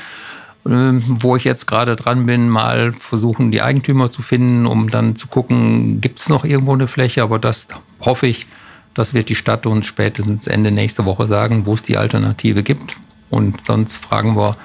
Ähm, 0.66 1.03
wo 1.08 1.36
ich 1.36 1.43
jetzt 1.43 1.68
gerade 1.68 1.95
dran 1.95 2.26
bin, 2.26 2.49
mal 2.49 2.93
versuchen, 2.93 3.51
die 3.51 3.62
Eigentümer 3.62 4.12
zu 4.12 4.22
finden, 4.22 4.66
um 4.66 4.89
dann 4.89 5.16
zu 5.16 5.28
gucken, 5.28 6.01
gibt 6.01 6.20
es 6.20 6.30
noch 6.30 6.43
irgendwo 6.43 6.74
eine 6.74 6.88
Fläche, 6.88 7.24
aber 7.24 7.39
das 7.39 7.68
hoffe 8.01 8.28
ich, 8.28 8.47
das 8.93 9.14
wird 9.14 9.30
die 9.30 9.36
Stadt 9.36 9.66
uns 9.66 9.86
spätestens 9.86 10.47
Ende 10.47 10.72
nächste 10.72 11.05
Woche 11.05 11.28
sagen, 11.28 11.66
wo 11.66 11.74
es 11.74 11.84
die 11.84 11.97
Alternative 11.97 12.64
gibt. 12.64 12.97
Und 13.30 13.66
sonst 13.68 13.97
fragen 13.97 14.36
wir 14.36 14.58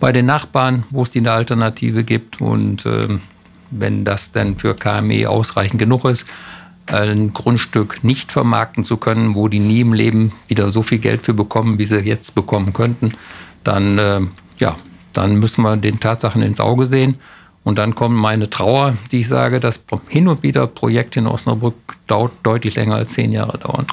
bei 0.00 0.12
den 0.12 0.26
Nachbarn, 0.26 0.84
wo 0.90 1.02
es 1.02 1.10
die 1.12 1.26
Alternative 1.26 2.02
gibt. 2.02 2.40
Und 2.40 2.84
äh, 2.84 3.08
wenn 3.70 4.04
das 4.04 4.32
dann 4.32 4.56
für 4.56 4.74
KME 4.74 5.30
ausreichend 5.30 5.78
genug 5.78 6.04
ist, 6.04 6.26
ein 6.86 7.32
Grundstück 7.32 8.04
nicht 8.04 8.32
vermarkten 8.32 8.84
zu 8.84 8.96
können, 8.96 9.34
wo 9.34 9.48
die 9.48 9.58
nie 9.58 9.80
im 9.80 9.92
Leben 9.92 10.32
wieder 10.48 10.70
so 10.70 10.82
viel 10.82 10.98
Geld 10.98 11.22
für 11.22 11.34
bekommen, 11.34 11.78
wie 11.78 11.84
sie 11.84 12.00
jetzt 12.00 12.34
bekommen 12.34 12.72
könnten, 12.72 13.12
dann 13.64 13.98
äh, 13.98 14.20
ja, 14.58 14.76
dann 15.16 15.36
müssen 15.36 15.62
wir 15.62 15.76
den 15.76 16.00
Tatsachen 16.00 16.42
ins 16.42 16.60
Auge 16.60 16.86
sehen. 16.86 17.16
Und 17.64 17.78
dann 17.78 17.96
kommt 17.96 18.14
meine 18.14 18.48
Trauer, 18.48 18.96
die 19.10 19.20
ich 19.20 19.28
sage, 19.28 19.58
dass 19.58 19.82
hin 20.08 20.28
und 20.28 20.44
wieder 20.44 20.68
Projekte 20.68 21.18
in 21.18 21.26
Osnabrück 21.26 21.74
dauert 22.06 22.30
deutlich 22.44 22.76
länger 22.76 22.94
als 22.94 23.12
zehn 23.14 23.32
Jahre 23.32 23.58
dauern. 23.58 23.86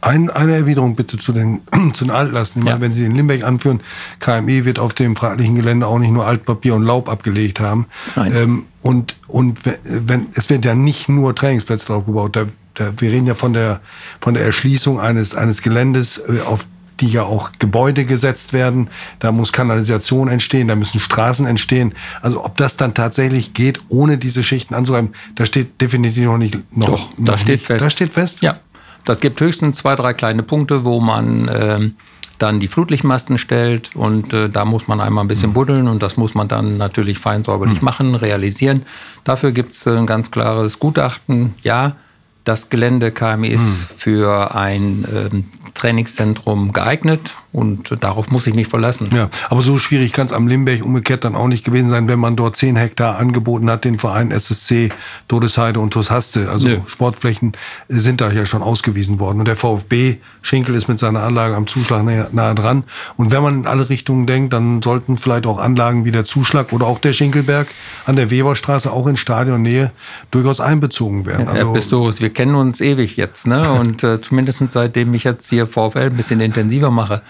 Ein, 0.00 0.30
eine 0.30 0.54
Erwiderung 0.56 0.96
bitte 0.96 1.18
zu 1.18 1.32
den, 1.32 1.60
zu 1.92 2.06
den 2.06 2.10
Altlasten. 2.10 2.62
Ja. 2.62 2.72
meine, 2.72 2.80
wenn 2.80 2.92
Sie 2.92 3.02
den 3.02 3.14
Limbeck 3.14 3.44
anführen, 3.44 3.80
KME 4.18 4.64
wird 4.64 4.78
auf 4.78 4.94
dem 4.94 5.14
fraglichen 5.14 5.54
Gelände 5.54 5.86
auch 5.86 5.98
nicht 5.98 6.10
nur 6.10 6.26
Altpapier 6.26 6.74
und 6.74 6.84
Laub 6.84 7.08
abgelegt 7.08 7.60
haben. 7.60 7.86
Nein. 8.16 8.32
Ähm, 8.34 8.62
und 8.82 9.16
und 9.28 9.60
wenn, 9.64 10.26
es 10.34 10.48
wird 10.50 10.64
ja 10.64 10.74
nicht 10.74 11.08
nur 11.08 11.34
Trainingsplätze 11.34 11.86
drauf 11.86 12.06
gebaut. 12.06 12.34
Da, 12.34 12.46
da, 12.74 12.92
wir 12.96 13.12
reden 13.12 13.26
ja 13.26 13.34
von 13.34 13.52
der, 13.52 13.80
von 14.20 14.34
der 14.34 14.44
Erschließung 14.44 14.98
eines, 14.98 15.34
eines 15.34 15.62
Geländes, 15.62 16.18
äh, 16.18 16.40
auf 16.40 16.66
die 17.00 17.08
ja 17.08 17.22
auch 17.22 17.50
Gebäude 17.58 18.04
gesetzt 18.04 18.52
werden. 18.52 18.88
Da 19.18 19.32
muss 19.32 19.52
Kanalisation 19.52 20.28
entstehen, 20.28 20.68
da 20.68 20.76
müssen 20.76 21.00
Straßen 21.00 21.46
entstehen. 21.46 21.94
Also 22.20 22.44
ob 22.44 22.56
das 22.56 22.76
dann 22.76 22.94
tatsächlich 22.94 23.54
geht, 23.54 23.80
ohne 23.88 24.18
diese 24.18 24.42
Schichten 24.42 24.74
anzureiben, 24.74 25.10
da 25.34 25.44
steht 25.44 25.80
definitiv 25.80 26.24
noch 26.24 26.38
nicht. 26.38 26.58
Noch, 26.76 26.86
Doch, 26.86 27.18
noch 27.18 27.24
das 27.24 27.40
steht 27.40 27.60
nicht. 27.60 27.66
fest. 27.66 27.84
Das 27.84 27.92
steht 27.92 28.12
fest? 28.12 28.42
Ja. 28.42 28.60
Das 29.04 29.20
gibt 29.20 29.40
höchstens 29.40 29.78
zwei, 29.78 29.96
drei 29.96 30.14
kleine 30.14 30.42
Punkte, 30.42 30.84
wo 30.84 31.00
man 31.00 31.48
äh, 31.48 31.90
dann 32.38 32.60
die 32.60 32.68
Flutlichtmasten 32.68 33.38
stellt 33.38 33.94
und 33.94 34.32
äh, 34.32 34.48
da 34.48 34.64
muss 34.64 34.88
man 34.88 35.00
einmal 35.00 35.24
ein 35.24 35.28
bisschen 35.28 35.50
mhm. 35.50 35.54
buddeln 35.54 35.88
und 35.88 36.02
das 36.02 36.16
muss 36.16 36.34
man 36.34 36.48
dann 36.48 36.76
natürlich 36.76 37.18
fein 37.18 37.44
säuberlich 37.44 37.80
mhm. 37.80 37.84
machen, 37.84 38.14
realisieren. 38.14 38.82
Dafür 39.24 39.52
gibt 39.52 39.72
es 39.72 39.86
ein 39.86 40.06
ganz 40.06 40.30
klares 40.30 40.78
Gutachten. 40.78 41.54
Ja, 41.62 41.96
das 42.44 42.70
Gelände 42.70 43.12
KMI 43.12 43.48
ist 43.48 43.90
mhm. 43.90 43.94
für 43.96 44.54
ein 44.54 45.06
ähm, 45.12 45.44
Trainingszentrum 45.74 46.72
geeignet 46.72 47.36
und 47.52 48.02
darauf 48.02 48.30
muss 48.30 48.46
ich 48.46 48.54
mich 48.54 48.68
verlassen. 48.68 49.08
Ja, 49.14 49.28
aber 49.50 49.60
so 49.60 49.78
schwierig 49.78 50.12
kann 50.12 50.26
es 50.26 50.32
am 50.32 50.48
Limberg 50.48 50.84
umgekehrt 50.84 51.24
dann 51.24 51.36
auch 51.36 51.48
nicht 51.48 51.64
gewesen 51.64 51.90
sein, 51.90 52.08
wenn 52.08 52.18
man 52.18 52.34
dort 52.34 52.56
10 52.56 52.76
Hektar 52.76 53.18
angeboten 53.18 53.70
hat, 53.70 53.84
den 53.84 53.98
Verein 53.98 54.30
SSC, 54.30 54.90
Todesheide 55.28 55.78
und 55.78 55.92
Toshaste. 55.92 56.48
Also 56.50 56.68
Nö. 56.68 56.80
Sportflächen 56.86 57.52
sind 57.88 58.22
da 58.22 58.30
ja 58.32 58.46
schon 58.46 58.62
ausgewiesen 58.62 59.18
worden. 59.18 59.40
Und 59.40 59.48
der 59.48 59.56
VfB 59.56 60.16
Schinkel 60.40 60.74
ist 60.74 60.88
mit 60.88 60.98
seiner 60.98 61.22
Anlage 61.22 61.54
am 61.54 61.66
Zuschlag 61.66 62.04
nahe, 62.04 62.28
nahe 62.32 62.54
dran. 62.54 62.84
Und 63.18 63.30
wenn 63.30 63.42
man 63.42 63.60
in 63.60 63.66
alle 63.66 63.90
Richtungen 63.90 64.26
denkt, 64.26 64.54
dann 64.54 64.80
sollten 64.80 65.18
vielleicht 65.18 65.46
auch 65.46 65.58
Anlagen 65.58 66.06
wie 66.06 66.10
der 66.10 66.24
Zuschlag 66.24 66.72
oder 66.72 66.86
auch 66.86 67.00
der 67.00 67.12
Schinkelberg 67.12 67.68
an 68.06 68.16
der 68.16 68.30
Weberstraße 68.30 68.90
auch 68.90 69.06
in 69.06 69.16
Stadionnähe 69.16 69.90
durchaus 70.30 70.60
einbezogen 70.60 71.26
werden. 71.26 71.48
Also, 71.48 71.66
Herr 71.66 71.72
Pistorius, 71.74 72.20
wir 72.22 72.30
kennen 72.30 72.54
uns 72.54 72.80
ewig 72.80 73.18
jetzt, 73.18 73.46
ne? 73.46 73.70
Und 73.72 74.02
äh, 74.02 74.20
zumindest 74.22 74.72
seitdem 74.72 75.12
ich 75.12 75.24
jetzt 75.24 75.50
hier 75.50 75.66
VfL 75.66 75.98
ein 75.98 76.16
bisschen 76.16 76.40
intensiver 76.40 76.90
mache, 76.90 77.22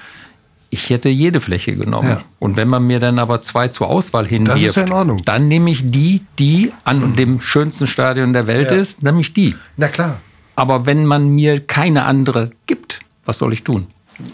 ich 0.72 0.88
hätte 0.88 1.10
jede 1.10 1.42
Fläche 1.42 1.76
genommen. 1.76 2.08
Ja. 2.08 2.22
Und 2.38 2.56
wenn 2.56 2.66
man 2.66 2.86
mir 2.86 2.98
dann 2.98 3.18
aber 3.18 3.42
zwei 3.42 3.68
zur 3.68 3.88
Auswahl 3.88 4.26
hinwirft, 4.26 4.74
ja 4.74 5.04
dann 5.26 5.46
nehme 5.46 5.70
ich 5.70 5.90
die, 5.90 6.22
die 6.38 6.72
an 6.84 7.10
mhm. 7.10 7.16
dem 7.16 7.40
schönsten 7.42 7.86
Stadion 7.86 8.32
der 8.32 8.46
Welt 8.46 8.70
ja. 8.70 8.78
ist, 8.78 9.02
nämlich 9.02 9.34
die. 9.34 9.54
Na 9.76 9.88
klar. 9.88 10.20
Aber 10.56 10.86
wenn 10.86 11.04
man 11.04 11.28
mir 11.28 11.60
keine 11.60 12.06
andere 12.06 12.52
gibt, 12.66 13.00
was 13.26 13.36
soll 13.36 13.52
ich 13.52 13.64
tun? 13.64 13.86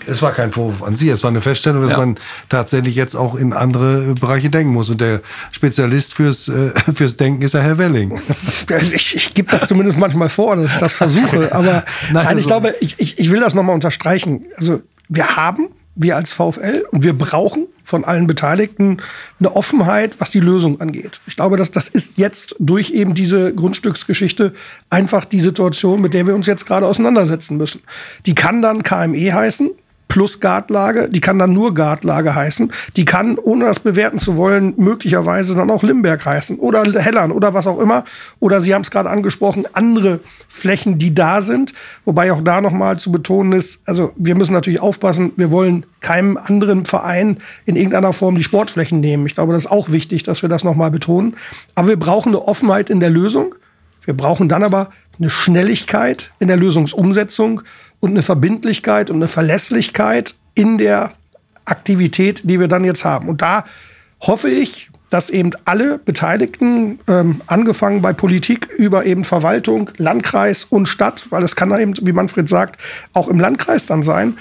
Es 0.07 0.23
war 0.23 0.31
kein 0.31 0.53
Vorwurf 0.53 0.85
an 0.85 0.95
Sie, 0.95 1.09
es 1.09 1.25
war 1.25 1.31
eine 1.31 1.41
Feststellung, 1.41 1.83
dass 1.83 1.93
ja. 1.93 1.99
man 1.99 2.19
tatsächlich 2.49 2.95
jetzt 2.95 3.17
auch 3.17 3.35
in 3.35 3.53
andere 3.53 4.15
Bereiche 4.15 4.49
denken 4.49 4.73
muss. 4.73 4.91
Und 4.91 5.01
der 5.01 5.23
Spezialist 5.51 6.15
fürs, 6.15 6.47
äh, 6.47 6.71
fürs 6.95 7.17
Denken 7.17 7.43
ist 7.43 7.55
ja 7.55 7.61
Herr 7.61 7.79
Welling. 7.79 8.21
Ich, 8.93 9.17
ich 9.17 9.35
gebe 9.35 9.51
das 9.51 9.67
zumindest 9.67 9.99
manchmal 9.99 10.29
vor, 10.29 10.55
dass 10.55 10.67
ich 10.67 10.79
das 10.79 10.93
versuche. 10.93 11.53
Aber 11.53 11.73
nein, 12.13 12.13
nein 12.13 12.23
ich 12.23 12.29
also, 12.29 12.47
glaube, 12.47 12.75
ich, 12.81 12.95
ich, 12.99 13.19
ich 13.19 13.31
will 13.31 13.41
das 13.41 13.55
nochmal 13.55 13.75
unterstreichen. 13.75 14.45
Also 14.57 14.83
wir 15.09 15.37
haben 15.37 15.69
wir 15.99 16.17
als 16.17 16.33
VfL 16.33 16.87
und 16.91 17.03
wir 17.03 17.13
brauchen 17.13 17.67
von 17.83 18.05
allen 18.05 18.27
Beteiligten 18.27 18.99
eine 19.41 19.55
Offenheit, 19.55 20.15
was 20.19 20.31
die 20.31 20.41
Lösung 20.41 20.81
angeht. 20.81 21.21
Ich 21.27 21.37
glaube, 21.37 21.57
dass 21.57 21.73
das 21.73 21.89
ist 21.89 22.19
jetzt 22.19 22.55
durch 22.61 22.91
eben 22.91 23.15
diese 23.15 23.53
Grundstücksgeschichte 23.53 24.55
einfach 24.91 25.25
die 25.25 25.41
Situation, 25.41 26.01
mit 26.01 26.15
der 26.15 26.27
wir 26.27 26.35
uns 26.35 26.47
jetzt 26.47 26.67
gerade 26.67 26.87
auseinandersetzen 26.87 27.57
müssen. 27.57 27.83
Die 28.27 28.35
kann 28.35 28.63
dann 28.63 28.85
KME 28.85 29.33
heißen 29.35 29.71
plus 30.09 30.41
Gartlage, 30.41 31.09
die 31.09 31.21
kann 31.21 31.39
dann 31.39 31.53
nur 31.53 31.75
Gartlage 31.75 32.35
heißen. 32.35 32.73
Die 32.97 33.05
kann, 33.05 33.39
ohne 33.39 33.67
das 33.67 33.81
bewerten 33.81 34.19
zu 34.19 34.37
wollen, 34.37 34.75
möglicherweise 34.77 35.55
dann 35.55 35.71
auch 35.71 35.83
Limberg 35.83 36.25
heißen 36.25 36.59
oder 36.59 36.83
Hellern 37.01 37.31
oder 37.31 37.55
was 37.55 37.67
auch 37.67 37.79
immer. 37.79 38.05
Oder 38.41 38.61
Sie 38.61 38.75
haben 38.75 38.83
es 38.83 38.91
gerade 38.91 39.11
angesprochen, 39.11 39.65
andere 39.75 40.21
Flächen, 40.49 40.99
die 40.99 41.15
da 41.15 41.43
sind. 41.43 41.75
Wobei 42.05 42.33
auch 42.33 42.43
da 42.43 42.61
nochmal 42.61 42.99
zu 42.99 43.13
betonen 43.13 43.53
ist, 43.53 43.83
also 43.87 44.13
wir 44.17 44.35
müssen 44.35 44.55
natürlich 44.55 44.81
aufpassen, 44.81 45.33
wir 45.37 45.51
wollen 45.51 45.85
keinem 46.01 46.37
anderen 46.37 46.87
Verein 46.87 47.39
in 47.67 47.77
irgendeiner 47.77 48.13
Form 48.13 48.35
die 48.35 48.45
Sportflächen 48.45 49.01
nehmen. 49.01 49.27
Ich 49.27 49.35
glaube, 49.35 49.53
das 49.53 49.67
ist 49.67 49.71
auch 49.71 49.91
wichtig, 49.91 50.23
dass 50.23 50.43
wir 50.43 50.49
das 50.49 50.65
nochmal 50.65 50.91
betonen. 50.91 51.37
Aber 51.75 51.89
wir 51.89 51.99
brauchen 51.99 52.31
eine 52.31 52.43
Offenheit 52.43 52.89
in 52.89 53.01
der 53.01 53.11
Lösung. 53.11 53.55
Wir 54.05 54.17
brauchen 54.17 54.49
dann 54.49 54.63
aber 54.63 54.91
eine 55.19 55.31
Schnelligkeit 55.31 56.31
in 56.39 56.49
der 56.49 56.57
Lösungsumsetzung 56.57 57.63
und 58.01 58.11
eine 58.11 58.23
Verbindlichkeit 58.23 59.11
und 59.11 59.17
eine 59.17 59.29
Verlässlichkeit 59.29 60.35
in 60.55 60.79
der 60.79 61.13
Aktivität, 61.65 62.43
die 62.45 62.61
wir 62.61 62.69
dann 62.69 62.85
jetzt 62.85 63.05
haben. 63.05 63.29
Und 63.29 63.43
da 63.43 63.65
hoffe 64.21 64.49
ich, 64.49 64.91
dass 65.11 65.31
eben 65.31 65.53
alle 65.65 65.99
Beteiligten, 65.99 66.99
ähm, 67.09 67.41
angefangen 67.47 68.03
bei 68.03 68.13
Politik 68.13 68.69
über 68.77 69.07
eben 69.07 69.25
Verwaltung, 69.25 69.91
Landkreis 69.97 70.65
und 70.65 70.87
Stadt, 70.87 71.27
weil 71.31 71.43
es 71.43 71.57
kann 71.57 71.71
dann 71.71 71.81
eben, 71.81 71.95
wie 72.03 72.13
Manfred 72.13 72.49
sagt, 72.49 72.81
auch 73.15 73.29
im 73.29 73.41
Landkreis 73.41 73.87
dann 73.87 74.03
sein, 74.03 74.37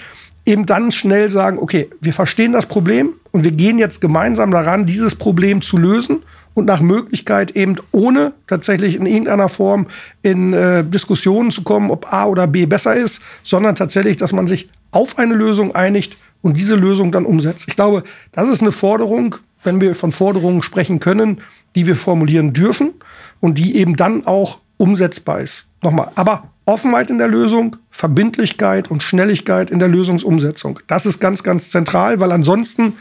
eben 0.46 0.66
dann 0.66 0.92
schnell 0.92 1.32
sagen, 1.32 1.60
okay, 1.60 1.90
wir 2.02 2.14
verstehen 2.14 2.54
das 2.54 2.66
Problem 2.66 3.14
und 3.32 3.44
wir 3.44 3.52
gehen 3.52 3.80
jetzt 3.80 4.02
gemeinsam 4.02 4.52
daran, 4.52 4.86
dieses 4.86 5.16
Problem 5.16 5.62
zu 5.62 5.78
lösen 5.78 6.24
und 6.58 6.66
nach 6.66 6.82
Möglichkeit 6.82 7.52
eben 7.52 7.76
ohne 7.92 8.34
tatsächlich 8.48 8.96
in 8.96 9.06
irgendeiner 9.06 9.48
Form 9.48 9.86
in 10.24 10.54
äh, 10.54 10.84
Diskussionen 10.84 11.52
zu 11.52 11.62
kommen, 11.62 11.92
ob 11.92 12.12
A 12.12 12.26
oder 12.26 12.48
B 12.48 12.66
besser 12.66 12.96
ist, 12.96 13.22
sondern 13.44 13.76
tatsächlich, 13.76 14.18
dass 14.18 14.34
man 14.34 14.48
sich 14.48 14.68
auf 14.90 15.20
eine 15.20 15.36
Lösung 15.36 15.76
einigt 15.76 16.18
und 16.42 16.58
diese 16.58 16.76
Lösung 16.76 17.12
dann 17.12 17.26
umsetzt. 17.26 17.66
Ich 17.68 17.76
glaube, 17.76 18.04
das 18.32 18.48
ist 18.48 18.62
eine 18.62 18.72
Forderung, 18.72 19.36
wenn 19.64 19.80
wir 19.82 19.94
von 19.94 20.12
Forderungen 20.12 20.64
sprechen 20.64 21.00
können, 21.00 21.42
die 21.76 21.86
wir 21.86 21.96
formulieren 21.96 22.54
dürfen 22.54 22.96
und 23.40 23.60
die 23.60 23.76
eben 23.76 23.96
dann 23.96 24.26
auch 24.26 24.58
umsetzbar 24.78 25.42
ist. 25.42 25.66
Nochmal, 25.84 26.10
aber 26.16 26.46
Offenheit 26.66 27.12
in 27.12 27.20
der 27.20 27.28
Lösung, 27.28 27.76
Verbindlichkeit 27.92 28.90
und 28.90 29.04
Schnelligkeit 29.04 29.70
in 29.70 29.78
der 29.78 29.90
Lösungsumsetzung. 29.90 30.80
Das 30.88 31.06
ist 31.06 31.20
ganz, 31.20 31.44
ganz 31.44 31.70
zentral, 31.70 32.20
weil 32.20 32.32
ansonsten 32.32 32.94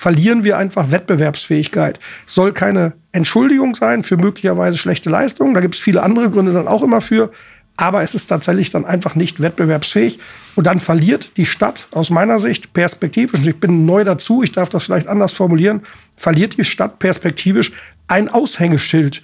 verlieren 0.00 0.44
wir 0.44 0.56
einfach 0.56 0.90
Wettbewerbsfähigkeit. 0.90 2.00
Soll 2.24 2.54
keine 2.54 2.94
Entschuldigung 3.12 3.74
sein 3.74 4.02
für 4.02 4.16
möglicherweise 4.16 4.78
schlechte 4.78 5.10
Leistungen. 5.10 5.52
Da 5.52 5.60
gibt 5.60 5.74
es 5.74 5.80
viele 5.82 6.02
andere 6.02 6.30
Gründe 6.30 6.54
dann 6.54 6.68
auch 6.68 6.82
immer 6.82 7.02
für. 7.02 7.30
Aber 7.76 8.02
es 8.02 8.14
ist 8.14 8.28
tatsächlich 8.28 8.70
dann 8.70 8.86
einfach 8.86 9.14
nicht 9.14 9.42
wettbewerbsfähig. 9.42 10.18
Und 10.54 10.66
dann 10.66 10.80
verliert 10.80 11.36
die 11.36 11.44
Stadt 11.44 11.86
aus 11.90 12.08
meiner 12.08 12.40
Sicht 12.40 12.72
perspektivisch, 12.72 13.40
und 13.40 13.46
ich 13.46 13.60
bin 13.60 13.84
neu 13.84 14.04
dazu, 14.04 14.42
ich 14.42 14.52
darf 14.52 14.70
das 14.70 14.84
vielleicht 14.84 15.06
anders 15.06 15.34
formulieren, 15.34 15.82
verliert 16.16 16.56
die 16.56 16.64
Stadt 16.64 16.98
perspektivisch 16.98 17.70
ein 18.08 18.30
Aushängeschild. 18.30 19.20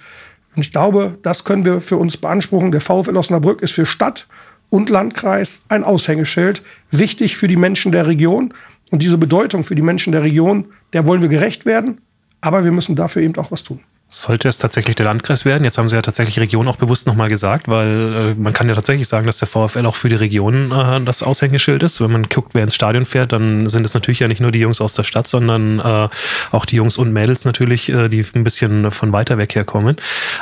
Und 0.55 0.61
ich 0.61 0.71
glaube, 0.71 1.17
das 1.23 1.43
können 1.43 1.65
wir 1.65 1.81
für 1.81 1.97
uns 1.97 2.17
beanspruchen. 2.17 2.71
Der 2.71 2.81
VfL 2.81 3.17
Osnabrück 3.17 3.63
ist 3.63 3.71
für 3.71 3.87
Stadt 3.87 4.27
und 4.69 4.91
Landkreis 4.91 5.61
ein 5.69 5.83
Aushängeschild, 5.83 6.61
wichtig 6.91 7.35
für 7.35 7.47
die 7.47 7.55
Menschen 7.55 7.91
der 7.91 8.05
Region. 8.05 8.53
Und 8.91 9.03
diese 9.03 9.17
Bedeutung 9.17 9.63
für 9.63 9.75
die 9.75 9.81
Menschen 9.81 10.11
der 10.11 10.23
Region, 10.23 10.65
der 10.93 11.05
wollen 11.05 11.21
wir 11.21 11.29
gerecht 11.29 11.65
werden, 11.65 12.01
aber 12.41 12.63
wir 12.63 12.71
müssen 12.71 12.95
dafür 12.95 13.21
eben 13.21 13.35
auch 13.35 13.51
was 13.51 13.63
tun. 13.63 13.81
Sollte 14.09 14.47
es 14.47 14.57
tatsächlich 14.57 14.95
der 14.95 15.05
Landkreis 15.05 15.43
werden? 15.43 15.65
Jetzt 15.65 15.77
haben 15.77 15.89
Sie 15.89 15.95
ja 15.95 16.01
tatsächlich 16.01 16.39
Region 16.39 16.69
auch 16.69 16.77
bewusst 16.77 17.07
nochmal 17.07 17.27
gesagt, 17.27 17.67
weil 17.67 18.35
äh, 18.37 18.41
man 18.41 18.53
kann 18.53 18.69
ja 18.69 18.75
tatsächlich 18.75 19.05
sagen, 19.05 19.25
dass 19.25 19.39
der 19.39 19.49
VfL 19.49 19.85
auch 19.85 19.97
für 19.97 20.07
die 20.07 20.15
Region 20.15 20.71
äh, 20.71 21.01
das 21.01 21.23
Aushängeschild 21.23 21.83
ist. 21.83 21.99
Wenn 21.99 22.13
man 22.13 22.23
guckt, 22.23 22.55
wer 22.55 22.63
ins 22.63 22.73
Stadion 22.73 23.03
fährt, 23.03 23.33
dann 23.33 23.67
sind 23.67 23.83
es 23.83 23.93
natürlich 23.93 24.19
ja 24.19 24.29
nicht 24.29 24.39
nur 24.39 24.53
die 24.53 24.59
Jungs 24.59 24.79
aus 24.79 24.93
der 24.93 25.03
Stadt, 25.03 25.27
sondern 25.27 25.79
äh, 25.79 26.07
auch 26.53 26.65
die 26.65 26.77
Jungs 26.77 26.97
und 26.97 27.11
Mädels 27.11 27.43
natürlich, 27.43 27.89
äh, 27.89 28.07
die 28.07 28.25
ein 28.33 28.45
bisschen 28.45 28.93
von 28.93 29.11
weiter 29.11 29.37
weg 29.37 29.53
herkommen. 29.55 29.97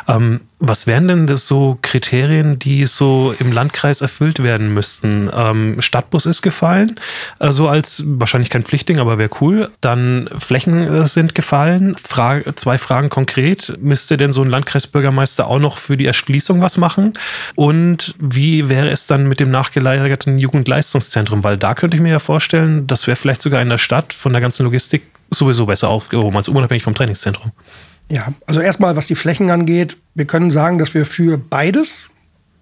Ähm, 0.07 0.41
was 0.59 0.87
wären 0.87 1.07
denn 1.07 1.27
das 1.27 1.47
so 1.47 1.77
Kriterien, 1.81 2.59
die 2.59 2.85
so 2.85 3.35
im 3.39 3.51
Landkreis 3.51 4.01
erfüllt 4.01 4.41
werden 4.41 4.73
müssten? 4.73 5.29
Ähm, 5.35 5.81
Stadtbus 5.81 6.25
ist 6.25 6.41
gefallen, 6.41 6.95
also 7.39 7.67
als 7.67 8.01
wahrscheinlich 8.05 8.49
kein 8.49 8.63
Pflichtding, 8.63 8.99
aber 8.99 9.17
wäre 9.17 9.29
cool. 9.41 9.69
Dann 9.81 10.29
Flächen 10.37 10.75
äh, 10.81 11.05
sind 11.05 11.35
gefallen. 11.35 11.95
Frage, 12.01 12.55
zwei 12.55 12.77
Fragen 12.77 13.09
konkret. 13.09 13.77
Müsste 13.81 14.17
denn 14.17 14.31
so 14.31 14.43
ein 14.43 14.49
Landkreisbürgermeister 14.49 15.47
auch 15.47 15.59
noch 15.59 15.77
für 15.77 15.97
die 15.97 16.05
Erschließung 16.05 16.61
was 16.61 16.77
machen? 16.77 17.13
Und 17.55 18.15
wie 18.17 18.69
wäre 18.69 18.89
es 18.89 19.07
dann 19.07 19.27
mit 19.27 19.41
dem 19.41 19.51
nachgelagerten 19.51 20.37
Jugendleistungszentrum? 20.37 21.43
Weil 21.43 21.57
da 21.57 21.75
könnte 21.75 21.97
ich 21.97 22.03
mir 22.03 22.11
ja 22.11 22.19
vorstellen, 22.19 22.87
das 22.87 23.07
wäre 23.07 23.17
vielleicht 23.17 23.41
sogar 23.41 23.61
in 23.61 23.69
der 23.69 23.77
Stadt 23.77 24.13
von 24.13 24.31
der 24.31 24.41
ganzen 24.41 24.63
Logistik 24.63 25.03
sowieso 25.31 25.65
besser 25.65 25.89
aufgehoben, 25.89 26.37
also 26.37 26.51
unabhängig 26.51 26.83
vom 26.83 26.95
Trainingszentrum. 26.95 27.51
Ja, 28.09 28.33
also 28.45 28.61
erstmal, 28.61 28.95
was 28.95 29.07
die 29.07 29.15
Flächen 29.15 29.49
angeht, 29.49 29.97
wir 30.13 30.25
können 30.25 30.51
sagen, 30.51 30.77
dass 30.77 30.93
wir 30.93 31.05
für 31.05 31.37
beides, 31.37 32.09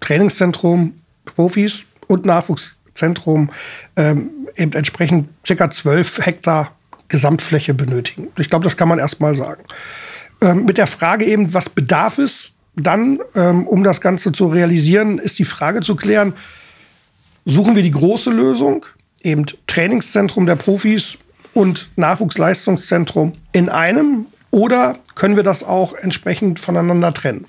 Trainingszentrum, 0.00 0.94
Profis 1.24 1.84
und 2.06 2.24
Nachwuchszentrum, 2.24 3.50
ähm, 3.96 4.30
eben 4.56 4.72
entsprechend 4.72 5.28
circa 5.46 5.70
12 5.70 6.26
Hektar 6.26 6.72
Gesamtfläche 7.08 7.74
benötigen. 7.74 8.28
Ich 8.38 8.50
glaube, 8.50 8.64
das 8.64 8.76
kann 8.76 8.88
man 8.88 8.98
erstmal 8.98 9.36
sagen. 9.36 9.62
Ähm, 10.40 10.64
mit 10.64 10.78
der 10.78 10.86
Frage 10.86 11.24
eben, 11.24 11.52
was 11.54 11.68
bedarf 11.68 12.18
es 12.18 12.52
dann, 12.76 13.20
ähm, 13.34 13.66
um 13.66 13.84
das 13.84 14.00
Ganze 14.00 14.32
zu 14.32 14.46
realisieren, 14.48 15.18
ist 15.18 15.38
die 15.38 15.44
Frage 15.44 15.80
zu 15.80 15.94
klären, 15.94 16.34
suchen 17.44 17.76
wir 17.76 17.82
die 17.82 17.90
große 17.90 18.30
Lösung, 18.30 18.86
eben 19.22 19.46
Trainingszentrum 19.66 20.46
der 20.46 20.56
Profis 20.56 21.18
und 21.52 21.90
Nachwuchsleistungszentrum 21.96 23.34
in 23.52 23.68
einem 23.68 24.26
oder 24.54 24.98
können 25.16 25.34
wir 25.34 25.42
das 25.42 25.64
auch 25.64 25.94
entsprechend 25.94 26.60
voneinander 26.60 27.12
trennen? 27.12 27.46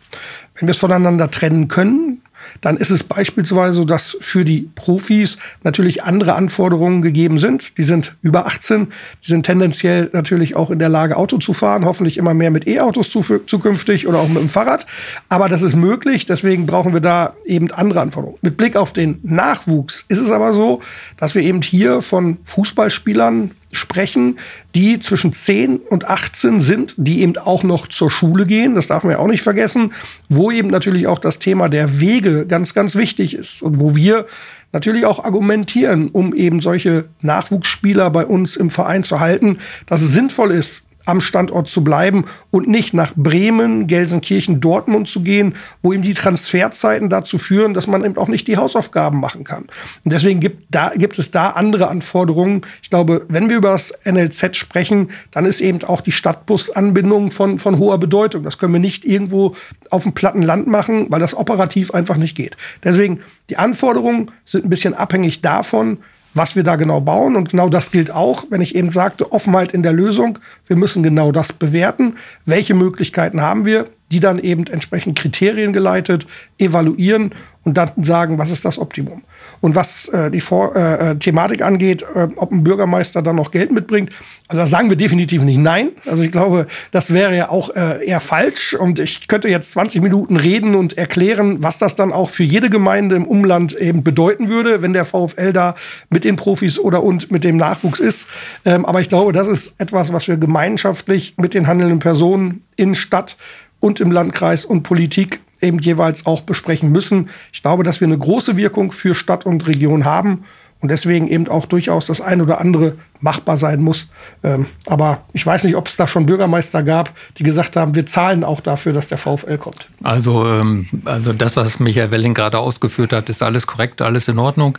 Wenn 0.56 0.68
wir 0.68 0.72
es 0.72 0.80
voneinander 0.80 1.30
trennen 1.30 1.68
können, 1.68 2.24
dann 2.62 2.78
ist 2.78 2.90
es 2.90 3.04
beispielsweise 3.04 3.76
so, 3.76 3.86
dass 3.86 4.18
für 4.22 4.44
die 4.44 4.70
Profis 4.74 5.38
natürlich 5.64 6.04
andere 6.04 6.34
Anforderungen 6.34 7.04
gegeben 7.04 7.38
sind. 7.38 7.78
Die 7.78 7.84
sind 7.84 8.16
über 8.24 8.48
18, 8.48 8.88
die 9.24 9.28
sind 9.28 9.46
tendenziell 9.46 10.10
natürlich 10.14 10.56
auch 10.56 10.72
in 10.72 10.80
der 10.80 10.90
Lage, 10.90 11.16
Auto 11.18 11.38
zu 11.38 11.54
fahren, 11.54 11.86
hoffentlich 11.86 12.18
immer 12.18 12.34
mehr 12.34 12.50
mit 12.50 12.68
E-Autos 12.68 13.12
zukünftig 13.12 14.08
oder 14.08 14.20
auch 14.20 14.28
mit 14.28 14.42
dem 14.42 14.50
Fahrrad. 14.50 14.88
Aber 15.30 15.48
das 15.48 15.62
ist 15.62 15.76
möglich, 15.76 16.26
deswegen 16.26 16.66
brauchen 16.66 16.94
wir 16.94 17.02
da 17.02 17.34
eben 17.46 17.72
andere 17.72 18.02
Anforderungen. 18.02 18.40
Mit 18.42 18.58
Blick 18.58 18.76
auf 18.76 18.94
den 18.94 19.20
Nachwuchs 19.22 20.06
ist 20.08 20.20
es 20.20 20.32
aber 20.32 20.54
so, 20.54 20.82
dass 21.18 21.36
wir 21.36 21.44
eben 21.44 21.62
hier 21.62 22.02
von 22.02 22.38
Fußballspielern 22.46 23.52
sprechen, 23.76 24.40
die 24.74 25.00
zwischen 25.00 25.34
10 25.34 25.78
und 25.78 26.08
18 26.08 26.60
sind, 26.60 26.94
die 26.98 27.22
eben 27.22 27.38
auch 27.38 27.64
noch 27.64 27.88
zur 27.88 28.10
Schule 28.10 28.46
gehen. 28.46 28.76
Das 28.76 28.88
darf 28.88 29.04
man 29.04 29.14
ja 29.14 29.20
auch 29.20 29.28
nicht 29.28 29.44
vergessen, 29.44 29.94
wo 30.30 30.52
eben 30.52 30.70
natürlich 30.70 31.08
auch 31.08 31.20
das 31.20 31.40
Thema 31.40 31.70
der 31.70 32.00
Wege 32.00 32.46
ganz, 32.46 32.74
ganz 32.74 32.96
wichtig 32.96 33.36
ist 33.36 33.62
und 33.62 33.80
wo 33.80 33.96
wir 33.96 34.26
natürlich 34.72 35.06
auch 35.06 35.24
argumentieren, 35.24 36.10
um 36.10 36.34
eben 36.34 36.62
solche 36.62 37.06
Nachwuchsspieler 37.22 38.10
bei 38.10 38.26
uns 38.26 38.56
im 38.56 38.70
Verein 38.70 39.04
zu 39.04 39.20
halten, 39.20 39.60
dass 39.86 40.02
es 40.02 40.12
sinnvoll 40.12 40.52
ist, 40.52 40.84
am 41.06 41.22
Standort 41.22 41.70
zu 41.70 41.84
bleiben 41.84 42.26
und 42.52 42.68
nicht 42.68 42.94
nach 42.94 43.14
Bremen, 43.16 43.88
Gelsenkirchen, 43.88 44.60
Dortmund 44.60 45.08
zu 45.08 45.22
gehen, 45.22 45.56
wo 45.82 45.94
eben 45.94 46.04
die 46.04 46.14
Transferzeiten 46.14 47.10
dazu 47.10 47.38
führen, 47.38 47.74
dass 47.74 47.88
man 47.88 48.04
eben 48.04 48.18
auch 48.18 48.28
nicht 48.28 48.48
die 48.48 48.58
Hausaufgaben 48.58 49.20
machen 49.20 49.44
kann. 49.44 49.64
Und 50.04 50.14
deswegen 50.14 50.40
gibt, 50.40 50.64
da, 50.70 50.90
gibt 50.96 51.20
es 51.20 51.32
da 51.32 51.52
andere 51.52 51.88
Anforderungen. 51.88 52.62
Ich 52.82 52.90
glaube, 52.90 53.26
wenn 53.30 53.50
wir 53.50 53.58
über 53.58 53.72
das 53.72 53.94
NLZ 54.04 54.56
sprechen, 54.56 55.10
dann 55.32 55.46
ist 55.46 55.62
eben 55.62 55.84
auch 55.84 56.02
die 56.02 56.12
Stadtbusanbindung 56.12 57.32
von, 57.32 57.60
von 57.60 57.78
hoher 57.78 58.00
Bedeutung. 58.00 58.44
Das 58.44 58.58
können 58.58 58.74
wir 58.74 58.80
nicht 58.80 59.06
irgendwo 59.06 59.56
auf 59.90 60.04
dem 60.04 60.14
platten 60.14 60.42
Land 60.42 60.68
machen, 60.68 61.08
weil 61.10 61.20
das 61.20 61.36
operativ 61.36 61.92
einfach 61.94 62.18
nicht 62.18 62.36
geht. 62.36 62.58
Deswegen, 62.84 63.22
die 63.50 63.58
Anforderungen 63.58 64.32
sind 64.46 64.66
ein 64.66 64.70
bisschen 64.70 64.94
abhängig 64.94 65.42
davon, 65.42 66.00
was 66.36 66.56
wir 66.56 66.64
da 66.64 66.76
genau 66.76 67.02
bauen. 67.02 67.36
Und 67.36 67.50
genau 67.50 67.70
das 67.70 67.92
gilt 67.92 68.12
auch, 68.12 68.46
wenn 68.52 68.62
ich 68.62 68.76
eben 68.76 68.92
sagte, 68.92 69.32
Offenheit 69.32 69.72
in 69.72 69.82
der 69.82 69.94
Lösung. 69.94 70.38
Wir 70.68 70.76
müssen 70.76 71.02
genau 71.02 71.32
das 71.32 71.52
bewerten. 71.52 72.18
Welche 72.46 72.76
Möglichkeiten 72.76 73.42
haben 73.42 73.66
wir? 73.66 73.88
die 74.12 74.20
dann 74.20 74.40
eben 74.40 74.68
entsprechend 74.68 75.18
Kriterien 75.18 75.74
geleitet 75.74 76.28
evaluieren 76.58 77.34
und 77.66 77.76
dann 77.76 77.92
sagen, 78.02 78.38
was 78.38 78.52
ist 78.52 78.64
das 78.64 78.78
Optimum. 78.78 79.24
Und 79.60 79.76
was 79.76 80.08
äh, 80.10 80.30
die 80.30 80.40
Vor 80.40 80.76
äh, 80.76 81.12
äh, 81.12 81.16
Thematik 81.16 81.64
angeht, 81.64 82.04
äh, 82.04 82.28
ob 82.36 82.52
ein 82.52 82.64
Bürgermeister 82.64 83.24
dann 83.24 83.36
noch 83.36 83.50
Geld 83.50 83.72
mitbringt, 83.72 84.12
also 84.48 84.60
da 84.60 84.68
sagen 84.68 84.90
wir 84.90 84.96
definitiv 84.96 85.42
nicht 85.42 85.58
nein. 85.58 85.90
Also 86.06 86.22
ich 86.22 86.32
glaube, 86.32 86.68
das 86.92 87.12
wäre 87.12 87.36
ja 87.36 87.50
auch 87.50 87.76
äh, 87.76 88.06
eher 88.06 88.20
falsch. 88.20 88.76
Und 88.76 89.00
ich 89.00 89.28
könnte 89.28 89.50
jetzt 89.50 89.72
20 89.72 90.04
Minuten 90.04 90.38
reden 90.38 90.76
und 90.76 90.96
erklären, 90.96 91.64
was 91.64 91.80
das 91.80 91.96
dann 91.96 92.14
auch 92.14 92.30
für 92.30 92.44
jede 92.44 92.70
Gemeinde 92.70 93.16
im 93.16 93.26
Umland 93.26 93.74
eben 93.74 94.04
bedeuten 94.04 94.48
würde, 94.48 94.84
wenn 94.84 94.94
der 94.94 95.06
VfL 95.06 95.52
da 95.52 95.74
mit 96.12 96.24
den 96.24 96.36
Profis 96.36 96.78
oder 96.78 97.02
und 97.02 97.32
mit 97.32 97.44
dem 97.44 97.58
Nachwuchs 97.58 98.00
ist. 98.00 98.28
Ähm, 98.64 98.86
aber 98.86 99.02
ich 99.02 99.10
glaube, 99.10 99.34
das 99.34 99.48
ist 99.48 99.74
etwas, 99.80 100.14
was 100.14 100.28
wir 100.28 100.38
gemeinschaftlich 100.38 101.34
mit 101.38 101.56
den 101.56 101.66
handelnden 101.66 101.98
Personen 101.98 102.64
in 102.76 102.94
Stadt 102.94 103.36
und 103.80 104.00
im 104.00 104.12
Landkreis 104.12 104.66
und 104.66 104.84
Politik 104.84 105.40
eben 105.62 105.80
jeweils 105.80 106.26
auch 106.26 106.42
besprechen 106.42 106.92
müssen. 106.92 107.30
Ich 107.54 107.62
glaube, 107.62 107.84
dass 107.84 108.02
wir 108.02 108.08
eine 108.08 108.18
große 108.18 108.58
Wirkung 108.58 108.92
für 108.92 109.16
Stadt 109.16 109.46
und 109.46 109.68
Region 109.68 110.06
haben 110.06 110.44
und 110.82 110.90
deswegen 110.90 111.28
eben 111.28 111.48
auch 111.48 111.66
durchaus 111.66 112.06
das 112.06 112.22
eine 112.22 112.44
oder 112.44 112.62
andere 112.62 112.96
machbar 113.20 113.58
sein 113.58 113.82
muss. 113.82 114.08
Ähm, 114.44 114.68
aber 114.86 115.24
ich 115.34 115.46
weiß 115.46 115.64
nicht, 115.64 115.76
ob 115.76 115.88
es 115.88 115.96
da 115.96 116.08
schon 116.08 116.26
Bürgermeister 116.26 116.84
gab, 116.84 117.12
die 117.38 117.44
gesagt 117.44 117.76
haben, 117.76 117.96
wir 117.96 118.06
zahlen 118.06 118.44
auch 118.44 118.60
dafür, 118.60 118.94
dass 118.94 119.08
der 119.08 119.18
VfL 119.18 119.58
kommt. 119.58 119.88
Also, 120.04 120.46
ähm, 120.46 120.88
also 121.06 121.34
das, 121.34 121.56
was 121.58 121.80
Michael 121.80 122.12
Welling 122.12 122.34
gerade 122.34 122.60
ausgeführt 122.60 123.14
hat, 123.14 123.30
ist 123.30 123.42
alles 123.42 123.66
korrekt, 123.66 124.02
alles 124.02 124.28
in 124.28 124.38
Ordnung. 124.38 124.78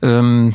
Ähm, 0.00 0.54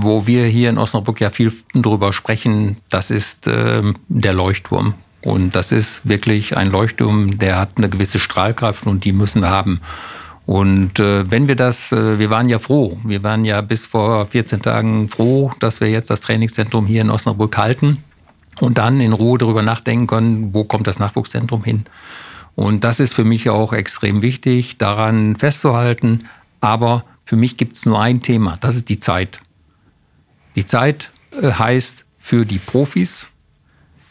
wo 0.00 0.26
wir 0.26 0.46
hier 0.46 0.70
in 0.70 0.78
Osnabrück 0.78 1.20
ja 1.20 1.30
viel 1.30 1.52
drüber 1.74 2.12
sprechen, 2.12 2.76
das 2.88 3.12
ist 3.12 3.46
ähm, 3.46 3.94
der 4.08 4.32
Leuchtturm. 4.32 4.94
Und 5.22 5.56
das 5.56 5.72
ist 5.72 6.08
wirklich 6.08 6.56
ein 6.56 6.70
Leuchtturm, 6.70 7.38
der 7.38 7.58
hat 7.58 7.70
eine 7.76 7.88
gewisse 7.88 8.18
Strahlkraft 8.18 8.86
und 8.86 9.04
die 9.04 9.12
müssen 9.12 9.42
wir 9.42 9.50
haben. 9.50 9.80
Und 10.46 10.98
äh, 11.00 11.30
wenn 11.30 11.48
wir 11.48 11.56
das, 11.56 11.92
äh, 11.92 12.18
wir 12.18 12.30
waren 12.30 12.48
ja 12.48 12.58
froh, 12.58 12.98
wir 13.04 13.22
waren 13.22 13.44
ja 13.44 13.60
bis 13.60 13.84
vor 13.84 14.26
14 14.26 14.62
Tagen 14.62 15.08
froh, 15.08 15.52
dass 15.58 15.80
wir 15.80 15.90
jetzt 15.90 16.08
das 16.08 16.22
Trainingszentrum 16.22 16.86
hier 16.86 17.02
in 17.02 17.10
Osnabrück 17.10 17.58
halten 17.58 17.98
und 18.60 18.78
dann 18.78 19.00
in 19.00 19.12
Ruhe 19.12 19.38
darüber 19.38 19.62
nachdenken 19.62 20.06
können, 20.06 20.54
wo 20.54 20.64
kommt 20.64 20.86
das 20.86 20.98
Nachwuchszentrum 20.98 21.64
hin. 21.64 21.84
Und 22.54 22.82
das 22.82 22.98
ist 22.98 23.12
für 23.12 23.24
mich 23.24 23.50
auch 23.50 23.72
extrem 23.72 24.22
wichtig, 24.22 24.78
daran 24.78 25.36
festzuhalten. 25.36 26.28
Aber 26.60 27.04
für 27.24 27.36
mich 27.36 27.56
gibt 27.56 27.76
es 27.76 27.84
nur 27.84 28.00
ein 28.00 28.22
Thema, 28.22 28.56
das 28.60 28.74
ist 28.74 28.88
die 28.88 28.98
Zeit. 28.98 29.40
Die 30.56 30.64
Zeit 30.64 31.10
äh, 31.40 31.52
heißt 31.52 32.06
für 32.18 32.46
die 32.46 32.58
Profis, 32.58 33.26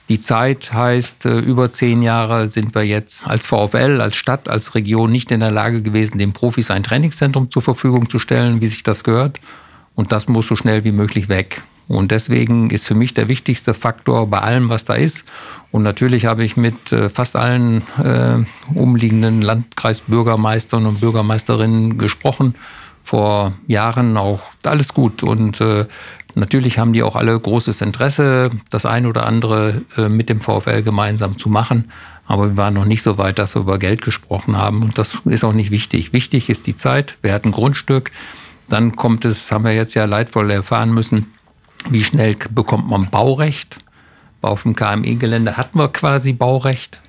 die 0.10 0.22
Zeit 0.22 0.72
heißt, 0.72 1.26
äh, 1.26 1.40
über 1.40 1.72
zehn 1.72 2.02
Jahre 2.02 2.48
sind 2.48 2.74
wir 2.76 2.84
jetzt 2.84 3.28
als 3.28 3.46
VfL, 3.46 4.00
als 4.02 4.16
Stadt, 4.16 4.48
als 4.48 4.74
Region 4.74 5.12
nicht 5.12 5.32
in 5.32 5.42
der 5.42 5.52
Lage 5.52 5.82
gewesen, 5.82 6.18
den 6.18 6.34
Profis 6.34 6.72
ein 6.72 6.84
Trainingszentrum 6.84 7.52
zur 7.52 7.62
Verfügung 7.62 8.10
zu 8.10 8.20
stellen, 8.20 8.62
wie 8.62 8.68
sich 8.68 8.84
das 8.84 9.04
gehört. 9.04 9.40
Und 9.96 10.12
das 10.12 10.28
muss 10.28 10.48
so 10.48 10.56
schnell 10.56 10.84
wie 10.84 10.92
möglich 10.92 11.28
weg. 11.28 11.62
Und 11.88 12.12
deswegen 12.12 12.70
ist 12.70 12.86
für 12.86 12.96
mich 12.96 13.14
der 13.14 13.28
wichtigste 13.28 13.74
Faktor 13.74 14.28
bei 14.28 14.40
allem, 14.40 14.70
was 14.70 14.86
da 14.86 14.94
ist. 14.94 15.26
Und 15.72 15.84
natürlich 15.84 16.26
habe 16.26 16.44
ich 16.44 16.58
mit 16.58 16.92
äh, 16.92 17.10
fast 17.10 17.36
allen 17.36 17.82
äh, 17.98 18.46
umliegenden 18.74 19.42
Landkreisbürgermeistern 19.42 20.86
und 20.86 21.00
Bürgermeisterinnen 21.00 21.98
gesprochen. 21.98 22.56
Vor 23.04 23.54
Jahren 23.68 24.18
auch 24.18 24.42
alles 24.64 24.94
gut. 24.94 25.24
Und 25.24 25.62
äh, 25.62 25.86
Natürlich 26.38 26.78
haben 26.78 26.94
die 26.94 27.02
auch 27.02 27.16
alle 27.16 27.38
großes 27.40 27.82
Interesse, 27.82 28.52
das 28.70 28.86
ein 28.86 29.08
oder 29.08 29.26
andere 29.26 29.82
äh, 29.98 30.08
mit 30.08 30.30
dem 30.30 30.40
VfL 30.40 30.84
gemeinsam 30.84 31.40
zu 31.40 31.50
machen. 31.50 31.92
Aber 32.28 32.50
wir 32.50 32.58
waren 32.58 32.76
noch 32.76 32.86
nicht 32.86 33.02
so 33.02 33.18
weit, 33.18 33.40
dass 33.40 33.56
wir 33.56 33.62
über 33.62 33.80
Geld 33.80 34.04
gesprochen 34.04 34.56
haben. 34.56 34.84
Und 34.84 35.00
das 35.00 35.18
ist 35.26 35.44
auch 35.44 35.54
nicht 35.54 35.72
wichtig. 35.72 36.14
Wichtig 36.14 36.50
ist 36.50 36.68
die 36.68 36.76
Zeit. 36.76 37.18
Wir 37.24 37.34
hatten 37.34 37.52
Grundstück. 37.52 38.12
Dann 38.70 38.96
kommt 38.96 39.26
es, 39.26 39.52
haben 39.52 39.64
wir 39.64 39.74
jetzt 39.74 39.96
ja 39.96 40.06
leidvoll 40.06 40.52
erfahren 40.52 40.94
müssen, 40.94 41.34
wie 41.90 42.04
schnell 42.04 42.36
bekommt 42.52 42.88
man 42.88 43.10
Baurecht. 43.10 43.80
Auf 44.42 44.62
dem 44.62 44.76
KME-Gelände 44.76 45.58
hatten 45.58 45.80
wir 45.80 45.88
quasi 45.88 46.34
Baurecht. 46.34 47.02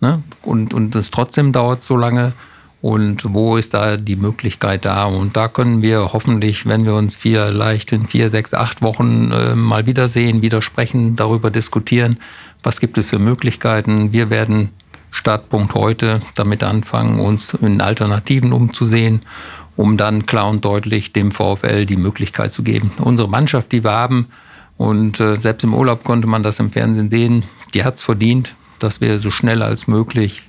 Ne? 0.00 0.22
Und, 0.42 0.74
und 0.74 0.94
es 0.94 1.10
trotzdem 1.10 1.52
dauert 1.52 1.82
so 1.82 1.96
lange 1.96 2.34
und 2.82 3.34
wo 3.34 3.56
ist 3.56 3.74
da 3.74 3.96
die 3.96 4.16
Möglichkeit 4.16 4.84
da? 4.84 5.04
Und 5.04 5.36
da 5.36 5.48
können 5.48 5.82
wir 5.82 6.12
hoffentlich, 6.12 6.66
wenn 6.66 6.84
wir 6.84 6.94
uns 6.94 7.16
vielleicht 7.16 7.92
in 7.92 8.06
vier, 8.06 8.30
sechs, 8.30 8.54
acht 8.54 8.80
Wochen 8.80 9.30
äh, 9.32 9.54
mal 9.54 9.86
wiedersehen, 9.86 10.40
widersprechen, 10.40 11.14
darüber 11.14 11.50
diskutieren, 11.50 12.18
was 12.62 12.80
gibt 12.80 12.96
es 12.96 13.10
für 13.10 13.18
Möglichkeiten. 13.18 14.12
Wir 14.12 14.30
werden 14.30 14.70
Startpunkt 15.10 15.74
heute 15.74 16.22
damit 16.34 16.62
anfangen, 16.62 17.20
uns 17.20 17.52
in 17.54 17.80
Alternativen 17.80 18.52
umzusehen, 18.52 19.22
um 19.76 19.96
dann 19.96 20.24
klar 20.24 20.48
und 20.48 20.64
deutlich 20.64 21.12
dem 21.12 21.32
VfL 21.32 21.84
die 21.84 21.96
Möglichkeit 21.96 22.52
zu 22.52 22.62
geben. 22.62 22.92
Unsere 22.98 23.28
Mannschaft, 23.28 23.72
die 23.72 23.84
wir 23.84 23.92
haben, 23.92 24.28
und 24.78 25.20
äh, 25.20 25.36
selbst 25.36 25.64
im 25.64 25.74
Urlaub 25.74 26.04
konnte 26.04 26.26
man 26.26 26.42
das 26.42 26.58
im 26.58 26.70
Fernsehen 26.70 27.10
sehen, 27.10 27.42
die 27.74 27.84
hat 27.84 27.96
es 27.96 28.02
verdient, 28.02 28.54
dass 28.78 29.02
wir 29.02 29.18
so 29.18 29.30
schnell 29.30 29.62
als 29.62 29.86
möglich 29.86 30.48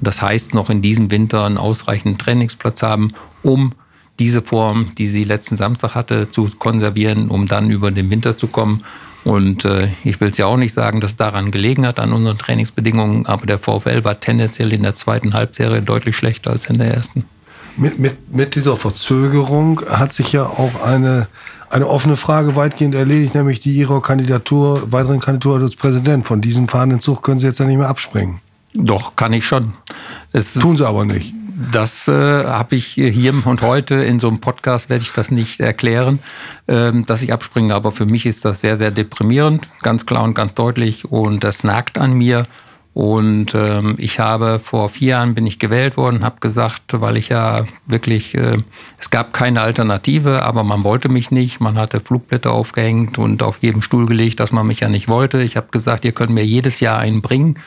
das 0.00 0.22
heißt, 0.22 0.54
noch 0.54 0.70
in 0.70 0.82
diesem 0.82 1.10
Winter 1.10 1.44
einen 1.44 1.58
ausreichenden 1.58 2.18
Trainingsplatz 2.18 2.82
haben, 2.82 3.12
um 3.42 3.72
diese 4.18 4.42
Form, 4.42 4.92
die 4.96 5.06
sie 5.06 5.24
letzten 5.24 5.56
Samstag 5.56 5.94
hatte, 5.94 6.30
zu 6.30 6.50
konservieren, 6.58 7.28
um 7.28 7.46
dann 7.46 7.70
über 7.70 7.90
den 7.90 8.10
Winter 8.10 8.36
zu 8.36 8.46
kommen. 8.46 8.82
Und 9.24 9.64
äh, 9.64 9.88
ich 10.04 10.20
will 10.20 10.30
es 10.30 10.38
ja 10.38 10.46
auch 10.46 10.56
nicht 10.56 10.72
sagen, 10.72 11.00
dass 11.00 11.12
es 11.12 11.16
daran 11.16 11.50
gelegen 11.50 11.86
hat, 11.86 11.98
an 11.98 12.12
unseren 12.12 12.38
Trainingsbedingungen, 12.38 13.26
aber 13.26 13.46
der 13.46 13.58
VfL 13.58 14.04
war 14.04 14.20
tendenziell 14.20 14.72
in 14.72 14.82
der 14.82 14.94
zweiten 14.94 15.34
Halbserie 15.34 15.82
deutlich 15.82 16.16
schlechter 16.16 16.52
als 16.52 16.66
in 16.66 16.78
der 16.78 16.94
ersten. 16.94 17.24
Mit, 17.76 17.98
mit, 17.98 18.34
mit 18.34 18.54
dieser 18.54 18.76
Verzögerung 18.76 19.82
hat 19.86 20.12
sich 20.12 20.32
ja 20.32 20.44
auch 20.44 20.82
eine, 20.82 21.26
eine 21.68 21.88
offene 21.88 22.16
Frage 22.16 22.56
weitgehend 22.56 22.94
erledigt, 22.94 23.34
nämlich 23.34 23.60
die 23.60 23.74
Ihrer 23.74 24.00
Kandidatur, 24.00 24.90
weiteren 24.92 25.20
Kandidatur 25.20 25.60
als 25.60 25.76
Präsident. 25.76 26.26
Von 26.26 26.40
diesem 26.40 26.68
fahrenden 26.68 27.00
Zug 27.00 27.22
können 27.22 27.40
Sie 27.40 27.46
jetzt 27.46 27.58
ja 27.58 27.66
nicht 27.66 27.76
mehr 27.76 27.88
abspringen. 27.88 28.38
Doch, 28.76 29.16
kann 29.16 29.32
ich 29.32 29.46
schon. 29.46 29.72
Das 30.32 30.54
Tun 30.54 30.76
sie 30.76 30.86
aber 30.86 31.04
nicht. 31.04 31.34
Das 31.72 32.06
äh, 32.06 32.12
habe 32.44 32.74
ich 32.74 32.86
hier 32.86 33.34
und 33.46 33.62
heute 33.62 33.94
in 33.94 34.20
so 34.20 34.28
einem 34.28 34.40
Podcast 34.40 34.90
werde 34.90 35.02
ich 35.02 35.12
das 35.12 35.30
nicht 35.30 35.58
erklären, 35.60 36.18
ähm, 36.68 37.06
dass 37.06 37.22
ich 37.22 37.32
abspringe. 37.32 37.74
Aber 37.74 37.92
für 37.92 38.04
mich 38.04 38.26
ist 38.26 38.44
das 38.44 38.60
sehr, 38.60 38.76
sehr 38.76 38.90
deprimierend, 38.90 39.68
ganz 39.80 40.04
klar 40.04 40.22
und 40.24 40.34
ganz 40.34 40.54
deutlich. 40.54 41.10
Und 41.10 41.44
das 41.44 41.64
nagt 41.64 41.96
an 41.96 42.12
mir. 42.12 42.46
Und 42.96 43.54
ähm, 43.54 43.96
ich 43.98 44.20
habe 44.20 44.58
vor 44.58 44.88
vier 44.88 45.08
Jahren 45.08 45.34
bin 45.34 45.46
ich 45.46 45.58
gewählt 45.58 45.98
worden, 45.98 46.24
habe 46.24 46.40
gesagt, 46.40 46.98
weil 46.98 47.18
ich 47.18 47.28
ja 47.28 47.66
wirklich, 47.84 48.34
äh, 48.34 48.56
es 48.98 49.10
gab 49.10 49.34
keine 49.34 49.60
Alternative, 49.60 50.44
aber 50.44 50.64
man 50.64 50.82
wollte 50.82 51.10
mich 51.10 51.30
nicht. 51.30 51.60
Man 51.60 51.76
hatte 51.76 52.00
Flugblätter 52.00 52.52
aufgehängt 52.52 53.18
und 53.18 53.42
auf 53.42 53.58
jedem 53.58 53.82
Stuhl 53.82 54.06
gelegt, 54.06 54.40
dass 54.40 54.50
man 54.50 54.66
mich 54.66 54.80
ja 54.80 54.88
nicht 54.88 55.08
wollte. 55.08 55.42
Ich 55.42 55.58
habe 55.58 55.66
gesagt, 55.70 56.06
ihr 56.06 56.12
könnt 56.12 56.32
mir 56.32 56.46
jedes 56.46 56.80
Jahr 56.80 56.98
einen 56.98 57.20
bringen, 57.20 57.58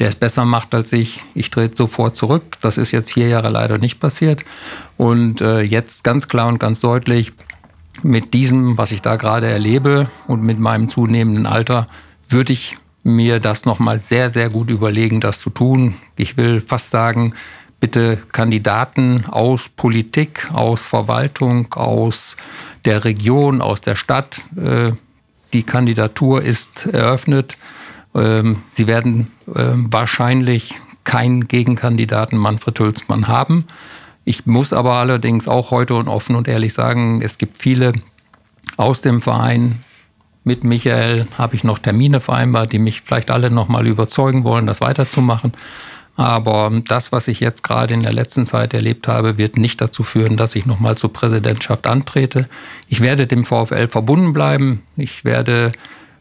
der 0.00 0.08
es 0.08 0.16
besser 0.16 0.44
macht 0.46 0.74
als 0.74 0.92
ich. 0.92 1.22
Ich 1.36 1.50
trete 1.50 1.76
sofort 1.76 2.16
zurück. 2.16 2.42
Das 2.60 2.76
ist 2.76 2.90
jetzt 2.90 3.12
vier 3.12 3.28
Jahre 3.28 3.50
leider 3.50 3.78
nicht 3.78 4.00
passiert. 4.00 4.44
Und 4.96 5.40
äh, 5.42 5.60
jetzt 5.60 6.02
ganz 6.02 6.26
klar 6.26 6.48
und 6.48 6.58
ganz 6.58 6.80
deutlich, 6.80 7.32
mit 8.02 8.34
diesem, 8.34 8.76
was 8.78 8.90
ich 8.90 9.00
da 9.00 9.14
gerade 9.14 9.46
erlebe 9.46 10.10
und 10.26 10.42
mit 10.42 10.58
meinem 10.58 10.88
zunehmenden 10.88 11.46
Alter, 11.46 11.86
würde 12.28 12.52
ich 12.52 12.74
mir 13.04 13.40
das 13.40 13.64
nochmal 13.64 13.98
sehr, 13.98 14.30
sehr 14.30 14.48
gut 14.48 14.70
überlegen, 14.70 15.20
das 15.20 15.40
zu 15.40 15.50
tun. 15.50 15.94
Ich 16.16 16.36
will 16.36 16.60
fast 16.60 16.90
sagen, 16.90 17.34
bitte 17.80 18.18
Kandidaten 18.30 19.24
aus 19.26 19.68
Politik, 19.68 20.50
aus 20.52 20.86
Verwaltung, 20.86 21.72
aus 21.74 22.36
der 22.84 23.04
Region, 23.04 23.60
aus 23.60 23.80
der 23.80 23.96
Stadt. 23.96 24.40
Äh, 24.56 24.92
die 25.52 25.64
Kandidatur 25.64 26.42
ist 26.42 26.86
eröffnet. 26.86 27.56
Ähm, 28.14 28.62
Sie 28.70 28.86
werden 28.86 29.32
ähm, 29.54 29.88
wahrscheinlich 29.90 30.74
keinen 31.04 31.48
Gegenkandidaten 31.48 32.38
Manfred 32.38 32.78
Hülsmann 32.78 33.26
haben. 33.26 33.66
Ich 34.24 34.46
muss 34.46 34.72
aber 34.72 34.94
allerdings 34.94 35.48
auch 35.48 35.72
heute 35.72 35.94
und 35.96 36.06
offen 36.08 36.36
und 36.36 36.46
ehrlich 36.46 36.72
sagen, 36.74 37.20
es 37.22 37.38
gibt 37.38 37.58
viele 37.58 37.92
aus 38.76 39.02
dem 39.02 39.20
Verein, 39.20 39.82
mit 40.44 40.64
Michael 40.64 41.26
habe 41.38 41.54
ich 41.54 41.64
noch 41.64 41.78
Termine 41.78 42.20
vereinbart, 42.20 42.72
die 42.72 42.78
mich 42.78 43.02
vielleicht 43.02 43.30
alle 43.30 43.50
noch 43.50 43.68
mal 43.68 43.86
überzeugen 43.86 44.44
wollen, 44.44 44.66
das 44.66 44.80
weiterzumachen. 44.80 45.52
Aber 46.14 46.70
das, 46.86 47.10
was 47.10 47.28
ich 47.28 47.40
jetzt 47.40 47.62
gerade 47.62 47.94
in 47.94 48.02
der 48.02 48.12
letzten 48.12 48.44
Zeit 48.44 48.74
erlebt 48.74 49.08
habe, 49.08 49.38
wird 49.38 49.56
nicht 49.56 49.80
dazu 49.80 50.02
führen, 50.02 50.36
dass 50.36 50.54
ich 50.54 50.66
noch 50.66 50.78
mal 50.78 50.96
zur 50.96 51.12
Präsidentschaft 51.12 51.86
antrete. 51.86 52.48
Ich 52.88 53.00
werde 53.00 53.26
dem 53.26 53.44
VfL 53.44 53.88
verbunden 53.88 54.32
bleiben. 54.32 54.82
Ich 54.96 55.24
werde, 55.24 55.72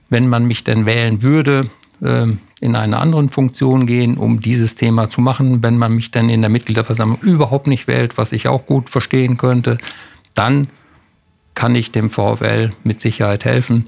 wenn 0.10 0.30
man 0.30 0.46
mich 0.46 0.64
denn 0.64 0.86
wählen 0.86 1.22
würde, 1.22 1.70
ähm, 2.02 2.40
in 2.62 2.76
eine 2.76 3.00
anderen 3.00 3.30
Funktion 3.30 3.86
gehen, 3.88 4.18
um 4.18 4.40
dieses 4.40 4.76
Thema 4.76 5.10
zu 5.10 5.20
machen. 5.20 5.62
Wenn 5.64 5.78
man 5.78 5.96
mich 5.96 6.12
dann 6.12 6.30
in 6.30 6.42
der 6.42 6.50
Mitgliederversammlung 6.50 7.20
überhaupt 7.22 7.68
nicht 7.68 7.88
wählt, 7.88 8.18
was 8.18 8.32
ich 8.32 8.48
auch 8.48 8.66
gut 8.68 8.90
verstehen 8.90 9.38
könnte, 9.38 9.78
dann 10.36 10.68
kann 11.54 11.76
ich 11.76 11.92
dem 11.92 12.10
VfL 12.10 12.72
mit 12.84 13.02
Sicherheit 13.02 13.44
helfen. 13.46 13.88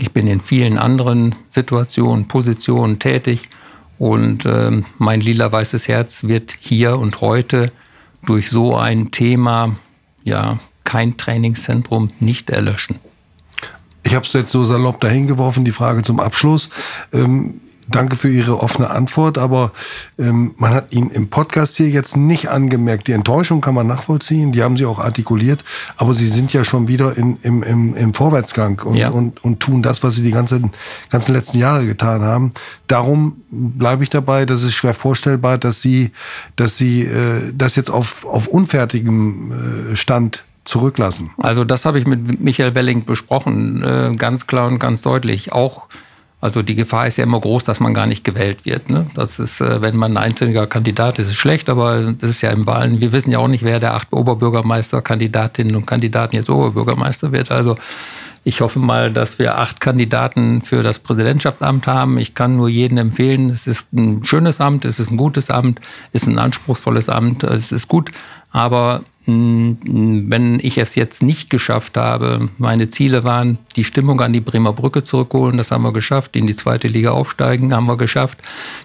Ich 0.00 0.12
bin 0.12 0.26
in 0.26 0.40
vielen 0.40 0.78
anderen 0.78 1.34
Situationen, 1.50 2.26
Positionen 2.26 2.98
tätig 2.98 3.50
Und 3.98 4.46
äh, 4.46 4.82
mein 4.96 5.20
lila-weißes 5.20 5.86
Herz 5.86 6.24
wird 6.24 6.54
hier 6.58 6.98
und 6.98 7.20
heute 7.20 7.70
durch 8.24 8.48
so 8.48 8.74
ein 8.74 9.10
Thema, 9.10 9.76
ja, 10.24 10.58
kein 10.84 11.18
Trainingszentrum 11.18 12.10
nicht 12.18 12.48
erlöschen. 12.48 12.98
Ich 14.02 14.14
habe 14.14 14.24
es 14.24 14.32
jetzt 14.32 14.52
so 14.52 14.64
salopp 14.64 15.02
dahingeworfen, 15.02 15.66
die 15.66 15.70
Frage 15.70 16.02
zum 16.02 16.18
Abschluss. 16.18 16.70
Ähm, 17.12 17.60
danke 17.90 18.16
für 18.16 18.28
Ihre 18.30 18.60
offene 18.60 18.90
Antwort, 18.90 19.38
aber 19.38 19.72
ähm, 20.18 20.54
man 20.56 20.72
hat 20.74 20.92
Ihnen 20.92 21.10
im 21.10 21.28
Podcast 21.28 21.76
hier 21.76 21.88
jetzt 21.88 22.16
nicht 22.16 22.48
angemerkt. 22.48 23.08
Die 23.08 23.12
Enttäuschung 23.12 23.60
kann 23.60 23.74
man 23.74 23.86
nachvollziehen, 23.86 24.52
die 24.52 24.62
haben 24.62 24.76
Sie 24.76 24.86
auch 24.86 24.98
artikuliert, 24.98 25.64
aber 25.96 26.14
Sie 26.14 26.26
sind 26.26 26.52
ja 26.52 26.64
schon 26.64 26.88
wieder 26.88 27.16
in, 27.16 27.38
im, 27.42 27.62
im, 27.62 27.94
im 27.96 28.14
Vorwärtsgang 28.14 28.80
und, 28.84 28.96
Ja. 28.96 29.10
und, 29.10 29.42
und 29.44 29.60
tun 29.60 29.82
das, 29.82 30.02
was 30.02 30.14
Sie 30.14 30.22
die 30.22 30.30
ganzen, 30.30 30.70
ganzen 31.10 31.34
letzten 31.34 31.58
Jahre 31.58 31.86
getan 31.86 32.22
haben. 32.22 32.52
Darum 32.86 33.36
bleibe 33.50 34.02
ich 34.02 34.10
dabei, 34.10 34.46
dass 34.46 34.62
es 34.62 34.74
schwer 34.74 34.94
vorstellbar, 34.94 35.58
dass 35.58 35.82
Sie, 35.82 36.10
dass 36.56 36.76
Sie 36.76 37.02
äh, 37.02 37.52
das 37.54 37.76
jetzt 37.76 37.90
auf, 37.90 38.24
auf 38.24 38.46
unfertigem 38.46 39.92
äh, 39.92 39.96
Stand 39.96 40.44
zurücklassen. 40.64 41.30
Also 41.38 41.64
das 41.64 41.84
habe 41.84 41.98
ich 41.98 42.06
mit 42.06 42.40
Michael 42.40 42.74
Welling 42.74 43.04
besprochen, 43.04 43.82
äh, 43.82 44.14
ganz 44.16 44.46
klar 44.46 44.68
und 44.68 44.78
ganz 44.78 45.02
deutlich. 45.02 45.52
Auch, 45.52 45.86
also 46.40 46.62
die 46.62 46.74
Gefahr 46.74 47.06
ist 47.06 47.18
ja 47.18 47.24
immer 47.24 47.40
groß, 47.40 47.64
dass 47.64 47.80
man 47.80 47.92
gar 47.92 48.06
nicht 48.06 48.24
gewählt 48.24 48.64
wird. 48.64 48.88
Ne? 48.88 49.06
Das 49.14 49.38
ist, 49.38 49.60
äh, 49.60 49.82
wenn 49.82 49.96
man 49.96 50.16
ein 50.16 50.22
einzelner 50.24 50.66
Kandidat 50.66 51.18
ist, 51.18 51.28
ist 51.28 51.36
schlecht, 51.36 51.68
aber 51.68 52.14
das 52.18 52.30
ist 52.30 52.40
ja 52.40 52.50
im 52.50 52.66
Wahlen. 52.66 53.00
Wir 53.00 53.12
wissen 53.12 53.30
ja 53.30 53.38
auch 53.38 53.48
nicht, 53.48 53.62
wer 53.62 53.78
der 53.78 53.94
acht 53.94 54.12
Oberbürgermeister-Kandidatinnen 54.12 55.76
und 55.76 55.86
Kandidaten 55.86 56.36
jetzt 56.36 56.48
Oberbürgermeister 56.48 57.32
wird. 57.32 57.50
Also 57.50 57.76
ich 58.42 58.62
hoffe 58.62 58.78
mal, 58.78 59.12
dass 59.12 59.38
wir 59.38 59.58
acht 59.58 59.80
Kandidaten 59.80 60.62
für 60.62 60.82
das 60.82 60.98
Präsidentschaftsamt 60.98 61.86
haben. 61.86 62.16
Ich 62.16 62.34
kann 62.34 62.56
nur 62.56 62.70
jedem 62.70 62.96
empfehlen, 62.96 63.50
es 63.50 63.66
ist 63.66 63.92
ein 63.92 64.24
schönes 64.24 64.62
Amt, 64.62 64.86
es 64.86 64.98
ist 64.98 65.10
ein 65.10 65.18
gutes 65.18 65.50
Amt, 65.50 65.80
es 66.14 66.22
ist 66.22 66.28
ein 66.28 66.38
anspruchsvolles 66.38 67.10
Amt, 67.10 67.44
es 67.44 67.70
ist 67.70 67.86
gut. 67.86 68.12
Aber 68.50 69.02
wenn 69.26 70.60
ich 70.62 70.78
es 70.78 70.94
jetzt 70.94 71.22
nicht 71.22 71.50
geschafft 71.50 71.96
habe, 71.98 72.48
meine 72.56 72.88
Ziele 72.88 73.22
waren, 73.22 73.58
die 73.76 73.84
Stimmung 73.84 74.20
an 74.22 74.32
die 74.32 74.40
Bremer 74.40 74.72
Brücke 74.72 75.04
zurückholen, 75.04 75.58
das 75.58 75.70
haben 75.70 75.82
wir 75.82 75.92
geschafft, 75.92 76.36
in 76.36 76.46
die 76.46 76.56
zweite 76.56 76.88
Liga 76.88 77.10
aufsteigen, 77.10 77.74
haben 77.74 77.86
wir 77.86 77.98
geschafft. 77.98 78.38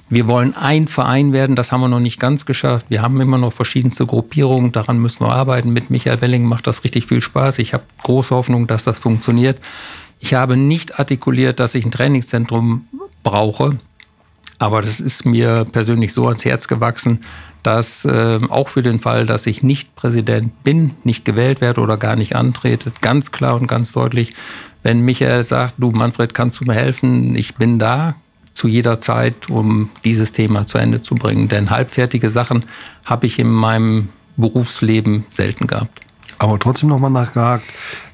Wir 0.09 0.27
wollen 0.27 0.55
ein 0.55 0.87
Verein 0.87 1.31
werden, 1.31 1.55
das 1.55 1.71
haben 1.71 1.81
wir 1.81 1.87
noch 1.87 2.01
nicht 2.01 2.19
ganz 2.19 2.45
geschafft. 2.45 2.87
Wir 2.89 3.01
haben 3.01 3.21
immer 3.21 3.37
noch 3.37 3.53
verschiedenste 3.53 4.05
Gruppierungen, 4.05 4.73
daran 4.73 4.99
müssen 4.99 5.25
wir 5.25 5.31
arbeiten. 5.31 5.71
Mit 5.71 5.89
Michael 5.89 6.19
Welling 6.21 6.43
macht 6.43 6.67
das 6.67 6.83
richtig 6.83 7.07
viel 7.07 7.21
Spaß. 7.21 7.59
Ich 7.59 7.73
habe 7.73 7.83
große 8.03 8.35
Hoffnung, 8.35 8.67
dass 8.67 8.83
das 8.83 8.99
funktioniert. 8.99 9.57
Ich 10.19 10.33
habe 10.33 10.57
nicht 10.57 10.99
artikuliert, 10.99 11.59
dass 11.61 11.75
ich 11.75 11.85
ein 11.85 11.91
Trainingszentrum 11.91 12.87
brauche. 13.23 13.79
Aber 14.59 14.81
das 14.81 14.99
ist 14.99 15.25
mir 15.25 15.65
persönlich 15.71 16.13
so 16.13 16.27
ans 16.27 16.45
Herz 16.45 16.67
gewachsen, 16.67 17.21
dass 17.65 18.05
äh, 18.05 18.39
auch 18.49 18.69
für 18.69 18.83
den 18.83 18.99
Fall, 18.99 19.25
dass 19.25 19.47
ich 19.47 19.63
nicht 19.63 19.95
Präsident 19.95 20.63
bin, 20.63 20.91
nicht 21.03 21.25
gewählt 21.25 21.61
werde 21.61 21.81
oder 21.81 21.97
gar 21.97 22.15
nicht 22.15 22.35
antrete, 22.35 22.91
ganz 23.01 23.31
klar 23.31 23.55
und 23.55 23.67
ganz 23.67 23.91
deutlich, 23.91 24.33
wenn 24.83 25.01
Michael 25.01 25.43
sagt, 25.43 25.75
du 25.79 25.89
Manfred, 25.89 26.35
kannst 26.35 26.59
du 26.59 26.65
mir 26.65 26.75
helfen, 26.75 27.35
ich 27.35 27.55
bin 27.55 27.79
da 27.79 28.15
zu 28.53 28.67
jeder 28.67 29.01
Zeit, 29.01 29.49
um 29.49 29.89
dieses 30.05 30.31
Thema 30.31 30.67
zu 30.67 30.77
Ende 30.77 31.01
zu 31.01 31.15
bringen. 31.15 31.49
Denn 31.49 31.71
halbfertige 31.71 32.29
Sachen 32.29 32.65
habe 33.03 33.25
ich 33.25 33.39
in 33.39 33.49
meinem 33.49 34.09
Berufsleben 34.37 35.25
selten 35.29 35.65
gehabt. 35.65 36.04
Aber 36.37 36.59
trotzdem 36.59 36.89
nochmal 36.89 37.11
nachgehakt, 37.11 37.63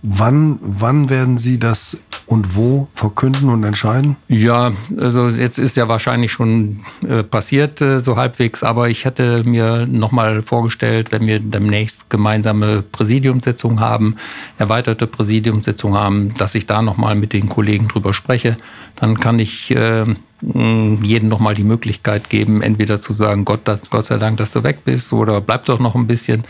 wann, 0.04 0.60
wann 0.62 1.10
werden 1.10 1.38
Sie 1.38 1.58
das 1.58 1.98
und 2.28 2.56
wo 2.56 2.88
verkünden 2.94 3.50
und 3.50 3.64
entscheiden? 3.64 4.16
Ja, 4.28 4.72
also 4.98 5.30
jetzt 5.30 5.58
ist 5.58 5.76
ja 5.76 5.88
wahrscheinlich 5.88 6.32
schon 6.32 6.82
äh, 7.08 7.24
passiert, 7.24 7.82
äh, 7.82 8.00
so 8.00 8.18
halbwegs, 8.18 8.64
aber 8.64 8.90
ich 8.90 9.06
hätte 9.06 9.44
mir 9.44 9.88
nochmal 9.88 10.44
vorgestellt, 10.44 11.12
wenn 11.12 11.26
wir 11.26 11.40
demnächst 11.40 12.10
gemeinsame 12.10 12.84
Präsidiumssitzungen 12.84 13.80
haben, 13.80 14.16
erweiterte 14.60 15.08
Präsidiumssitzungen 15.08 16.00
haben, 16.00 16.34
dass 16.36 16.56
ich 16.56 16.68
da 16.68 16.82
nochmal 16.82 17.16
mit 17.16 17.34
den 17.34 17.50
Kollegen 17.50 17.88
drüber 17.88 18.14
spreche. 18.14 18.58
Dann 18.98 19.20
kann 19.20 19.40
ich 19.40 19.72
äh, 19.72 20.06
mh, 20.42 21.00
jedem 21.04 21.30
nochmal 21.30 21.56
die 21.56 21.64
Möglichkeit 21.64 22.30
geben, 22.30 22.62
entweder 22.62 23.02
zu 23.02 23.14
sagen, 23.14 23.46
Gott, 23.46 23.62
Gott 23.90 24.06
sei 24.06 24.18
Dank, 24.18 24.38
dass 24.38 24.52
du 24.52 24.64
weg 24.64 24.80
bist 24.86 25.12
oder 25.12 25.42
bleib 25.42 25.66
doch 25.66 25.80
noch 25.80 25.96
ein 25.96 26.08
bisschen. 26.08 26.46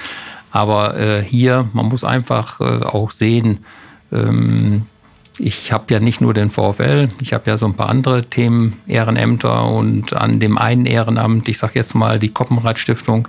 Aber 0.52 0.98
äh, 0.98 1.24
hier, 1.24 1.70
man 1.74 1.88
muss 1.88 2.04
einfach 2.04 2.60
äh, 2.60 2.84
auch 2.84 3.12
sehen, 3.12 3.66
ähm, 4.12 4.86
ich 5.40 5.72
habe 5.72 5.94
ja 5.94 6.00
nicht 6.00 6.22
nur 6.22 6.34
den 6.34 6.52
VfL, 6.52 7.10
ich 7.22 7.34
habe 7.34 7.50
ja 7.50 7.58
so 7.58 7.66
ein 7.66 7.74
paar 7.74 7.90
andere 7.90 8.26
Themen, 8.26 8.78
Ehrenämter 8.86 9.68
und 9.70 10.14
an 10.14 10.40
dem 10.40 10.58
einen 10.58 10.86
Ehrenamt, 10.86 11.48
ich 11.48 11.58
sage 11.58 11.74
jetzt 11.76 11.96
mal 11.96 12.20
die 12.20 12.30
Koppenrad 12.30 12.78
Stiftung, 12.78 13.28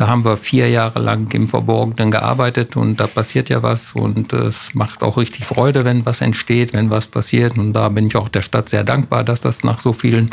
da 0.00 0.06
haben 0.06 0.24
wir 0.24 0.38
vier 0.38 0.70
Jahre 0.70 0.98
lang 0.98 1.30
im 1.34 1.46
Verborgenen 1.46 2.10
gearbeitet 2.10 2.74
und 2.74 3.00
da 3.00 3.06
passiert 3.06 3.50
ja 3.50 3.62
was 3.62 3.92
und 3.92 4.32
es 4.32 4.74
macht 4.74 5.02
auch 5.02 5.18
richtig 5.18 5.44
Freude, 5.44 5.84
wenn 5.84 6.06
was 6.06 6.22
entsteht, 6.22 6.72
wenn 6.72 6.88
was 6.88 7.06
passiert. 7.06 7.58
Und 7.58 7.74
da 7.74 7.90
bin 7.90 8.06
ich 8.06 8.16
auch 8.16 8.30
der 8.30 8.40
Stadt 8.40 8.70
sehr 8.70 8.82
dankbar, 8.82 9.24
dass 9.24 9.42
das 9.42 9.62
nach 9.62 9.80
so 9.80 9.92
vielen 9.92 10.30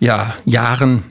ja, 0.00 0.34
Jahren 0.44 1.02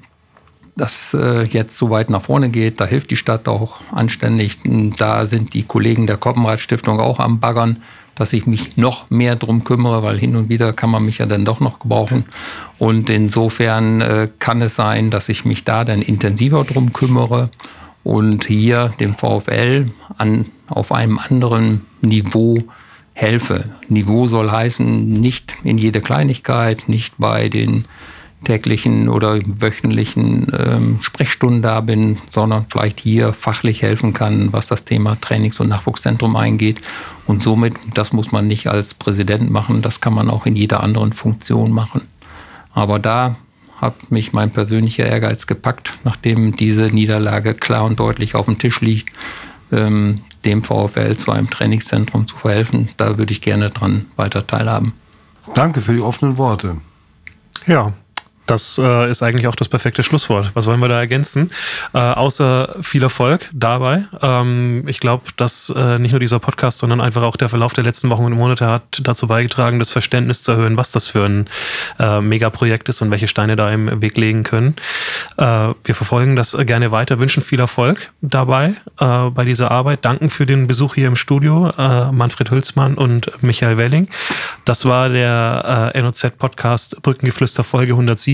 das 0.75 1.13
äh, 1.13 1.43
jetzt 1.43 1.77
so 1.77 1.89
weit 1.89 2.09
nach 2.09 2.23
vorne 2.23 2.49
geht. 2.49 2.81
Da 2.81 2.85
hilft 2.85 3.11
die 3.11 3.17
Stadt 3.17 3.47
auch 3.47 3.79
anständig. 3.91 4.57
Da 4.97 5.25
sind 5.25 5.53
die 5.53 5.63
Kollegen 5.63 6.07
der 6.07 6.17
Koppenrad 6.17 6.59
Stiftung 6.59 6.99
auch 6.99 7.19
am 7.19 7.39
Baggern, 7.39 7.83
dass 8.15 8.33
ich 8.33 8.45
mich 8.45 8.77
noch 8.77 9.09
mehr 9.09 9.35
drum 9.35 9.63
kümmere, 9.63 10.03
weil 10.03 10.17
hin 10.17 10.35
und 10.35 10.49
wieder 10.49 10.73
kann 10.73 10.89
man 10.89 11.05
mich 11.05 11.19
ja 11.19 11.25
dann 11.25 11.45
doch 11.45 11.59
noch 11.59 11.79
gebrauchen. 11.79 12.25
Und 12.79 13.09
insofern 13.09 14.01
äh, 14.01 14.29
kann 14.39 14.61
es 14.61 14.75
sein, 14.75 15.09
dass 15.09 15.29
ich 15.29 15.45
mich 15.45 15.63
da 15.63 15.85
dann 15.85 16.01
intensiver 16.01 16.63
drum 16.63 16.93
kümmere 16.93 17.49
und 18.03 18.45
hier 18.45 18.93
dem 18.99 19.15
VfL 19.15 19.91
an, 20.17 20.45
auf 20.67 20.91
einem 20.91 21.19
anderen 21.19 21.85
Niveau 22.01 22.63
helfe. 23.13 23.65
Niveau 23.87 24.27
soll 24.27 24.51
heißen, 24.51 25.05
nicht 25.05 25.57
in 25.63 25.77
jede 25.77 26.01
Kleinigkeit, 26.01 26.89
nicht 26.89 27.15
bei 27.17 27.47
den 27.47 27.85
täglichen 28.43 29.09
oder 29.09 29.39
wöchentlichen 29.45 30.51
ähm, 30.57 30.99
Sprechstunden 31.01 31.61
da 31.61 31.81
bin, 31.81 32.17
sondern 32.29 32.65
vielleicht 32.69 32.99
hier 32.99 33.33
fachlich 33.33 33.81
helfen 33.81 34.13
kann, 34.13 34.51
was 34.51 34.67
das 34.67 34.85
Thema 34.85 35.19
Trainings- 35.19 35.59
und 35.59 35.69
Nachwuchszentrum 35.69 36.35
eingeht. 36.35 36.81
Und 37.25 37.41
somit, 37.41 37.75
das 37.93 38.13
muss 38.13 38.31
man 38.31 38.47
nicht 38.47 38.67
als 38.67 38.93
Präsident 38.93 39.49
machen, 39.49 39.81
das 39.81 40.01
kann 40.01 40.13
man 40.13 40.29
auch 40.29 40.45
in 40.45 40.55
jeder 40.55 40.83
anderen 40.83 41.13
Funktion 41.13 41.71
machen. 41.71 42.01
Aber 42.73 42.99
da 42.99 43.37
hat 43.77 44.11
mich 44.11 44.33
mein 44.33 44.51
persönlicher 44.51 45.05
Ehrgeiz 45.05 45.47
gepackt, 45.47 45.97
nachdem 46.03 46.55
diese 46.55 46.83
Niederlage 46.83 47.53
klar 47.53 47.83
und 47.85 47.99
deutlich 47.99 48.35
auf 48.35 48.45
dem 48.45 48.57
Tisch 48.57 48.81
liegt, 48.81 49.09
ähm, 49.71 50.21
dem 50.45 50.63
VfL 50.63 51.15
zu 51.17 51.31
einem 51.31 51.49
Trainingszentrum 51.49 52.27
zu 52.27 52.35
verhelfen. 52.35 52.89
Da 52.97 53.17
würde 53.17 53.31
ich 53.31 53.41
gerne 53.41 53.69
dran 53.69 54.05
weiter 54.15 54.45
teilhaben. 54.45 54.93
Danke 55.53 55.81
für 55.81 55.93
die 55.93 56.01
offenen 56.01 56.37
Worte. 56.37 56.77
Ja, 57.67 57.93
das 58.45 58.77
äh, 58.77 59.09
ist 59.09 59.23
eigentlich 59.23 59.47
auch 59.47 59.55
das 59.55 59.69
perfekte 59.69 60.03
Schlusswort. 60.03 60.51
Was 60.53 60.67
wollen 60.67 60.79
wir 60.79 60.89
da 60.89 60.99
ergänzen? 60.99 61.49
Äh, 61.93 61.99
außer 61.99 62.75
viel 62.81 63.01
Erfolg 63.01 63.49
dabei. 63.53 64.03
Ähm, 64.21 64.83
ich 64.87 64.99
glaube, 64.99 65.23
dass 65.37 65.69
äh, 65.75 65.97
nicht 65.99 66.11
nur 66.11 66.19
dieser 66.19 66.39
Podcast, 66.39 66.79
sondern 66.79 66.99
einfach 66.99 67.21
auch 67.23 67.37
der 67.37 67.49
Verlauf 67.49 67.73
der 67.73 67.83
letzten 67.83 68.09
Wochen 68.09 68.25
und 68.25 68.33
Monate 68.33 68.67
hat 68.67 69.01
dazu 69.03 69.27
beigetragen, 69.27 69.79
das 69.79 69.89
Verständnis 69.89 70.43
zu 70.43 70.51
erhöhen, 70.51 70.77
was 70.77 70.91
das 70.91 71.07
für 71.07 71.23
ein 71.23 71.47
äh, 71.99 72.19
Megaprojekt 72.19 72.89
ist 72.89 73.01
und 73.01 73.11
welche 73.11 73.27
Steine 73.27 73.55
da 73.55 73.71
im 73.71 74.01
Weg 74.01 74.17
legen 74.17 74.43
können. 74.43 74.75
Äh, 75.37 75.69
wir 75.83 75.95
verfolgen 75.95 76.35
das 76.35 76.57
gerne 76.65 76.91
weiter, 76.91 77.19
wünschen 77.19 77.41
viel 77.41 77.59
Erfolg 77.59 78.11
dabei 78.21 78.73
äh, 78.99 79.29
bei 79.29 79.45
dieser 79.45 79.71
Arbeit. 79.71 80.03
Danken 80.03 80.29
für 80.29 80.45
den 80.45 80.67
Besuch 80.67 80.95
hier 80.95 81.07
im 81.07 81.15
Studio, 81.15 81.71
Manfred 82.11 82.51
Hülsmann 82.51 82.95
und 82.95 83.31
Michael 83.41 83.77
Welling. 83.77 84.07
Das 84.65 84.85
war 84.85 85.09
der 85.09 85.93
NOZ-Podcast 85.95 87.01
Brückengeflüster 87.01 87.63
Folge 87.63 87.93
107 87.93 88.32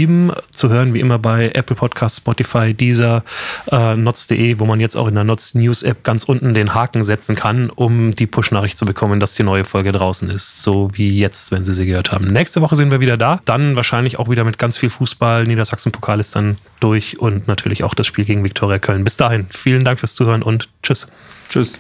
zu 0.52 0.70
hören, 0.70 0.94
wie 0.94 1.00
immer 1.00 1.20
bei 1.20 1.52
Apple 1.54 1.76
Podcasts, 1.76 2.18
Spotify, 2.18 2.74
Deezer, 2.74 3.24
äh, 3.72 3.96
notz.de, 3.96 4.60
wo 4.60 4.66
man 4.66 4.80
jetzt 4.80 4.96
auch 4.96 5.08
in 5.08 5.16
der 5.16 5.24
Notz 5.24 5.56
News 5.56 5.84
App 5.84 6.04
ganz 6.04 6.24
unten 6.24 6.54
den 6.54 6.74
Haken 6.74 7.04
setzen 7.04 7.36
kann, 7.36 7.70
um 7.70 8.12
die 8.12 8.28
Push-Nachricht 8.28 8.78
zu 8.78 8.86
bekommen, 8.86 9.20
dass 9.20 9.36
die 9.36 9.44
neue 9.44 9.66
Folge 9.66 9.92
draußen 9.92 10.30
ist. 10.30 10.64
So 10.64 10.90
wie 10.94 11.18
jetzt, 11.18 11.52
wenn 11.52 11.66
Sie 11.66 11.74
sie 11.74 11.86
gehört 11.86 12.12
haben. 12.12 12.32
Nächste 12.32 12.62
Woche 12.62 12.76
sind 12.76 12.92
wir 12.92 13.00
wieder 13.00 13.18
da. 13.18 13.40
Dann 13.46 13.76
wahrscheinlich 13.76 14.20
auch 14.20 14.30
wieder 14.30 14.44
mit 14.44 14.58
ganz 14.58 14.78
viel 14.78 14.90
Fußball. 14.90 15.46
Niedersachsen-Pokal 15.46 16.20
ist 16.20 16.36
dann 16.36 16.58
durch 16.80 17.20
und 17.20 17.48
natürlich 17.48 17.84
auch 17.84 17.94
das 17.94 18.08
Spiel 18.08 18.26
gegen 18.26 18.44
Viktoria 18.44 18.80
Köln. 18.80 19.04
Bis 19.04 19.18
dahin, 19.18 19.48
vielen 19.50 19.84
Dank 19.84 20.00
fürs 20.00 20.16
Zuhören 20.16 20.44
und 20.44 20.70
tschüss. 20.84 21.12
Tschüss. 21.50 21.80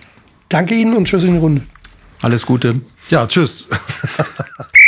Danke 0.49 0.75
Ihnen 0.75 0.95
und 0.95 1.05
tschüss 1.05 1.23
in 1.23 1.33
die 1.33 1.39
Runde. 1.39 1.61
Alles 2.21 2.45
Gute. 2.45 2.81
Ja, 3.09 3.27
tschüss. 3.27 3.69